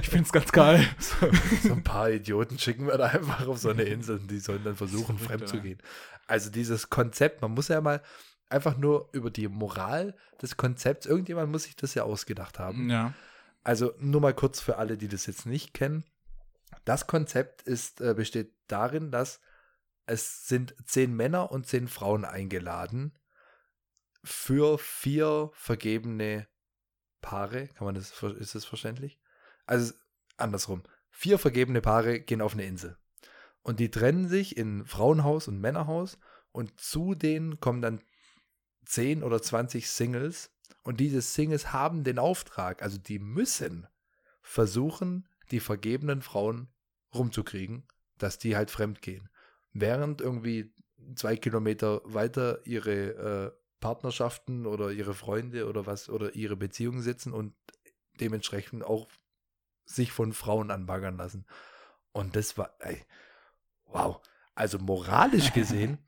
Ich 0.00 0.08
find's 0.08 0.32
ganz 0.32 0.52
geil. 0.52 0.86
so, 0.98 1.14
so 1.62 1.72
ein 1.72 1.84
paar 1.84 2.10
Idioten 2.10 2.58
schicken 2.58 2.86
wir 2.86 2.98
da 2.98 3.06
einfach 3.06 3.46
auf 3.46 3.58
so 3.58 3.70
eine 3.70 3.82
Insel 3.84 4.18
und 4.18 4.30
die 4.30 4.40
sollen 4.40 4.64
dann 4.64 4.76
versuchen, 4.76 5.18
So 5.18 5.24
fremd 5.26 5.48
zu 5.48 5.60
gehen. 5.60 5.78
Also 6.26 6.50
dieses 6.50 6.90
Konzept, 6.90 7.42
man 7.42 7.52
muss 7.52 7.68
ja 7.68 7.80
mal 7.80 8.02
einfach 8.48 8.76
nur 8.76 9.08
über 9.12 9.30
die 9.30 9.48
Moral 9.48 10.14
des 10.42 10.56
Konzepts, 10.56 11.06
irgendjemand 11.06 11.50
muss 11.50 11.64
sich 11.64 11.76
das 11.76 11.94
ja 11.94 12.02
ausgedacht 12.02 12.58
haben. 12.58 12.90
Ja. 12.90 13.14
Also 13.62 13.92
nur 13.98 14.20
mal 14.20 14.34
kurz 14.34 14.60
für 14.60 14.78
alle, 14.78 14.96
die 14.96 15.08
das 15.08 15.26
jetzt 15.26 15.46
nicht 15.46 15.74
kennen. 15.74 16.04
Das 16.84 17.06
Konzept 17.06 17.62
ist, 17.62 18.00
äh, 18.00 18.14
besteht 18.14 18.52
darin, 18.68 19.10
dass 19.10 19.40
es 20.06 20.46
sind 20.46 20.74
zehn 20.84 21.14
Männer 21.14 21.52
und 21.52 21.66
zehn 21.66 21.86
Frauen 21.86 22.24
eingeladen 22.24 23.12
für 24.24 24.78
vier 24.78 25.50
vergebene 25.54 26.48
Paare. 27.20 27.68
Kann 27.68 27.84
man 27.84 27.94
das, 27.94 28.22
ist 28.22 28.54
das 28.54 28.64
verständlich? 28.64 29.18
Also 29.66 29.92
andersrum. 30.36 30.82
Vier 31.10 31.38
vergebene 31.38 31.80
Paare 31.80 32.20
gehen 32.20 32.40
auf 32.40 32.54
eine 32.54 32.64
Insel. 32.64 32.96
Und 33.62 33.80
die 33.80 33.90
trennen 33.90 34.28
sich 34.28 34.56
in 34.56 34.86
Frauenhaus 34.86 35.48
und 35.48 35.60
Männerhaus 35.60 36.18
und 36.52 36.80
zu 36.80 37.14
denen 37.14 37.60
kommen 37.60 37.82
dann 37.82 38.00
10 38.86 39.22
oder 39.22 39.42
20 39.42 39.88
Singles 39.90 40.50
und 40.82 40.98
diese 41.00 41.20
Singles 41.20 41.72
haben 41.72 42.04
den 42.04 42.18
Auftrag, 42.18 42.82
also 42.82 42.98
die 42.98 43.18
müssen 43.18 43.86
versuchen, 44.40 45.28
die 45.50 45.60
vergebenen 45.60 46.22
Frauen 46.22 46.68
rumzukriegen, 47.14 47.86
dass 48.18 48.38
die 48.38 48.56
halt 48.56 48.70
fremd 48.70 49.02
gehen. 49.02 49.28
Während 49.72 50.20
irgendwie 50.20 50.72
zwei 51.14 51.36
Kilometer 51.36 52.00
weiter 52.04 52.66
ihre 52.66 53.54
äh, 53.54 53.59
Partnerschaften 53.80 54.66
oder 54.66 54.90
ihre 54.90 55.14
Freunde 55.14 55.68
oder 55.68 55.86
was 55.86 56.08
oder 56.08 56.34
ihre 56.34 56.56
Beziehungen 56.56 57.02
sitzen 57.02 57.32
und 57.32 57.54
dementsprechend 58.20 58.84
auch 58.84 59.08
sich 59.84 60.12
von 60.12 60.32
Frauen 60.32 60.70
anbaggern 60.70 61.16
lassen. 61.16 61.46
Und 62.12 62.36
das 62.36 62.56
war, 62.58 62.74
ey, 62.80 63.04
wow. 63.86 64.20
Also 64.54 64.78
moralisch 64.78 65.52
gesehen 65.54 65.98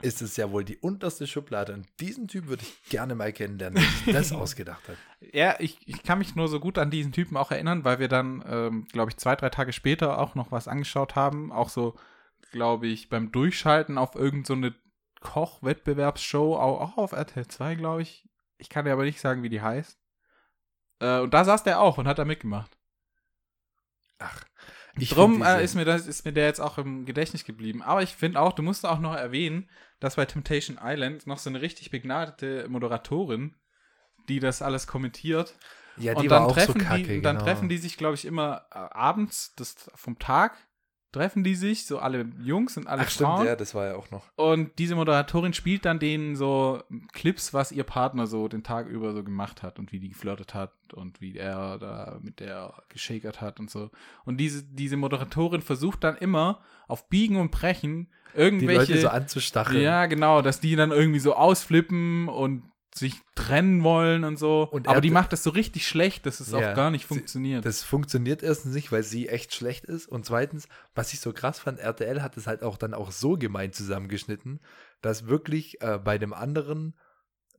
ist 0.00 0.22
es 0.22 0.36
ja 0.36 0.52
wohl 0.52 0.64
die 0.64 0.76
unterste 0.76 1.26
Schublade. 1.26 1.74
Und 1.74 1.86
diesen 2.00 2.28
Typ 2.28 2.46
würde 2.46 2.62
ich 2.62 2.88
gerne 2.88 3.14
mal 3.14 3.32
kennenlernen, 3.32 3.82
der 4.06 4.14
das 4.14 4.32
ausgedacht 4.32 4.88
hat. 4.88 4.96
Ja, 5.32 5.56
ich, 5.58 5.78
ich 5.86 6.02
kann 6.02 6.18
mich 6.18 6.36
nur 6.36 6.48
so 6.48 6.60
gut 6.60 6.78
an 6.78 6.90
diesen 6.90 7.12
Typen 7.12 7.36
auch 7.36 7.50
erinnern, 7.50 7.84
weil 7.84 7.98
wir 7.98 8.08
dann, 8.08 8.44
ähm, 8.48 8.86
glaube 8.92 9.10
ich, 9.10 9.16
zwei, 9.16 9.34
drei 9.34 9.50
Tage 9.50 9.72
später 9.72 10.18
auch 10.18 10.34
noch 10.34 10.52
was 10.52 10.68
angeschaut 10.68 11.16
haben. 11.16 11.50
Auch 11.50 11.68
so, 11.68 11.96
glaube 12.52 12.86
ich, 12.86 13.08
beim 13.08 13.32
Durchschalten 13.32 13.98
auf 13.98 14.14
irgendeine 14.14 14.70
so 14.70 14.76
Koch-Wettbewerbsshow, 15.20 16.56
auch, 16.56 16.80
auch 16.80 16.98
auf 16.98 17.12
RTL 17.12 17.46
2, 17.46 17.74
glaube 17.74 18.02
ich. 18.02 18.28
Ich 18.58 18.68
kann 18.68 18.84
dir 18.84 18.92
aber 18.92 19.04
nicht 19.04 19.20
sagen, 19.20 19.42
wie 19.42 19.48
die 19.48 19.62
heißt. 19.62 19.98
Äh, 21.00 21.20
und 21.20 21.34
da 21.34 21.44
saß 21.44 21.62
der 21.62 21.80
auch 21.80 21.98
und 21.98 22.08
hat 22.08 22.18
da 22.18 22.24
mitgemacht. 22.24 22.76
Ach, 24.18 24.44
ich 25.00 25.10
Drum 25.10 25.42
äh, 25.42 25.62
ist, 25.62 25.74
mir 25.74 25.84
das, 25.84 26.06
ist 26.06 26.24
mir 26.24 26.32
der 26.32 26.46
jetzt 26.46 26.60
auch 26.60 26.78
im 26.78 27.04
Gedächtnis 27.04 27.44
geblieben. 27.44 27.82
Aber 27.82 28.02
ich 28.02 28.14
finde 28.14 28.40
auch, 28.40 28.52
du 28.52 28.62
musst 28.62 28.84
auch 28.84 28.98
noch 28.98 29.14
erwähnen, 29.14 29.70
dass 30.00 30.16
bei 30.16 30.24
Temptation 30.24 30.78
Island 30.82 31.26
noch 31.26 31.38
so 31.38 31.50
eine 31.50 31.60
richtig 31.60 31.90
begnadete 31.90 32.68
Moderatorin, 32.68 33.56
die 34.28 34.40
das 34.40 34.62
alles 34.62 34.86
kommentiert. 34.86 35.54
Ja, 35.96 36.14
die 36.14 36.22
und 36.22 36.30
war 36.30 36.46
auch 36.46 36.58
so 36.58 36.74
kacke, 36.74 37.02
die, 37.02 37.22
Dann 37.22 37.36
genau. 37.36 37.44
treffen 37.44 37.68
die 37.68 37.78
sich, 37.78 37.96
glaube 37.96 38.14
ich, 38.14 38.24
immer 38.24 38.66
äh, 38.70 38.78
abends 38.78 39.54
das, 39.56 39.90
vom 39.94 40.18
Tag 40.18 40.56
treffen 41.12 41.42
die 41.42 41.54
sich, 41.54 41.86
so 41.86 41.98
alle 41.98 42.26
Jungs 42.40 42.76
und 42.76 42.86
alle 42.86 43.02
Ach, 43.02 43.10
Frauen. 43.10 43.36
Stimmt, 43.36 43.48
ja, 43.48 43.56
das 43.56 43.74
war 43.74 43.86
ja 43.86 43.96
auch 43.96 44.10
noch. 44.10 44.24
Und 44.36 44.78
diese 44.78 44.94
Moderatorin 44.94 45.54
spielt 45.54 45.84
dann 45.84 45.98
denen 45.98 46.36
so 46.36 46.82
Clips, 47.12 47.54
was 47.54 47.72
ihr 47.72 47.84
Partner 47.84 48.26
so 48.26 48.48
den 48.48 48.62
Tag 48.62 48.88
über 48.88 49.12
so 49.12 49.24
gemacht 49.24 49.62
hat 49.62 49.78
und 49.78 49.92
wie 49.92 50.00
die 50.00 50.10
geflirtet 50.10 50.54
hat 50.54 50.72
und 50.92 51.20
wie 51.20 51.36
er 51.36 51.78
da 51.78 52.18
mit 52.22 52.40
der 52.40 52.74
geschakert 52.88 53.40
hat 53.40 53.58
und 53.58 53.70
so. 53.70 53.90
Und 54.24 54.38
diese, 54.38 54.62
diese 54.64 54.96
Moderatorin 54.96 55.62
versucht 55.62 56.04
dann 56.04 56.16
immer 56.16 56.60
auf 56.86 57.08
Biegen 57.08 57.36
und 57.36 57.50
Brechen 57.50 58.08
irgendwelche. 58.34 58.86
Die 58.86 58.92
Leute 58.92 59.00
so 59.00 59.08
anzustacheln. 59.08 59.82
Ja, 59.82 60.06
genau, 60.06 60.42
dass 60.42 60.60
die 60.60 60.76
dann 60.76 60.90
irgendwie 60.90 61.20
so 61.20 61.34
ausflippen 61.34 62.28
und 62.28 62.64
sich 62.98 63.14
trennen 63.34 63.82
wollen 63.82 64.24
und 64.24 64.38
so. 64.38 64.68
Und 64.70 64.88
aber 64.88 65.00
die 65.00 65.10
macht 65.10 65.32
das 65.32 65.42
so 65.42 65.50
richtig 65.50 65.86
schlecht, 65.86 66.26
dass 66.26 66.40
es 66.40 66.50
ja, 66.50 66.58
auch 66.58 66.74
gar 66.74 66.90
nicht 66.90 67.06
funktioniert. 67.06 67.64
das 67.64 67.82
funktioniert 67.82 68.42
erstens 68.42 68.74
nicht, 68.74 68.92
weil 68.92 69.02
sie 69.02 69.28
echt 69.28 69.54
schlecht 69.54 69.84
ist. 69.84 70.06
Und 70.06 70.26
zweitens, 70.26 70.68
was 70.94 71.12
ich 71.12 71.20
so 71.20 71.32
krass 71.32 71.58
fand, 71.58 71.78
RTL 71.78 72.22
hat 72.22 72.36
es 72.36 72.46
halt 72.46 72.62
auch 72.62 72.76
dann 72.76 72.94
auch 72.94 73.10
so 73.10 73.36
gemein 73.36 73.72
zusammengeschnitten, 73.72 74.60
dass 75.00 75.26
wirklich 75.26 75.80
äh, 75.80 75.98
bei 75.98 76.18
dem 76.18 76.32
anderen, 76.32 76.94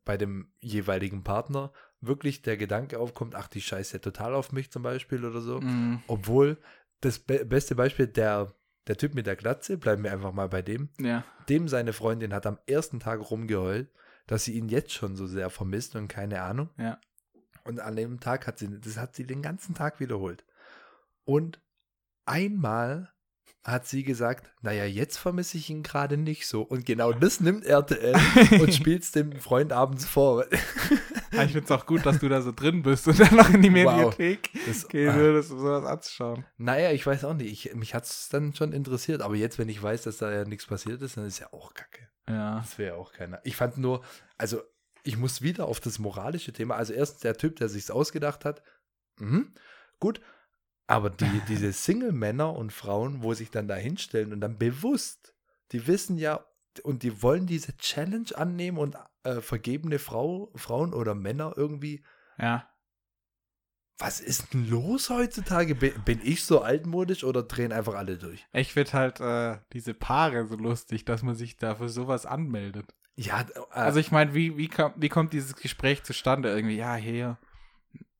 bei 0.06 0.17
dem 0.17 0.52
jeweiligen 0.60 1.23
Partner, 1.23 1.71
wirklich 2.02 2.41
der 2.41 2.58
Gedanke 2.58 2.99
aufkommt, 2.99 3.36
ach, 3.36 3.47
die 3.47 3.62
scheiße 3.62 3.97
ja 3.97 3.99
total 3.99 4.34
auf 4.34 4.52
mich 4.52 4.71
zum 4.71 4.84
Beispiel 4.84 5.25
oder 5.25 5.41
so. 5.41 5.60
Mm. 5.60 6.02
Obwohl 6.08 6.58
das 7.02 7.19
be 7.19 7.45
beste 7.45 7.75
Beispiel, 7.75 8.08
der, 8.08 8.54
der 8.88 8.97
Typ 8.97 9.15
mit 9.15 9.28
der 9.28 9.36
Glatze, 9.36 9.78
bleiben 9.78 10.04
wir 10.04 10.12
einfach 10.12 10.34
mal 10.34 10.47
bei 10.47 10.62
dem. 10.62 10.89
Ja. 10.99 11.23
Dem 11.49 11.67
seine 11.67 11.93
Freundin 11.93 12.34
hat 12.34 12.45
am 12.45 12.58
ersten 12.67 12.99
Tag 12.99 13.19
rumgeheult 13.32 13.89
dass 14.30 14.46
sie 14.46 14.54
ihn 14.54 14.70
jetzt 14.70 14.94
schon 14.94 15.15
so 15.15 15.26
sehr 15.26 15.50
vermisst 15.50 15.96
und 15.96 16.08
keine 16.08 16.44
Ahnung. 16.44 16.70
Ja. 16.78 17.00
Und 17.63 17.80
an 17.80 17.96
dem 17.96 18.20
Tag 18.20 18.46
hat 18.46 18.60
sie, 18.60 18.80
das 18.80 18.98
hat 18.98 19.15
sie 19.15 19.26
den 19.26 19.42
ganzen 19.42 19.74
Tag 19.74 20.00
wiederholt. 20.00 20.46
Und 21.26 21.60
einmal 22.26 23.12
hat 23.63 23.88
sie 23.88 24.04
gesagt, 24.04 24.54
naja, 24.62 24.86
jetzt 24.86 25.18
vermisse 25.18 25.58
ich 25.58 25.72
ihn 25.72 25.82
gerade 25.82 26.15
nicht 26.15 26.46
so. 26.46 26.62
Und 26.62 26.86
genau 26.86 27.12
das 27.12 27.39
nimmt 27.39 27.65
RTL 27.65 28.13
und 28.62 28.72
spielt 28.72 29.02
es 29.02 29.12
dem 29.12 29.32
Freund 29.34 29.74
abends 29.74 30.06
vor. 30.06 30.46
ja, 31.32 31.44
ich 31.44 31.52
finde 31.52 31.65
es 31.65 31.72
auch 31.72 31.88
gut, 31.88 32.06
dass 32.06 32.20
du 32.20 32.30
da 32.30 32.44
so 32.44 32.52
drin 32.52 32.84
bist 32.84 33.08
und 33.08 33.20
dann 33.20 33.36
noch 33.36 33.50
in 33.50 33.63
die 33.63 33.72
Mediathek 33.72 34.52
wow. 34.54 34.62
das, 34.68 34.88
gehen 34.88 35.15
würdest, 35.15 35.52
um 35.52 35.60
sowas 35.60 35.86
anzuschauen. 35.86 36.46
Naja, 36.58 36.92
ich 36.92 37.04
weiß 37.04 37.26
auch 37.26 37.34
nicht. 37.34 37.52
Ich, 37.52 37.74
mich 37.74 37.96
hat 37.96 38.06
es 38.06 38.30
dann 38.30 38.54
schon 38.54 38.74
interessiert. 38.74 39.24
Aber 39.24 39.36
jetzt, 39.36 39.58
wenn 39.58 39.70
ich 39.70 39.82
weiß, 39.82 40.04
dass 40.04 40.18
da 40.18 40.32
ja 40.32 40.46
nichts 40.46 40.68
passiert 40.68 41.02
ist, 41.02 41.18
dann 41.18 41.26
ist 41.26 41.39
ja 41.39 41.52
auch 41.52 41.74
kacke. 41.74 42.10
Ja. 42.30 42.58
Das 42.58 42.78
wäre 42.78 42.96
auch 42.96 43.12
keiner. 43.12 43.42
Ich 43.44 43.56
fand 43.56 43.78
nur, 43.78 44.04
also 44.38 44.62
ich 45.04 45.18
muss 45.18 45.42
wieder 45.42 45.65
auf 45.65 45.80
das 45.80 46.00
moralische 46.00 46.54
Thema. 46.54 46.76
Also 46.76 46.94
erstens 46.94 47.22
der 47.22 47.36
Typ, 47.36 47.56
der 47.58 47.70
sich's 47.70 47.92
ausgedacht 47.92 48.46
hat. 48.46 48.62
Mhm, 49.18 49.54
gut. 50.00 50.22
Aber 50.88 51.10
die, 51.10 51.26
diese 51.48 51.74
Single-Männer 51.74 52.54
und 52.54 52.72
Frauen, 52.72 53.24
wo 53.24 53.34
sich 53.34 53.50
dann 53.50 53.68
da 53.68 53.76
hinstellen 53.76 54.32
und 54.32 54.42
dann 54.42 54.58
bewusst, 54.58 55.34
die 55.72 55.88
wissen 55.88 56.18
ja 56.18 56.46
und 56.84 57.04
die 57.04 57.22
wollen 57.22 57.48
diese 57.48 57.76
Challenge 57.78 58.30
annehmen 58.36 58.78
und 58.78 58.96
äh, 59.24 59.42
vergebene 59.42 60.00
Frau, 60.00 60.52
Frauen 60.56 60.94
oder 60.94 61.15
Männer 61.15 61.54
irgendwie. 61.56 62.04
Ja. 62.38 62.70
Was 63.99 64.21
ist 64.21 64.53
denn 64.53 64.69
los 64.69 65.09
heutzutage? 65.09 65.75
Bin 65.75 66.21
ich 66.23 66.45
so 66.45 66.62
altmodisch 66.62 67.25
oder 67.25 67.43
drehen 67.43 67.73
einfach 67.73 67.95
alle 67.95 68.17
durch? 68.17 68.47
Ich 68.53 68.71
finde 68.71 68.93
halt 68.93 69.19
äh, 69.19 69.59
diese 69.73 69.93
Paare 69.93 70.47
so 70.47 70.55
lustig, 70.55 71.03
dass 71.03 71.21
man 71.21 71.35
sich 71.35 71.57
da 71.57 71.75
für 71.75 71.89
sowas 71.89 72.25
anmeldet. 72.25 72.95
Ja, 73.17 73.41
äh, 73.41 73.45
also 73.71 73.99
ich 73.99 74.12
meine, 74.12 74.33
wie, 74.33 74.55
wie, 74.55 74.69
kommt, 74.69 74.95
wie 74.97 75.09
kommt 75.09 75.33
dieses 75.33 75.53
Gespräch 75.57 76.03
zustande? 76.03 76.49
Irgendwie, 76.49 76.77
ja, 76.77 76.95
hier, 76.95 77.38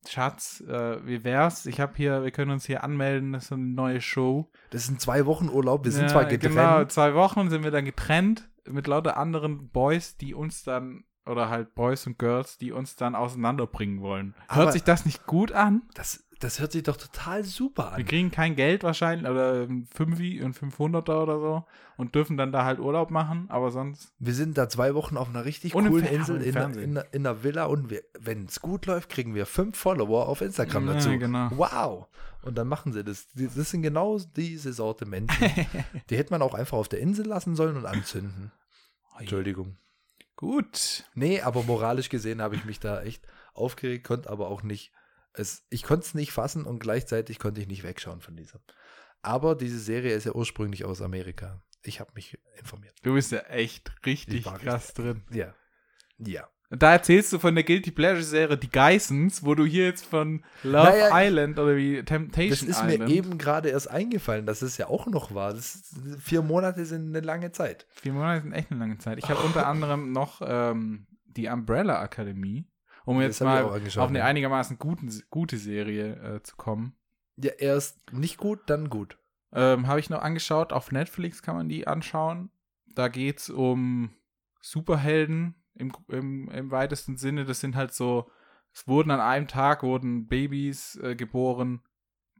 Schatz, 0.06 0.62
äh, 0.68 1.06
wie 1.06 1.24
wär's? 1.24 1.64
Ich 1.64 1.80
habe 1.80 1.94
hier, 1.96 2.24
wir 2.24 2.30
können 2.30 2.50
uns 2.50 2.66
hier 2.66 2.84
anmelden, 2.84 3.32
das 3.32 3.44
ist 3.44 3.52
eine 3.52 3.64
neue 3.64 4.02
Show. 4.02 4.50
Das 4.68 4.84
ist 4.84 4.90
ein 4.90 4.98
zwei 4.98 5.24
Wochen 5.24 5.48
Urlaub, 5.48 5.84
wir 5.84 5.92
sind 5.92 6.04
ja, 6.04 6.08
zwar 6.08 6.24
getrennt. 6.26 6.56
Genau, 6.56 6.84
zwei 6.84 7.14
Wochen 7.14 7.48
sind 7.48 7.64
wir 7.64 7.70
dann 7.70 7.86
getrennt 7.86 8.50
mit 8.68 8.86
lauter 8.86 9.16
anderen 9.16 9.70
Boys, 9.70 10.18
die 10.18 10.34
uns 10.34 10.62
dann 10.62 11.04
oder 11.30 11.48
halt 11.48 11.74
Boys 11.74 12.06
und 12.06 12.18
Girls, 12.18 12.58
die 12.58 12.72
uns 12.72 12.96
dann 12.96 13.14
auseinanderbringen 13.14 14.00
wollen. 14.00 14.34
Hört 14.48 14.62
Aber 14.62 14.72
sich 14.72 14.82
das 14.82 15.04
nicht 15.04 15.26
gut 15.26 15.52
an? 15.52 15.82
Das, 15.94 16.24
das 16.40 16.58
hört 16.58 16.72
sich 16.72 16.82
doch 16.82 16.96
total 16.96 17.44
super 17.44 17.92
an. 17.92 17.98
Wir 17.98 18.04
kriegen 18.04 18.30
kein 18.30 18.56
Geld 18.56 18.82
wahrscheinlich 18.82 19.30
oder 19.30 19.62
ein 19.62 19.86
5 19.94 20.18
ein 20.18 20.54
500er 20.54 21.22
oder 21.22 21.38
so 21.38 21.64
und 21.96 22.14
dürfen 22.14 22.36
dann 22.36 22.50
da 22.50 22.64
halt 22.64 22.80
Urlaub 22.80 23.10
machen, 23.10 23.46
aber 23.48 23.70
sonst. 23.70 24.12
Wir 24.18 24.34
sind 24.34 24.58
da 24.58 24.68
zwei 24.68 24.94
Wochen 24.94 25.16
auf 25.16 25.28
einer 25.28 25.44
richtig 25.44 25.74
und 25.74 25.88
coolen 25.88 26.06
Insel 26.06 26.42
in, 26.42 26.56
in, 26.56 26.96
in, 26.96 27.26
einer 27.26 27.42
Villa 27.44 27.66
und 27.66 27.94
wenn 28.18 28.46
es 28.46 28.60
gut 28.60 28.86
läuft, 28.86 29.10
kriegen 29.10 29.34
wir 29.34 29.46
fünf 29.46 29.78
Follower 29.78 30.28
auf 30.28 30.40
Instagram 30.40 30.88
ja, 30.88 30.94
dazu. 30.94 31.10
Genau. 31.18 31.50
Wow. 31.52 32.06
Und 32.42 32.56
dann 32.56 32.68
machen 32.68 32.92
sie 32.92 33.04
das. 33.04 33.28
Das 33.34 33.70
sind 33.70 33.82
genau 33.82 34.18
diese 34.34 34.72
Sorte 34.72 35.04
Menschen. 35.04 35.46
die 36.10 36.16
hätte 36.16 36.32
man 36.32 36.42
auch 36.42 36.54
einfach 36.54 36.78
auf 36.78 36.88
der 36.88 37.00
Insel 37.00 37.26
lassen 37.26 37.54
sollen 37.54 37.76
und 37.76 37.84
anzünden. 37.86 38.50
Entschuldigung. 39.18 39.76
Gut. 40.40 41.04
Nee, 41.12 41.42
aber 41.42 41.62
moralisch 41.64 42.08
gesehen 42.08 42.40
habe 42.40 42.56
ich 42.56 42.64
mich 42.64 42.80
da 42.80 43.02
echt 43.02 43.26
aufgeregt, 43.52 44.06
konnte 44.06 44.30
aber 44.30 44.48
auch 44.48 44.62
nicht. 44.62 44.90
Es, 45.34 45.66
ich 45.68 45.82
konnte 45.82 46.06
es 46.06 46.14
nicht 46.14 46.32
fassen 46.32 46.64
und 46.64 46.78
gleichzeitig 46.78 47.38
konnte 47.38 47.60
ich 47.60 47.68
nicht 47.68 47.82
wegschauen 47.82 48.22
von 48.22 48.36
dieser. 48.36 48.58
Aber 49.20 49.54
diese 49.54 49.78
Serie 49.78 50.14
ist 50.14 50.24
ja 50.24 50.32
ursprünglich 50.32 50.86
aus 50.86 51.02
Amerika. 51.02 51.62
Ich 51.82 52.00
habe 52.00 52.12
mich 52.14 52.38
informiert. 52.58 52.94
Du 53.02 53.12
bist 53.12 53.32
ja 53.32 53.40
echt 53.40 53.92
richtig 54.06 54.44
krass 54.44 54.88
richtig, 54.88 54.94
drin. 54.94 55.22
Ja. 55.30 55.54
Ja. 56.16 56.48
Da 56.72 56.92
erzählst 56.92 57.32
du 57.32 57.40
von 57.40 57.56
der 57.56 57.64
Guilty 57.64 57.90
Pleasure 57.90 58.22
Serie 58.22 58.56
Die 58.56 58.70
Geissens, 58.70 59.44
wo 59.44 59.56
du 59.56 59.64
hier 59.64 59.86
jetzt 59.86 60.06
von 60.06 60.44
Love 60.62 60.90
naja, 60.90 61.26
Island 61.26 61.58
oder 61.58 61.76
wie 61.76 62.04
Temptation. 62.04 62.50
Das 62.50 62.62
ist 62.62 62.84
Island. 62.84 63.08
mir 63.08 63.14
eben 63.14 63.38
gerade 63.38 63.70
erst 63.70 63.90
eingefallen, 63.90 64.46
dass 64.46 64.62
es 64.62 64.76
ja 64.76 64.86
auch 64.86 65.06
noch 65.06 65.34
war. 65.34 65.52
Das, 65.52 65.92
vier 66.20 66.42
Monate 66.42 66.86
sind 66.86 67.08
eine 67.08 67.26
lange 67.26 67.50
Zeit. 67.50 67.86
Vier 67.90 68.12
Monate 68.12 68.42
sind 68.42 68.52
echt 68.52 68.70
eine 68.70 68.78
lange 68.78 68.98
Zeit. 68.98 69.18
Ich 69.18 69.28
habe 69.28 69.40
unter 69.40 69.66
anderem 69.66 70.12
noch 70.12 70.42
ähm, 70.44 71.08
die 71.24 71.48
Umbrella 71.48 72.00
Akademie, 72.00 72.68
um 73.04 73.20
jetzt 73.20 73.40
mal 73.40 73.64
auf 73.64 74.08
eine 74.08 74.22
einigermaßen 74.22 74.78
guten, 74.78 75.12
gute 75.28 75.56
Serie 75.56 76.36
äh, 76.36 76.42
zu 76.44 76.54
kommen. 76.54 76.94
Ja, 77.36 77.50
erst 77.58 78.12
nicht 78.12 78.36
gut, 78.36 78.60
dann 78.66 78.90
gut. 78.90 79.18
Ähm, 79.52 79.88
habe 79.88 79.98
ich 79.98 80.08
noch 80.08 80.22
angeschaut. 80.22 80.72
Auf 80.72 80.92
Netflix 80.92 81.42
kann 81.42 81.56
man 81.56 81.68
die 81.68 81.88
anschauen. 81.88 82.50
Da 82.94 83.08
geht 83.08 83.38
es 83.38 83.50
um 83.50 84.10
Superhelden 84.60 85.59
im, 85.80 85.92
im, 86.08 86.48
im 86.50 86.70
weitesten 86.70 87.16
Sinne. 87.16 87.44
Das 87.44 87.60
sind 87.60 87.74
halt 87.74 87.92
so, 87.92 88.30
es 88.72 88.86
wurden 88.86 89.10
an 89.10 89.20
einem 89.20 89.48
Tag 89.48 89.82
wurden 89.82 90.28
Babys 90.28 90.96
äh, 91.02 91.16
geboren, 91.16 91.82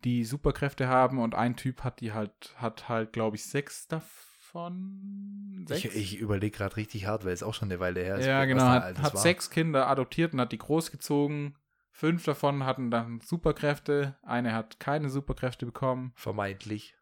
die 0.04 0.24
Superkräfte 0.24 0.88
haben 0.88 1.18
und 1.18 1.34
ein 1.34 1.56
Typ 1.56 1.82
hat 1.84 2.00
die 2.00 2.12
halt, 2.12 2.54
hat 2.56 2.88
halt, 2.88 3.12
glaube 3.12 3.36
ich, 3.36 3.44
sechs 3.44 3.86
davon. 3.88 5.64
Sechs? 5.68 5.84
Ich, 5.84 5.96
ich 5.96 6.18
überlege 6.18 6.56
gerade 6.56 6.76
richtig 6.76 7.06
hart, 7.06 7.24
weil 7.24 7.32
es 7.32 7.42
auch 7.42 7.54
schon 7.54 7.70
eine 7.70 7.80
Weile 7.80 8.00
her 8.00 8.16
ist. 8.16 8.26
ja, 8.26 8.44
genau. 8.44 8.64
Hat, 8.64 8.98
hat 9.00 9.18
sechs 9.18 9.50
Kinder 9.50 9.88
adoptiert 9.88 10.32
und 10.32 10.40
hat 10.40 10.52
die 10.52 10.58
großgezogen. 10.58 11.56
Fünf 11.92 12.24
davon 12.24 12.64
hatten 12.64 12.90
dann 12.90 13.20
Superkräfte. 13.20 14.16
Eine 14.22 14.54
hat 14.54 14.80
keine 14.80 15.10
Superkräfte 15.10 15.66
bekommen. 15.66 16.12
Vermeintlich. 16.14 16.96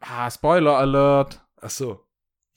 Ah, 0.00 0.30
Spoiler 0.30 0.78
Alert. 0.78 1.44
Ach 1.60 1.70
so. 1.70 2.07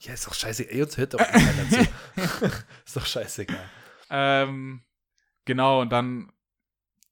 Ja, 0.02 0.14
ist 0.14 0.26
doch 0.26 0.34
scheiße. 0.34 0.70
Ey, 0.70 0.82
uns 0.82 0.96
hört 0.96 1.14
doch 1.14 1.18
keiner 1.18 1.68
zu. 1.68 1.88
ist 2.84 2.96
doch 2.96 3.06
scheißegal. 3.06 3.70
Ähm, 4.10 4.82
genau, 5.44 5.80
und 5.80 5.90
dann 5.90 6.32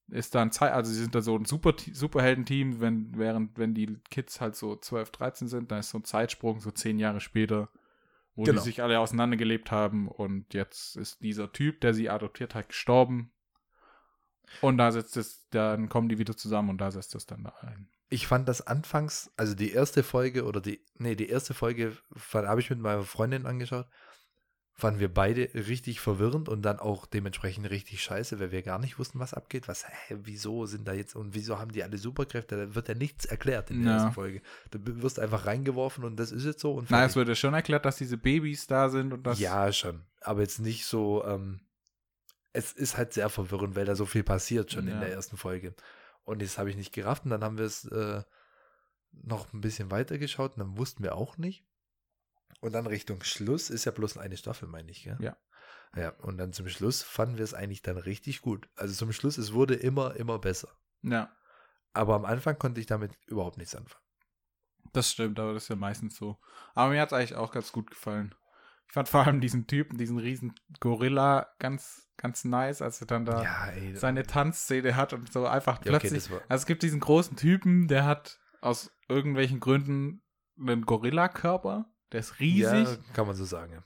ist 0.09 0.35
dann 0.35 0.51
Zeit, 0.51 0.73
also 0.73 0.93
sie 0.93 1.01
sind 1.01 1.15
da 1.15 1.21
so 1.21 1.37
ein 1.37 1.45
Super 1.45 1.75
Superhelden-Team, 1.79 2.81
wenn, 2.81 3.17
während, 3.17 3.57
wenn 3.59 3.75
die 3.75 3.97
Kids 4.11 4.41
halt 4.41 4.57
so 4.57 4.75
12, 4.75 5.11
13 5.13 5.49
sind, 5.49 5.71
dann 5.71 5.79
ist 5.81 5.91
so 5.91 5.99
ein 5.99 6.05
Zeitsprung, 6.05 6.61
so 6.61 6.73
zehn 6.73 6.99
Jahre 6.99 7.21
später, 7.21 7.69
wo 8.35 8.43
Genau. 8.43 8.59
die 8.59 8.65
sich 8.65 8.83
alle 8.83 8.99
auseinandergelebt 8.99 9.71
haben 9.71 10.09
und 10.09 10.53
jetzt 10.53 10.97
ist 10.97 11.23
dieser 11.23 11.53
Typ, 11.53 11.81
der 11.81 11.95
sie 11.95 12.11
adoptiert 12.11 12.57
hat, 12.57 12.71
gestorben. 12.71 13.31
Und 14.61 14.79
da 14.79 14.91
setzt 14.91 15.17
es, 15.17 15.49
dann 15.51 15.89
kommen 15.89 16.09
die 16.09 16.19
wieder 16.19 16.37
zusammen 16.37 16.71
und 16.71 16.79
da 16.79 16.91
setzt 16.91 17.15
es 17.15 17.27
dann 17.27 17.45
da 17.45 17.55
ein. 17.61 17.89
Ich 18.13 18.27
fand 18.27 18.49
das 18.49 18.67
anfangs, 18.67 19.31
also 19.37 19.55
die 19.55 19.71
erste 19.73 20.03
Folge 20.03 20.45
oder 20.45 20.61
die, 20.61 20.85
nee, 20.99 21.15
die 21.15 21.29
erste 21.29 21.55
Folge 21.55 21.97
habe 22.35 22.61
ich 22.61 22.69
mit 22.69 22.81
meiner 22.81 23.05
Freundin 23.05 23.47
angeschaut, 23.47 23.87
fanden 24.73 24.99
wir 24.99 25.13
beide 25.13 25.49
richtig 25.55 26.01
verwirrend 26.01 26.49
und 26.49 26.63
dann 26.63 26.81
auch 26.81 27.07
dementsprechend 27.07 27.71
richtig 27.71 28.03
scheiße, 28.03 28.41
weil 28.41 28.51
wir 28.51 28.63
gar 28.63 28.79
nicht 28.81 28.99
wussten, 28.99 29.21
was 29.21 29.33
abgeht. 29.35 29.69
Was, 29.69 29.87
hä, 29.87 30.17
wieso 30.25 30.67
sind 30.67 30.89
da 30.89 30.93
jetzt 30.93 31.15
und 31.15 31.35
wieso 31.35 31.59
haben 31.59 31.71
die 31.71 31.85
alle 31.85 31.99
Superkräfte? 31.99 32.57
Da 32.57 32.75
wird 32.75 32.89
ja 32.89 32.95
nichts 32.95 33.27
erklärt 33.27 33.71
in 33.71 33.83
der 33.83 33.91
Ja. 33.93 33.97
ersten 33.99 34.13
Folge. 34.13 34.43
Du 34.73 34.81
wirst 35.03 35.21
einfach 35.21 35.47
reingeworfen 35.47 36.03
und 36.03 36.17
das 36.17 36.33
ist 36.33 36.45
jetzt 36.45 36.61
so. 36.61 36.73
Und 36.75 36.91
Na, 36.91 36.97
fertig. 36.99 37.11
es 37.11 37.17
wird 37.17 37.29
ja 37.29 37.35
schon 37.37 37.55
erklärt, 37.55 37.85
dass 37.85 37.97
diese 37.97 38.17
Babys 38.17 38.67
da 38.67 38.89
sind 38.89 39.13
und 39.13 39.25
das. 39.25 39.39
ja, 39.39 39.73
schon. 39.73 40.05
Aber 40.23 40.41
jetzt 40.41 40.59
nicht 40.61 40.85
so, 40.87 41.25
ähm, 41.27 41.61
es 42.53 42.73
ist 42.73 42.97
halt 42.97 43.13
sehr 43.13 43.29
verwirrend, 43.29 43.77
weil 43.77 43.85
da 43.85 43.95
so 43.95 44.07
viel 44.07 44.25
passiert 44.25 44.73
schon 44.73 44.89
in 44.89 44.95
Ja. 44.95 45.01
der 45.01 45.13
ersten 45.13 45.37
Folge. 45.37 45.75
Und 46.25 46.43
das 46.43 46.59
habe 46.59 46.71
ich 46.71 46.77
nicht 46.77 46.93
gerafft 46.93 47.25
und 47.25 47.31
dann 47.31 47.43
haben 47.43 47.59
wir 47.59 47.65
es 47.65 47.85
äh, 47.87 48.23
noch 49.13 49.53
ein 49.53 49.61
bisschen 49.61 49.91
weiter 49.91 50.19
geschaut 50.19 50.53
und 50.53 50.61
dann 50.61 50.77
wussten 50.79 51.03
wir 51.03 51.17
auch 51.17 51.37
nicht. 51.37 51.65
Und 52.61 52.73
dann 52.73 52.87
Richtung 52.87 53.23
Schluss 53.23 53.71
ist 53.71 53.85
ja 53.85 53.93
bloß 53.93 54.19
eine 54.19 54.37
Staffel, 54.37 54.69
meine 54.69 54.91
ich, 54.91 55.05
gell? 55.05 55.17
Ja. 55.21 55.37
Ja, 55.97 56.11
und 56.21 56.39
dann 56.39 56.53
zum 56.53 56.69
Schluss 56.69 57.03
fanden 57.03 57.37
wir 57.37 57.45
es 57.45 57.55
eigentlich 57.55 57.83
dann 57.83 57.97
richtig 57.97 58.43
gut. 58.43 58.69
Also 58.77 58.95
zum 58.95 59.13
Schluss, 59.13 59.39
es 59.39 59.53
wurde 59.53 59.75
immer, 59.75 60.15
immer 60.17 60.39
besser. 60.39 60.69
ja. 61.03 61.35
Aber 61.93 62.15
am 62.15 62.25
Anfang 62.25 62.57
konnte 62.57 62.81
ich 62.81 62.87
damit 62.87 63.19
überhaupt 63.27 63.59
nichts 63.59 63.75
anfangen. 63.75 64.05
Das 64.93 65.11
stimmt, 65.11 65.41
aber 65.41 65.55
das 65.55 65.65
ist 65.65 65.69
ja 65.71 65.75
meistens 65.75 66.17
so. 66.17 66.39
Aber 66.75 66.93
mir 66.93 67.01
hat 67.01 67.09
es 67.09 67.13
eigentlich 67.13 67.35
auch 67.35 67.51
ganz 67.51 67.73
gut 67.73 67.91
gefallen. 67.91 68.33
Ich 68.91 68.95
fand 68.95 69.09
vor 69.09 69.25
allem 69.25 69.41
diesen 69.41 69.69
Typen, 69.69 69.99
diesen 69.99 70.19
riesen 70.19 70.53
Gorilla 70.81 71.47
ganz, 71.61 72.09
ganz 72.17 72.45
nice, 72.45 72.83
als 72.83 73.01
er 73.01 73.07
dann 73.07 73.25
da 73.25 73.43
Ja, 73.45 73.67
ey. 73.69 73.95
seine 73.97 74.25
Tanzszene 74.25 74.97
hat 74.97 75.13
und 75.13 75.33
so 75.33 75.47
einfach 75.47 75.77
Ja, 75.85 75.93
okay, 75.95 76.09
plötzlich. 76.09 76.29
war- 76.31 76.41
also 76.49 76.63
es 76.63 76.67
gibt 76.67 76.83
diesen 76.83 76.99
großen 76.99 77.37
Typen, 77.37 77.87
der 77.87 78.05
hat 78.05 78.41
aus 78.61 78.91
irgendwelchen 79.09 79.61
Gründen 79.61 80.23
einen 80.59 80.85
Gorilla-Körper. 80.87 81.87
Der 82.11 82.19
ist 82.21 82.41
riesig. 82.41 82.89
Ja, 82.89 82.97
kann 83.15 83.29
man 83.29 83.37
so 83.37 83.45
sagen, 83.45 83.73
ja. 83.75 83.85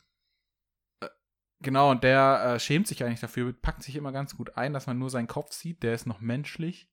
Genau, 1.61 1.91
und 1.91 2.03
der 2.03 2.55
äh, 2.55 2.61
schämt 2.61 2.87
sich 2.89 3.05
eigentlich 3.05 3.21
dafür, 3.21 3.53
packt 3.53 3.83
sich 3.83 3.97
immer 3.97 4.13
ganz 4.13 4.37
gut 4.37 4.57
ein, 4.57 4.73
dass 4.73 4.87
man 4.87 4.99
nur 4.99 5.11
seinen 5.11 5.29
Kopf 5.29 5.53
sieht. 5.53 5.83
Der 5.83 5.95
ist 5.95 6.07
noch 6.07 6.21
menschlich. 6.21 6.91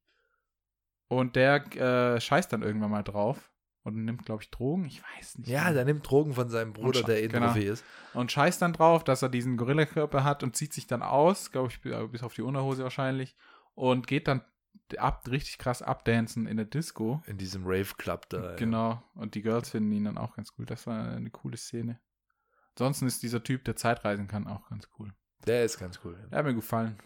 Und 1.07 1.35
der 1.35 1.65
äh, 1.75 2.21
scheißt 2.21 2.51
dann 2.53 2.61
irgendwann 2.61 2.91
mal 2.91 3.03
drauf 3.03 3.50
und 3.83 4.03
nimmt, 4.05 4.25
glaube 4.25 4.43
ich, 4.43 4.51
Drogen. 4.51 4.85
Ich 4.85 5.01
weiß 5.17 5.39
nicht. 5.39 5.49
Ja, 5.49 5.63
genau. 5.63 5.73
der 5.75 5.85
nimmt 5.85 6.09
Drogen 6.09 6.33
von 6.33 6.49
seinem 6.49 6.73
Bruder, 6.73 7.03
der 7.03 7.27
genau. 7.27 7.47
Introphy 7.47 7.65
ist. 7.67 7.83
und 8.13 8.31
scheißt 8.31 8.61
dann 8.61 8.73
drauf, 8.73 9.03
dass 9.03 9.21
er 9.21 9.29
diesen 9.29 9.57
Gorillakörper 9.57 10.23
hat 10.23 10.43
und 10.43 10.55
zieht 10.55 10.73
sich 10.73 10.87
dann 10.87 11.01
aus, 11.01 11.51
glaube 11.51 11.69
ich, 11.69 11.81
bi- 11.81 12.07
bis 12.07 12.23
auf 12.23 12.33
die 12.33 12.41
Unterhose 12.43 12.83
wahrscheinlich, 12.83 13.35
und 13.73 14.05
geht 14.07 14.27
dann 14.27 14.41
ab, 14.97 15.27
richtig 15.29 15.57
krass 15.57 15.81
abdancen 15.81 16.45
in 16.47 16.57
der 16.57 16.65
Disco. 16.65 17.23
In 17.25 17.37
diesem 17.37 17.63
Rave-Club 17.65 18.29
da. 18.29 18.51
ja. 18.51 18.55
Genau. 18.57 19.01
Und 19.15 19.35
die 19.35 19.41
Girls 19.41 19.69
finden 19.69 19.91
ihn 19.93 20.03
dann 20.03 20.17
auch 20.17 20.35
ganz 20.35 20.53
cool. 20.57 20.65
Das 20.65 20.85
war 20.87 21.09
eine 21.11 21.29
coole 21.31 21.57
Szene. 21.57 21.99
Ansonsten 22.75 23.07
ist 23.07 23.23
dieser 23.23 23.43
Typ, 23.43 23.63
der 23.65 23.75
Zeitreisen 23.75 24.27
kann, 24.27 24.47
auch 24.47 24.69
ganz 24.69 24.87
cool. 24.99 25.13
Der 25.47 25.63
ist 25.65 25.77
ganz 25.79 25.99
cool. 26.03 26.17
Der 26.31 26.39
hat 26.39 26.45
mir 26.45 26.53
gefallen. 26.55 26.97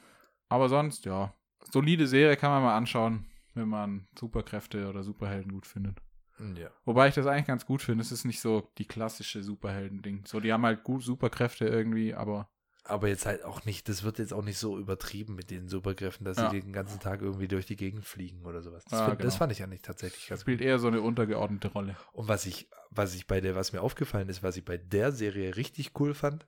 Aber 0.50 0.68
sonst, 0.70 1.06
ja. 1.06 1.34
Solide 1.72 2.06
Serie 2.08 2.38
kann 2.38 2.52
man 2.52 2.62
mal 2.64 2.76
anschauen, 2.78 3.26
wenn 3.54 3.68
man 3.70 4.08
Superkräfte 4.20 4.88
oder 4.90 5.04
Superhelden 5.04 5.52
gut 5.52 5.66
findet. 5.66 6.00
Ja. 6.40 6.70
Wobei 6.84 7.08
ich 7.08 7.16
das 7.16 7.28
eigentlich 7.28 7.48
ganz 7.48 7.66
gut 7.66 7.82
finde. 7.82 8.02
Es 8.02 8.12
ist 8.12 8.26
nicht 8.26 8.42
so 8.42 8.70
die 8.78 8.86
klassische 8.86 9.42
Superhelden-Ding. 9.44 10.26
So, 10.26 10.40
die 10.40 10.52
haben 10.52 10.66
halt 10.66 10.84
gut 10.84 11.04
Superkräfte 11.04 11.66
irgendwie, 11.66 12.14
aber 12.14 12.50
Aber 12.84 13.08
jetzt 13.08 13.26
halt 13.26 13.44
auch 13.44 13.66
nicht, 13.66 13.88
das 13.90 14.04
wird 14.04 14.20
jetzt 14.20 14.34
auch 14.34 14.44
nicht 14.44 14.58
so 14.60 14.78
übertrieben 14.78 15.36
mit 15.36 15.50
den 15.50 15.68
Superkräften, 15.70 16.26
dass 16.26 16.38
Ja. 16.38 16.50
sie 16.52 16.60
den 16.62 16.74
ganzen 16.74 17.00
Tag 17.00 17.22
irgendwie 17.22 17.48
durch 17.48 17.66
die 17.66 17.76
Gegend 17.78 18.06
fliegen 18.06 18.46
oder 18.46 18.62
sowas. 18.62 18.84
Das, 18.86 19.00
Ja, 19.00 19.06
fand, 19.08 19.20
das 19.22 19.34
genau. 19.34 19.38
fand 19.40 19.52
ich 19.54 19.64
eigentlich 19.64 19.82
tatsächlich 19.82 20.28
ganz 20.28 20.42
spielt 20.42 20.60
gut. 20.60 20.68
eher 20.68 20.78
so 20.80 20.88
eine 20.88 21.02
untergeordnete 21.02 21.70
Rolle. 21.70 21.96
Und 22.12 22.28
was 22.28 22.46
ich, 22.46 22.70
was 22.92 23.16
ich 23.16 23.28
bei 23.28 23.42
der, 23.42 23.56
was 23.56 23.74
mir 23.74 23.82
aufgefallen 23.82 24.30
ist, 24.30 24.44
was 24.44 24.58
ich 24.58 24.66
bei 24.66 24.78
der 24.78 25.12
Serie 25.12 25.56
richtig 25.56 26.00
cool 26.00 26.14
fand, 26.14 26.48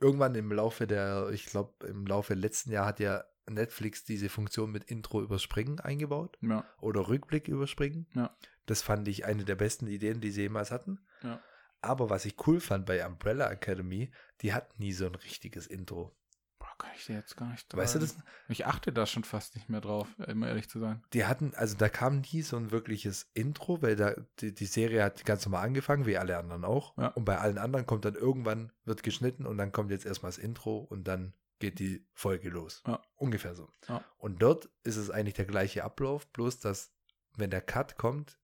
irgendwann 0.00 0.34
im 0.36 0.50
Laufe 0.52 0.86
der, 0.86 1.28
ich 1.32 1.46
glaube, 1.46 1.86
im 1.86 2.06
Laufe 2.06 2.34
letzten 2.34 2.70
Jahr 2.72 2.86
hat 2.86 2.98
ja 3.00 3.22
Netflix 3.48 4.04
diese 4.04 4.28
Funktion 4.28 4.70
mit 4.70 4.84
Intro 4.84 5.22
überspringen 5.22 5.80
eingebaut 5.80 6.38
Ja. 6.40 6.64
oder 6.80 7.08
Rückblick 7.08 7.48
überspringen. 7.48 8.06
Ja. 8.14 8.36
Das 8.66 8.82
fand 8.82 9.08
ich 9.08 9.24
eine 9.24 9.44
der 9.44 9.56
besten 9.56 9.86
Ideen, 9.86 10.20
die 10.20 10.30
sie 10.30 10.42
jemals 10.42 10.70
hatten. 10.70 11.00
Ja. 11.22 11.40
Aber 11.80 12.10
was 12.10 12.24
ich 12.24 12.36
cool 12.46 12.60
fand 12.60 12.86
bei 12.86 13.04
Umbrella 13.04 13.50
Academy, 13.50 14.12
die 14.40 14.52
hat 14.52 14.78
nie 14.78 14.92
so 14.92 15.06
ein 15.06 15.16
richtiges 15.16 15.66
Intro. 15.66 16.14
Boah, 16.60 16.68
kann 16.78 16.90
ich 16.96 17.06
dir 17.06 17.16
jetzt 17.16 17.36
gar 17.36 17.50
nicht 17.50 17.76
Weißt 17.76 17.96
du 17.96 17.98
das? 17.98 18.10
sagen. 18.10 18.22
Ich 18.48 18.66
achte 18.66 18.92
da 18.92 19.04
schon 19.04 19.24
fast 19.24 19.56
nicht 19.56 19.68
mehr 19.68 19.80
drauf, 19.80 20.06
um 20.28 20.44
ehrlich 20.44 20.68
zu 20.68 20.78
sein. 20.78 21.02
Die 21.12 21.24
hatten, 21.24 21.52
also 21.56 21.76
da 21.76 21.88
kam 21.88 22.20
nie 22.20 22.42
so 22.42 22.56
ein 22.56 22.70
wirkliches 22.70 23.28
Intro, 23.34 23.82
weil 23.82 23.96
da 23.96 24.14
die, 24.38 24.54
die 24.54 24.66
Serie 24.66 25.02
hat 25.02 25.24
ganz 25.24 25.44
normal 25.44 25.66
angefangen, 25.66 26.06
wie 26.06 26.16
alle 26.16 26.38
anderen 26.38 26.64
auch. 26.64 26.96
Und 27.16 27.24
bei 27.24 27.38
allen 27.38 27.58
anderen 27.58 27.84
kommt 27.86 28.04
dann 28.04 28.14
irgendwann, 28.14 28.70
wird 28.84 29.02
geschnitten 29.02 29.44
und 29.44 29.58
dann 29.58 29.72
kommt 29.72 29.90
jetzt 29.90 30.06
erstmal 30.06 30.30
das 30.30 30.38
Intro 30.38 30.78
und 30.78 31.08
dann 31.08 31.34
geht 31.62 31.78
die 31.78 32.04
Folge 32.12 32.50
los. 32.50 32.82
Ja. 32.86 33.00
Ungefähr 33.16 33.54
so. 33.54 33.70
Ja. 33.88 34.04
Und 34.18 34.42
dort 34.42 34.68
ist 34.84 34.96
es 34.96 35.10
eigentlich 35.10 35.34
der 35.34 35.46
gleiche 35.46 35.84
Ablauf, 35.84 36.26
bloß 36.32 36.58
dass, 36.60 36.92
wenn 37.36 37.50
der 37.50 37.62
Cut 37.62 37.96
kommt, 37.96 38.38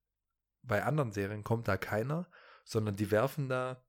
bei 0.62 0.82
anderen 0.84 1.12
Serien 1.12 1.44
kommt 1.44 1.68
da 1.68 1.76
keiner, 1.76 2.26
sondern 2.64 2.96
die 2.96 3.10
werfen 3.10 3.48
da, 3.48 3.82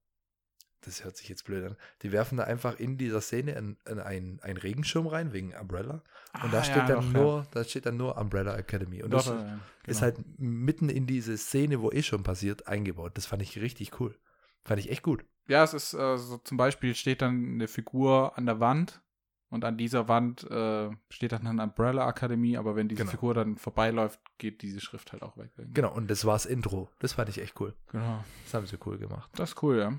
das 0.81 1.03
hört 1.03 1.17
sich 1.17 1.27
jetzt 1.29 1.43
blöd 1.43 1.65
an, 1.65 1.77
die 2.01 2.11
werfen 2.11 2.37
da 2.37 2.45
einfach 2.45 2.79
in 2.79 2.97
dieser 2.97 3.19
Szene 3.21 3.51
in, 3.53 3.77
in 3.87 3.99
einen, 3.99 4.39
einen 4.39 4.57
Regenschirm 4.57 5.07
rein, 5.07 5.33
wegen 5.33 5.53
Umbrella. 5.53 6.01
Und 6.43 6.53
da 6.53 6.59
Ah, 6.59 6.63
steht 6.63 6.75
ja, 6.77 6.87
dann 6.87 7.13
doch, 7.13 7.21
nur, 7.21 7.47
da 7.51 7.63
steht 7.63 7.85
dann 7.85 7.97
nur 7.97 8.17
Umbrella 8.17 8.55
Academy. 8.57 9.03
Und 9.03 9.11
Ja. 9.11 9.17
das 9.17 9.25
Doch, 9.27 9.35
äh, 9.35 9.57
ist 9.87 9.99
genau. 9.99 10.01
halt 10.01 10.39
mitten 10.39 10.89
in 10.89 11.05
diese 11.05 11.37
Szene, 11.37 11.81
wo 11.81 11.91
eh 11.91 12.01
schon 12.03 12.23
passiert, 12.23 12.67
eingebaut. 12.67 13.11
Das 13.17 13.25
fand 13.25 13.41
ich 13.41 13.59
richtig 13.59 13.99
cool. 13.99 14.17
Fand 14.63 14.79
ich 14.79 14.89
echt 14.89 15.03
gut. 15.03 15.25
Ja, 15.47 15.63
es 15.63 15.73
ist 15.73 15.93
äh, 15.95 16.17
so 16.17 16.37
zum 16.37 16.57
Beispiel 16.57 16.93
steht 16.95 17.21
dann 17.23 17.53
eine 17.55 17.67
Figur 17.67 18.37
an 18.37 18.45
der 18.45 18.59
Wand 18.59 19.01
und 19.49 19.65
an 19.65 19.77
dieser 19.77 20.07
Wand 20.07 20.43
äh, 20.49 20.89
steht 21.09 21.31
dann 21.31 21.47
eine 21.47 21.63
Umbrella 21.63 22.05
Akademie, 22.05 22.57
aber 22.57 22.75
wenn 22.75 22.87
diese 22.87 22.99
Genau. 23.01 23.11
Figur 23.11 23.33
dann 23.33 23.57
vorbeiläuft, 23.57 24.19
geht 24.37 24.61
diese 24.61 24.79
Schrift 24.79 25.11
halt 25.11 25.23
auch 25.23 25.37
weg. 25.37 25.51
Genau, 25.73 25.93
und 25.93 26.09
das 26.09 26.25
war's 26.25 26.45
Intro. 26.45 26.89
Das 26.99 27.13
fand 27.13 27.29
ich 27.29 27.41
echt 27.41 27.59
cool. 27.59 27.73
Genau. 27.91 28.23
Das 28.45 28.53
haben 28.53 28.67
sie 28.67 28.77
cool 28.85 28.97
gemacht. 28.97 29.29
Das 29.35 29.51
ist 29.51 29.63
cool, 29.63 29.79
ja. 29.79 29.93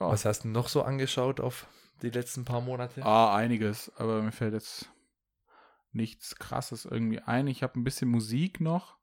Oh. 0.00 0.10
Was 0.10 0.24
hast 0.24 0.44
du 0.44 0.48
noch 0.48 0.68
so 0.68 0.82
angeschaut 0.82 1.40
auf 1.40 1.66
die 2.02 2.10
letzten 2.10 2.44
paar 2.44 2.60
Monate? 2.60 3.04
Ah, 3.04 3.34
einiges, 3.34 3.92
aber 3.96 4.22
mir 4.22 4.32
fällt 4.32 4.54
jetzt 4.54 4.88
nichts 5.92 6.36
krasses 6.36 6.84
irgendwie 6.84 7.20
ein. 7.20 7.48
Ich 7.48 7.62
habe 7.62 7.78
ein 7.78 7.84
bisschen 7.84 8.08
Musik 8.08 8.60
noch. 8.60 8.96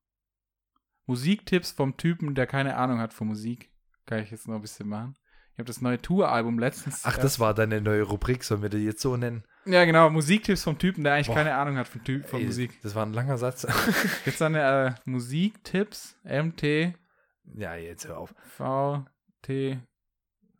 Musiktipps 1.06 1.72
vom 1.72 1.98
Typen, 1.98 2.34
der 2.34 2.48
keine 2.48 2.78
Ahnung 2.78 3.00
hat 3.00 3.14
von 3.14 3.28
Musik. 3.28 3.70
Kann 4.06 4.20
ich 4.20 4.32
jetzt 4.32 4.48
noch 4.48 4.56
ein 4.56 4.62
bisschen 4.62 4.88
machen. 4.88 5.16
Ich 5.56 5.60
habe 5.60 5.68
das 5.68 5.80
neue 5.80 6.02
Tour-Album 6.02 6.60
letztens. 6.60 7.04
Ach, 7.06 7.18
das 7.18 7.40
war 7.40 7.54
deine 7.54 7.80
neue 7.80 8.04
Rubrik, 8.04 8.44
sollen 8.44 8.62
wir 8.62 8.68
die 8.68 8.80
jetzt 8.80 9.02
so 9.02 9.16
nennen? 9.16 9.46
Ja, 9.66 9.86
genau. 9.86 10.10
Musiktipps 10.10 10.64
vom 10.64 10.78
Typen, 10.78 11.06
der 11.06 11.14
eigentlich 11.14 11.28
Boah. 11.28 11.36
keine 11.36 11.56
Ahnung 11.56 11.78
hat 11.78 11.88
von, 11.88 12.04
Ty 12.04 12.20
von 12.24 12.42
Ey, 12.42 12.46
Musik. 12.46 12.82
Das 12.84 12.94
war 12.94 13.06
ein 13.06 13.14
langer 13.14 13.38
Satz. 13.38 13.66
Jetzt 14.26 14.42
eine 14.42 14.98
äh, 15.06 15.10
Musiktipps. 15.10 16.18
MT, 16.26 16.94
ja, 17.54 17.76
jetzt 17.76 18.08
hör 18.08 18.18
auf. 18.18 18.34
V, 18.58 19.06
T. 19.42 19.80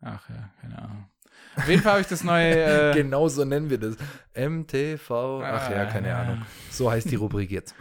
Ach 0.00 0.28
ja, 0.30 0.50
keine 0.60 0.78
Ahnung. 0.78 1.08
Auf 1.56 1.68
jeden 1.68 1.82
Fall 1.82 1.92
habe 1.92 2.00
ich 2.00 2.06
das 2.06 2.24
neue. 2.24 2.56
Äh, 2.92 2.94
genau 2.94 3.28
so 3.28 3.44
nennen 3.44 3.68
wir 3.68 3.78
das. 3.78 3.96
MTV. 4.34 5.42
Ach 5.42 5.70
ja, 5.70 5.84
keine 5.86 6.08
äh, 6.08 6.12
Ahnung. 6.12 6.42
So 6.70 6.90
heißt 6.90 7.10
die 7.10 7.16
Rubrik 7.16 7.50
jetzt. 7.50 7.74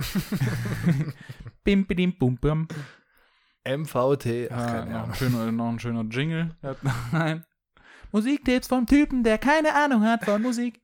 Bim, 1.64 1.86
bidim, 1.86 2.18
bum, 2.18 2.38
bum. 2.38 2.68
MVT. 3.66 4.52
Ach, 4.52 4.58
Ah, 4.58 4.86
noch, 4.86 5.08
ein 5.10 5.16
schöner, 5.16 5.52
noch 5.52 5.70
ein 5.70 5.80
schöner 5.80 6.04
Jingle. 6.04 6.56
Nein. 7.12 7.46
Musiktipps 8.12 8.68
vom 8.68 8.86
Typen, 8.86 9.24
der 9.24 9.38
keine 9.38 9.74
Ahnung 9.76 10.04
hat 10.04 10.24
von 10.26 10.42
Musik. 10.42 10.82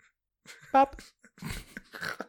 Bap. 0.71 0.97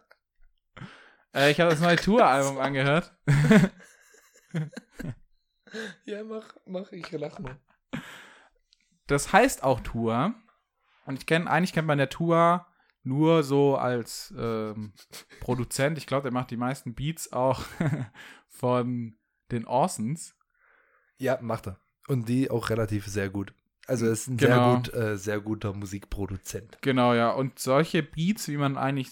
Äh, 1.34 1.50
ich 1.50 1.58
habe 1.60 1.70
das 1.70 1.80
neue 1.80 1.96
Tour-Album 1.96 2.58
angehört. 2.58 3.16
Ja, 6.04 6.22
mach, 6.24 6.54
mach, 6.66 6.92
ich 6.92 7.10
lach 7.12 7.38
nur. 7.38 7.56
Das 9.06 9.32
heißt 9.32 9.62
auch 9.62 9.80
Tour. 9.80 10.34
Und 11.06 11.18
ich 11.18 11.24
kenne, 11.26 11.50
eigentlich 11.50 11.72
kennt 11.72 11.88
man 11.88 11.96
der 11.96 12.10
Tour 12.10 12.66
nur 13.02 13.42
so 13.42 13.76
als 13.76 14.34
ähm, 14.38 14.92
Produzent. 15.40 15.96
Ich 15.96 16.06
glaube, 16.06 16.24
der 16.24 16.32
macht 16.32 16.50
die 16.50 16.58
meisten 16.58 16.94
Beats 16.94 17.32
auch 17.32 17.62
von 18.48 19.16
den 19.50 19.66
Orsons. 19.66 20.34
Ja, 21.18 21.38
macht 21.40 21.66
er. 21.68 21.78
Und 22.08 22.28
die 22.28 22.50
auch 22.50 22.70
relativ 22.70 23.06
sehr 23.06 23.30
gut. 23.30 23.54
Also 23.86 24.06
er 24.06 24.12
ist 24.12 24.28
ein 24.28 24.36
Genau. 24.36 24.54
sehr 24.54 24.76
gut, 24.76 24.94
äh, 24.94 25.16
sehr 25.16 25.40
guter 25.40 25.72
Musikproduzent. 25.72 26.78
Genau, 26.82 27.14
ja. 27.14 27.30
Und 27.30 27.58
solche 27.58 28.02
Beats, 28.02 28.48
wie 28.48 28.56
man 28.56 28.76
eigentlich, 28.76 29.10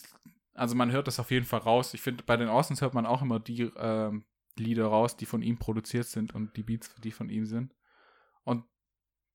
also 0.54 0.74
man 0.74 0.92
hört 0.92 1.06
das 1.06 1.20
auf 1.20 1.30
jeden 1.30 1.46
Fall 1.46 1.60
raus. 1.60 1.94
Ich 1.94 2.00
finde, 2.02 2.22
bei 2.24 2.36
den 2.36 2.48
Orsons 2.48 2.80
hört 2.80 2.94
man 2.94 3.06
auch 3.06 3.22
immer 3.22 3.40
die 3.40 3.70
ähm, 3.76 4.24
Lieder 4.58 4.86
raus, 4.86 5.16
die 5.16 5.26
von 5.26 5.42
ihm 5.42 5.58
produziert 5.58 6.06
sind 6.06 6.34
und 6.34 6.56
die 6.56 6.62
Beats, 6.62 6.94
die 7.02 7.10
von 7.10 7.28
ihm 7.30 7.46
sind. 7.46 7.74
Und 8.44 8.64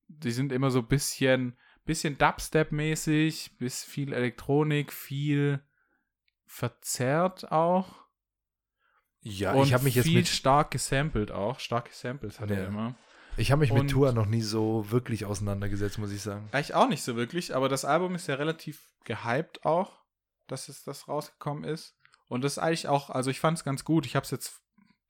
die 0.07 0.31
sind 0.31 0.51
immer 0.51 0.69
so 0.71 0.79
ein 0.79 0.87
bisschen, 0.87 1.57
bisschen 1.83 2.17
Dubstep-mäßig, 2.17 3.57
bis 3.57 3.83
viel 3.83 4.13
Elektronik, 4.13 4.93
viel 4.93 5.61
verzerrt 6.45 7.51
auch. 7.51 8.04
Ja, 9.27 9.53
und 9.53 9.65
ich 9.65 9.73
habe 9.73 9.83
mich 9.83 9.95
jetzt 9.95 10.05
viel 10.05 10.17
mit 10.19 10.27
stark 10.27 10.69
gesampelt 10.71 11.31
auch. 11.31 11.59
Starke 11.59 11.89
Samples 11.91 12.39
hat 12.39 12.51
Ja. 12.51 12.57
er 12.57 12.67
immer. 12.67 12.95
ich 13.37 13.51
habe 13.51 13.59
mich 13.61 13.73
mit 13.73 13.81
und- 13.81 13.87
Tour 13.89 14.11
noch 14.13 14.27
nie 14.27 14.41
so 14.43 14.85
wirklich 14.91 15.25
auseinandergesetzt, 15.25 15.97
muss 15.97 16.11
ich 16.11 16.21
sagen. 16.21 16.47
Eigentlich 16.51 16.75
auch 16.75 16.87
nicht 16.87 17.01
so 17.03 17.15
wirklich, 17.15 17.55
aber 17.55 17.67
das 17.67 17.83
Album 17.85 18.13
ist 18.15 18.27
ja 18.27 18.35
relativ 18.35 18.91
gehypt 19.03 19.65
auch, 19.65 20.03
dass 20.47 20.69
es 20.69 20.83
das 20.83 21.07
rausgekommen 21.07 21.63
ist. 21.63 21.97
Und 22.27 22.43
das 22.43 22.53
ist 22.53 22.57
eigentlich 22.59 22.87
auch, 22.87 23.09
also 23.09 23.31
ich 23.31 23.39
fand 23.39 23.57
es 23.57 23.63
ganz 23.63 23.83
gut. 23.83 24.05
Ich 24.05 24.15
habe 24.15 24.23
es 24.25 24.31
jetzt 24.31 24.61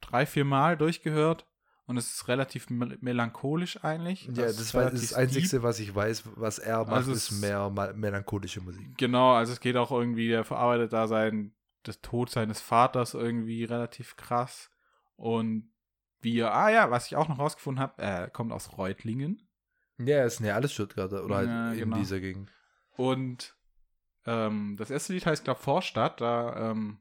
drei, 0.01 0.25
vier 0.25 0.45
Mal 0.45 0.77
durchgehört 0.77 1.45
und 1.85 1.97
es 1.97 2.13
ist 2.13 2.27
relativ 2.29 2.69
mel 2.69 2.97
melancholisch 3.01 3.83
eigentlich. 3.83 4.23
Ja, 4.27 4.31
das, 4.45 4.59
ist 4.59 4.73
war 4.73 4.85
relativ 4.85 5.01
das 5.01 5.13
Einzige, 5.13 5.47
deep. 5.49 5.61
was 5.63 5.79
ich 5.79 5.93
weiß, 5.93 6.23
was 6.35 6.57
er 6.57 6.79
macht, 6.79 6.93
Also 6.93 7.11
ist 7.11 7.31
mehr 7.31 7.69
melancholische 7.95 8.61
Musik. 8.61 8.97
Genau, 8.97 9.33
also 9.33 9.51
es 9.53 9.59
geht 9.59 9.75
auch 9.75 9.91
irgendwie, 9.91 10.29
der 10.29 10.45
verarbeitet 10.45 10.93
da 10.93 11.07
sein, 11.07 11.53
das 11.87 12.01
Tod 12.01 12.29
seines 12.29 12.61
Vaters 12.61 13.13
irgendwie 13.13 13.63
relativ 13.63 14.17
krass. 14.17 14.69
Und 15.15 15.71
wie 16.21 16.39
er, 16.39 16.53
ah 16.53 16.69
ja, 16.69 16.91
was 16.91 17.07
ich 17.07 17.15
auch 17.15 17.27
noch 17.27 17.39
rausgefunden 17.39 17.81
habe, 17.81 18.01
er 18.01 18.29
kommt 18.29 18.51
aus 18.51 18.77
Reutlingen. 18.77 19.47
Ja, 19.97 20.23
es 20.23 20.37
sind 20.37 20.45
ja 20.45 20.55
alles 20.55 20.73
Stuttgarter 20.73 21.23
oder 21.23 21.35
halt 21.37 21.47
Ja, 21.47 21.71
in 21.71 21.79
genau. 21.79 21.97
dieser 21.97 22.19
Gegend. 22.19 22.51
Und 22.97 23.55
ähm, 24.25 24.75
das 24.77 24.89
erste 24.89 25.13
Lied 25.13 25.25
heißt, 25.25 25.43
glaube 25.43 25.61
Vorstadt. 25.61 26.19
Da, 26.19 26.71
ähm, 26.71 26.99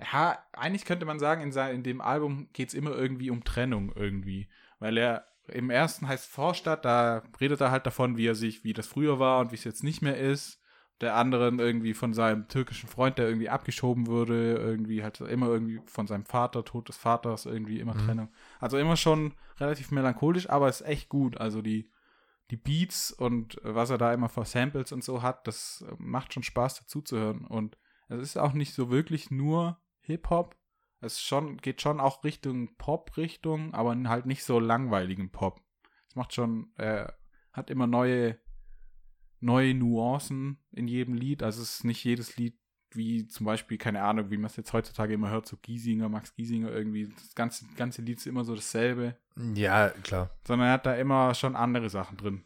ja, 0.00 0.38
eigentlich 0.52 0.84
könnte 0.84 1.06
man 1.06 1.18
sagen, 1.18 1.42
in, 1.42 1.52
sein, 1.52 1.74
in 1.74 1.82
dem 1.82 2.00
Album 2.00 2.48
geht 2.52 2.68
es 2.68 2.74
immer 2.74 2.90
irgendwie 2.90 3.30
um 3.30 3.44
Trennung 3.44 3.92
irgendwie. 3.94 4.48
Weil 4.78 4.98
er 4.98 5.26
im 5.48 5.70
ersten 5.70 6.08
heißt 6.08 6.26
Vorstadt, 6.26 6.84
da 6.84 7.22
redet 7.40 7.60
er 7.60 7.70
halt 7.70 7.86
davon, 7.86 8.16
wie 8.16 8.26
er 8.26 8.34
sich, 8.34 8.64
wie 8.64 8.72
das 8.72 8.86
früher 8.86 9.18
war 9.18 9.40
und 9.40 9.52
wie 9.52 9.56
es 9.56 9.64
jetzt 9.64 9.84
nicht 9.84 10.02
mehr 10.02 10.16
ist. 10.16 10.60
Der 11.02 11.16
anderen 11.16 11.58
irgendwie 11.58 11.92
von 11.92 12.14
seinem 12.14 12.48
türkischen 12.48 12.88
Freund, 12.88 13.18
der 13.18 13.28
irgendwie 13.28 13.50
abgeschoben 13.50 14.06
wurde, 14.06 14.54
irgendwie 14.54 15.02
halt 15.02 15.20
immer 15.20 15.48
irgendwie 15.48 15.80
von 15.86 16.06
seinem 16.06 16.24
Vater, 16.24 16.64
Tod 16.64 16.88
des 16.88 16.96
Vaters, 16.96 17.44
irgendwie 17.44 17.80
immer 17.80 17.94
Mhm. 17.94 18.06
Trennung. 18.06 18.28
Also 18.60 18.78
immer 18.78 18.96
schon 18.96 19.34
relativ 19.58 19.90
melancholisch, 19.90 20.48
aber 20.48 20.68
ist 20.68 20.82
echt 20.82 21.08
gut. 21.10 21.36
Also 21.36 21.60
die, 21.60 21.90
die 22.50 22.56
Beats 22.56 23.12
und 23.12 23.62
äh, 23.64 23.74
was 23.74 23.90
er 23.90 23.98
da 23.98 24.14
immer 24.14 24.28
für 24.28 24.44
Samples 24.44 24.92
und 24.92 25.04
so 25.04 25.22
hat, 25.22 25.46
das 25.46 25.84
äh, 25.86 25.94
macht 25.98 26.32
schon 26.32 26.42
Spaß 26.42 26.80
dazu 26.80 27.02
zu 27.02 27.18
hören. 27.18 27.44
Und 27.46 27.76
es 28.08 28.20
ist 28.20 28.38
auch 28.38 28.52
nicht 28.52 28.72
so 28.72 28.90
wirklich 28.90 29.30
nur 29.30 29.78
Hip-Hop. 30.00 30.56
Es 31.00 31.20
schon, 31.20 31.56
geht 31.56 31.82
schon 31.82 31.98
auch 31.98 32.22
Richtung 32.22 32.76
Pop-Richtung, 32.76 33.74
aber 33.74 33.96
halt 34.08 34.26
nicht 34.26 34.44
so 34.44 34.60
langweiligen 34.60 35.30
Pop. 35.30 35.60
Es 36.08 36.14
macht 36.14 36.32
schon, 36.32 36.70
er 36.76 37.18
hat 37.52 37.70
immer 37.70 37.88
neue, 37.88 38.38
neue 39.42 39.74
Nuancen 39.74 40.58
in 40.70 40.88
jedem 40.88 41.14
Lied. 41.14 41.42
Also 41.42 41.62
es 41.62 41.76
ist 41.76 41.84
nicht 41.84 42.02
jedes 42.04 42.36
Lied 42.36 42.56
wie 42.94 43.26
zum 43.26 43.46
Beispiel, 43.46 43.78
keine 43.78 44.02
Ahnung, 44.02 44.30
wie 44.30 44.36
man 44.36 44.46
es 44.46 44.56
jetzt 44.56 44.72
heutzutage 44.72 45.14
immer 45.14 45.30
hört, 45.30 45.46
so 45.46 45.56
Giesinger, 45.56 46.08
Max 46.08 46.34
Giesinger 46.34 46.70
irgendwie. 46.70 47.08
Das 47.08 47.34
ganze, 47.34 47.66
ganze 47.76 48.02
Lied 48.02 48.18
ist 48.18 48.26
immer 48.26 48.44
so 48.44 48.54
dasselbe 48.54 49.16
Ja, 49.54 49.88
klar. 49.90 50.30
sondern 50.46 50.68
er 50.68 50.74
hat 50.74 50.86
da 50.86 50.94
immer 50.94 51.34
schon 51.34 51.56
andere 51.56 51.88
Sachen 51.88 52.16
drin. 52.18 52.44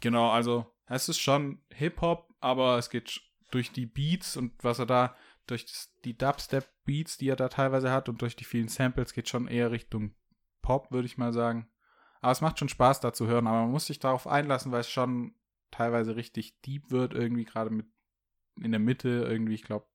Genau, 0.00 0.30
also 0.30 0.66
es 0.86 1.08
ist 1.08 1.18
schon 1.18 1.62
Hip-Hop, 1.72 2.28
aber 2.40 2.78
es 2.78 2.90
geht 2.90 3.22
durch 3.50 3.72
die 3.72 3.86
Beats 3.86 4.36
und 4.36 4.52
was 4.62 4.78
er 4.78 4.86
da, 4.86 5.16
durch 5.46 5.66
die 6.04 6.16
Dubstep-Beats, 6.16 7.16
die 7.18 7.28
er 7.28 7.36
da 7.36 7.48
teilweise 7.48 7.90
hat 7.90 8.08
und 8.08 8.20
durch 8.22 8.36
die 8.36 8.44
vielen 8.44 8.68
Samples 8.68 9.12
geht 9.14 9.28
schon 9.28 9.46
eher 9.48 9.70
Richtung 9.70 10.14
Pop, 10.62 10.90
würde 10.90 11.06
ich 11.06 11.18
mal 11.18 11.32
sagen. 11.32 11.68
Aber 12.20 12.32
es 12.32 12.40
macht 12.40 12.58
schon 12.58 12.68
Spaß 12.68 13.00
da 13.00 13.12
zu 13.12 13.26
hören, 13.26 13.46
aber 13.46 13.62
man 13.62 13.70
muss 13.70 13.86
sich 13.86 13.98
darauf 13.98 14.26
einlassen, 14.26 14.72
weil 14.72 14.80
es 14.80 14.90
schon 14.90 15.34
teilweise 15.74 16.16
richtig 16.16 16.60
deep 16.62 16.90
wird, 16.90 17.14
irgendwie 17.14 17.44
gerade 17.44 17.70
mit 17.70 17.86
in 18.60 18.70
der 18.70 18.80
Mitte, 18.80 19.08
irgendwie, 19.08 19.54
ich 19.54 19.64
glaube, 19.64 19.86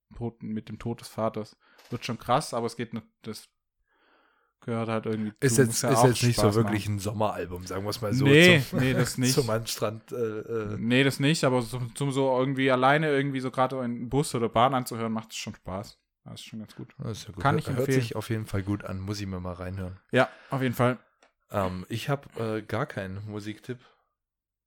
mit 0.42 0.68
dem 0.70 0.80
Tod 0.80 1.00
des 1.02 1.08
Vaters. 1.08 1.58
Wird 1.90 2.06
schon 2.06 2.18
krass, 2.20 2.54
aber 2.54 2.66
es 2.68 2.76
geht 2.76 2.94
nicht, 2.94 3.06
das 3.22 3.48
gehört 4.60 4.90
halt 4.90 5.06
irgendwie 5.06 5.32
Ist 5.40 5.56
zu, 5.56 5.62
jetzt, 5.64 5.82
ja 5.84 5.92
ist 5.92 6.04
jetzt 6.04 6.24
nicht 6.24 6.36
Spaß 6.40 6.54
so 6.56 6.64
wirklich 6.64 6.86
machen. 6.88 6.96
ein 6.98 7.00
Sommeralbum, 7.00 7.66
sagen 7.66 7.84
wir 7.84 7.90
es 7.92 8.02
mal 8.02 8.14
so. 8.14 8.26
Nee, 8.26 8.62
zum, 8.70 8.80
nee, 8.80 8.94
das 8.94 9.18
nicht. 9.18 9.34
Zum 9.34 9.50
Anstrand. 9.50 10.12
Äh, 10.12 10.16
äh, 10.16 10.78
Nee, 10.78 11.04
das 11.06 11.22
nicht, 11.22 11.44
aber 11.46 11.62
zum, 11.62 11.96
zum 11.96 12.12
so 12.12 12.38
irgendwie 12.38 12.70
alleine 12.70 13.10
irgendwie 13.10 13.40
so 13.40 13.52
gerade 13.52 13.82
in 13.86 14.10
Bus 14.10 14.36
oder 14.36 14.50
Bahn 14.50 14.74
anzuhören, 14.74 15.14
macht 15.14 15.32
es 15.32 15.38
schon 15.38 15.56
Spaß. 15.56 15.98
Das 16.26 16.34
ist 16.42 16.44
schon 16.46 16.60
ganz 16.60 16.76
gut. 16.76 16.94
ja 17.02 17.12
gut. 17.32 17.40
Kann 17.40 17.58
ich 17.58 17.68
Hört 17.68 17.80
empfehlen. 17.80 18.02
sich 18.02 18.16
auf 18.18 18.30
jeden 18.30 18.46
Fall 18.46 18.64
gut 18.64 18.84
an, 18.84 19.00
muss 19.00 19.22
ich 19.22 19.28
mir 19.28 19.40
mal 19.40 19.54
reinhören. 19.54 19.98
Ja, 20.12 20.28
auf 20.50 20.62
jeden 20.62 20.76
Fall. 20.76 21.00
Ähm, 21.52 21.86
ich 21.88 22.10
habe 22.10 22.58
äh, 22.58 22.62
gar 22.62 22.86
keinen 22.86 23.26
Musiktipp. 23.28 23.80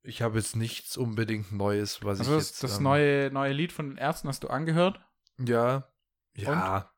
Ich 0.05 0.21
habe 0.21 0.37
jetzt 0.37 0.55
nichts 0.55 0.97
unbedingt 0.97 1.51
Neues, 1.53 2.03
was 2.03 2.19
Also 2.19 2.33
ich 2.33 2.37
das, 2.39 2.49
jetzt. 2.49 2.63
das 2.63 2.77
ähm, 2.77 2.83
neue, 2.83 3.31
neue 3.31 3.53
Lied 3.53 3.71
von 3.71 3.89
den 3.89 3.97
Ärzten 3.97 4.27
hast 4.27 4.43
du 4.43 4.49
angehört? 4.49 4.99
Ja. 5.39 5.87
Ja. 6.35 6.91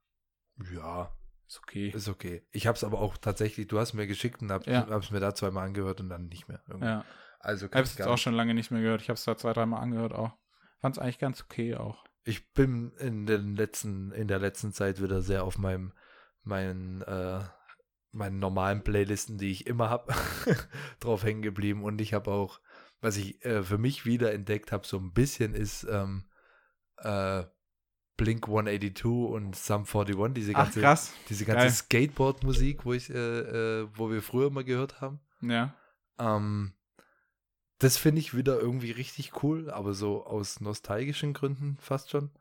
Ja, 0.73 1.13
Ist 1.47 1.59
okay. 1.59 1.89
ist 1.89 2.07
okay. 2.07 2.47
Ich 2.51 2.65
habe 2.67 2.75
es 2.77 2.83
aber 2.83 2.99
auch 2.99 3.17
tatsächlich, 3.17 3.67
du 3.67 3.77
hast 3.79 3.93
mir 3.93 4.07
geschickt 4.07 4.41
und 4.41 4.51
hab, 4.51 4.65
Ja. 4.65 4.87
hab's 4.89 5.11
mir 5.11 5.19
da 5.19 5.35
zweimal 5.35 5.65
angehört 5.67 5.99
und 5.99 6.09
dann 6.09 6.27
nicht 6.27 6.47
mehr. 6.47 6.61
irgendwie. 6.67 6.87
Ja. 6.87 7.05
Also 7.39 7.67
Ich 7.67 7.71
habe 7.73 7.83
es 7.83 7.95
gar 7.95 8.09
auch 8.09 8.17
schon 8.17 8.33
lange 8.33 8.53
nicht 8.53 8.71
mehr 8.71 8.81
gehört. 8.81 9.01
Ich 9.01 9.09
habe 9.09 9.15
es 9.17 9.23
da 9.23 9.37
zwei, 9.37 9.53
dreimal 9.53 9.81
angehört 9.83 10.13
auch. 10.13 10.31
Fand 10.79 10.95
es 10.97 10.99
eigentlich 11.01 11.19
ganz 11.19 11.41
okay 11.43 11.75
auch. 11.75 12.03
Ich 12.23 12.53
bin 12.53 12.91
in 12.97 13.25
den 13.27 13.55
letzten, 13.55 14.11
in 14.11 14.27
der 14.27 14.39
letzten 14.39 14.73
Zeit 14.73 14.99
wieder 15.01 15.21
sehr 15.21 15.43
auf 15.43 15.57
meinem, 15.59 15.93
meinen, 16.41 17.01
äh, 17.03 17.41
meinen 18.11 18.39
normalen 18.39 18.83
Playlisten, 18.83 19.37
die 19.37 19.51
ich 19.51 19.67
immer 19.67 19.89
habe, 19.91 20.11
drauf 21.01 21.23
hängen 21.23 21.41
geblieben. 21.43 21.83
Und 21.83 22.01
ich 22.01 22.13
habe 22.15 22.31
auch, 22.31 22.59
was 23.05 23.17
ich 23.17 23.45
äh, 23.45 23.63
für 23.63 23.77
mich 23.77 24.05
wieder 24.07 24.33
entdeckt 24.33 24.71
habe, 24.71 24.85
so 24.85 24.97
ein 24.97 25.13
bisschen 25.13 25.53
ist 25.53 25.85
ähm, 25.87 26.25
äh, 26.97 27.43
Blink 28.17 28.47
182 28.47 29.05
und 29.05 29.55
Sum 29.55 29.85
41, 29.85 30.33
diese 30.33 30.55
Ach, 30.55 30.63
ganze, 30.63 30.81
krass. 30.81 31.13
diese 31.29 31.45
ganze. 31.45 31.69
Skateboard-Musik, 31.69 32.83
wo 32.83 32.93
ich, 32.93 33.11
äh, 33.11 33.83
äh, 33.83 33.87
wo 33.93 34.09
wir 34.09 34.23
früher 34.23 34.49
mal 34.49 34.63
gehört 34.63 35.01
haben. 35.01 35.19
Ja. 35.41 35.75
Ähm, 36.17 36.73
das 37.77 37.97
finde 37.97 38.21
ich 38.21 38.35
wieder 38.35 38.59
irgendwie 38.59 38.89
richtig 38.91 39.43
cool, 39.43 39.69
aber 39.69 39.93
so 39.93 40.25
aus 40.25 40.59
nostalgischen 40.59 41.33
Gründen 41.33 41.77
fast 41.79 42.09
schon. 42.09 42.31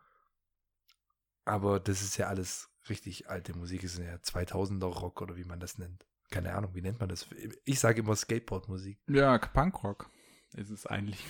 Aber 1.44 1.78
das 1.78 2.00
ist 2.00 2.16
ja 2.16 2.28
alles 2.28 2.70
richtig 2.88 3.28
alte 3.28 3.54
Musik, 3.54 3.84
es 3.84 3.98
ist 3.98 3.98
ja 3.98 4.14
2000er 4.14 4.86
Rock 4.86 5.20
oder 5.20 5.36
wie 5.36 5.44
man 5.44 5.60
das 5.60 5.76
nennt. 5.76 6.06
Keine 6.30 6.54
Ahnung, 6.54 6.74
wie 6.74 6.80
nennt 6.80 7.00
man 7.00 7.10
das? 7.10 7.28
Ich 7.66 7.80
sage 7.80 8.00
immer 8.00 8.16
Skateboard-Musik. 8.16 8.98
Ja, 9.08 9.36
Punkrock 9.36 10.08
ist 10.54 10.70
es 10.70 10.86
eigentlich. 10.86 11.24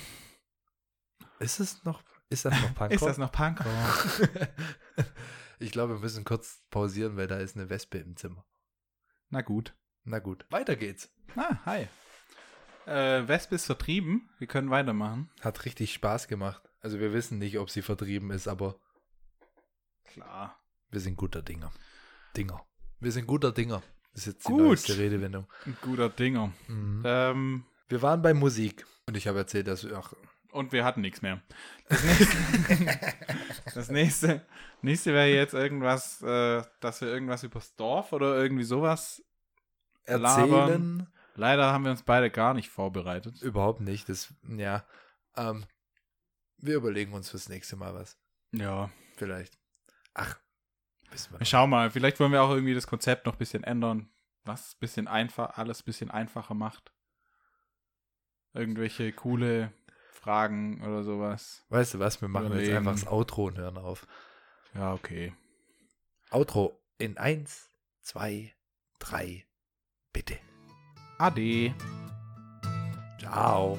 Ist 1.38 1.60
es 1.60 1.84
noch, 1.84 2.02
ist 2.30 2.44
das 2.44 2.54
noch 2.54 2.74
Punkrock? 2.74 2.92
Ist 2.92 3.04
das 3.04 3.18
noch 3.18 3.32
Punkrock? 3.32 4.30
ich 5.58 5.72
glaube, 5.72 5.94
wir 5.94 6.00
müssen 6.00 6.24
kurz 6.24 6.62
pausieren, 6.70 7.16
weil 7.16 7.26
da 7.26 7.38
ist 7.38 7.56
eine 7.56 7.68
Wespe 7.70 7.98
im 7.98 8.16
Zimmer. 8.16 8.44
Na 9.30 9.42
gut. 9.42 9.74
Na 10.04 10.18
gut, 10.18 10.46
weiter 10.50 10.76
geht's. 10.76 11.10
Ah, 11.34 11.56
hi. 11.64 11.88
Äh, 12.86 13.26
Wespe 13.26 13.54
ist 13.54 13.64
vertrieben. 13.66 14.28
Wir 14.38 14.46
können 14.46 14.68
weitermachen. 14.70 15.30
Hat 15.40 15.64
richtig 15.64 15.94
Spaß 15.94 16.28
gemacht. 16.28 16.62
Also 16.80 17.00
wir 17.00 17.14
wissen 17.14 17.38
nicht, 17.38 17.58
ob 17.58 17.70
sie 17.70 17.80
vertrieben 17.80 18.30
ist, 18.30 18.46
aber 18.46 18.78
Klar. 20.04 20.60
Wir 20.90 21.00
sind 21.00 21.16
guter 21.16 21.42
Dinger. 21.42 21.72
Dinger. 22.36 22.64
Wir 23.00 23.10
sind 23.10 23.26
guter 23.26 23.50
Dinger. 23.52 23.82
Das 24.12 24.26
ist 24.26 24.34
jetzt 24.34 24.46
die 24.46 24.52
Gut. 24.52 24.62
neueste 24.62 24.96
Redewendung. 24.96 25.48
Ein 25.66 25.76
guter 25.80 26.08
Dinger. 26.08 26.52
Mhm. 26.68 27.02
Ähm, 27.04 27.64
Wir 27.88 28.02
waren 28.02 28.22
bei 28.22 28.34
Musik. 28.34 28.86
Und 29.06 29.16
ich 29.16 29.26
habe 29.28 29.38
erzählt, 29.38 29.66
dass 29.68 29.84
wir 29.84 29.98
auch. 29.98 30.12
Und 30.52 30.72
wir 30.72 30.84
hatten 30.84 31.00
nichts 31.00 31.20
mehr. 31.20 31.42
Das 31.88 32.02
nächste, 32.04 32.36
das 33.74 33.90
nächste, 33.90 34.46
nächste 34.82 35.12
wäre 35.12 35.28
jetzt 35.28 35.54
irgendwas, 35.54 36.22
äh, 36.22 36.62
dass 36.80 37.00
wir 37.00 37.08
irgendwas 37.08 37.42
übers 37.42 37.74
Dorf 37.74 38.12
oder 38.12 38.36
irgendwie 38.36 38.62
sowas. 38.62 39.22
Erzählen 40.04 40.50
Labern. 40.50 41.12
Leider 41.34 41.72
haben 41.72 41.84
wir 41.84 41.90
uns 41.90 42.04
beide 42.04 42.30
gar 42.30 42.54
nicht 42.54 42.68
vorbereitet. 42.68 43.42
überhaupt 43.42 43.80
nicht. 43.80 44.08
Das, 44.08 44.32
ja. 44.48 44.84
Ähm, 45.36 45.66
wir 46.58 46.76
überlegen 46.76 47.12
uns 47.12 47.30
fürs 47.30 47.48
nächste 47.48 47.76
Mal 47.76 47.94
was. 47.94 48.16
Ja. 48.52 48.90
Vielleicht. 49.16 49.58
Ach, 50.14 50.38
Wissen 51.10 51.38
wir 51.38 51.44
schauen 51.46 51.70
mal, 51.70 51.90
vielleicht 51.90 52.18
wollen 52.20 52.32
wir 52.32 52.42
auch 52.42 52.50
irgendwie 52.50 52.74
das 52.74 52.86
Konzept 52.86 53.26
noch 53.26 53.34
ein 53.34 53.38
bisschen 53.38 53.64
ändern. 53.64 54.08
Was 54.44 54.74
ein 54.74 54.78
bisschen 54.80 55.08
einfach, 55.08 55.56
alles 55.56 55.80
ein 55.80 55.84
bisschen 55.84 56.10
einfacher 56.10 56.54
macht. 56.54 56.92
Irgendwelche 58.54 59.12
coole 59.12 59.72
Fragen 60.12 60.80
oder 60.82 61.02
sowas. 61.02 61.64
Weißt 61.68 61.94
du 61.94 61.98
was, 61.98 62.20
wir 62.22 62.28
machen 62.28 62.44
jetzt 62.44 62.52
Überlegen. 62.52 62.76
einfach 62.76 62.92
das 62.92 63.06
Outro 63.06 63.46
und 63.46 63.58
hören 63.58 63.76
auf. 63.76 64.06
Ja, 64.74 64.94
okay. 64.94 65.34
Outro 66.30 66.80
in 66.98 67.18
1, 67.18 67.70
2, 68.02 68.54
3, 69.00 69.44
bitte. 70.12 70.38
Ade. 71.18 71.74
Ciao. 73.18 73.78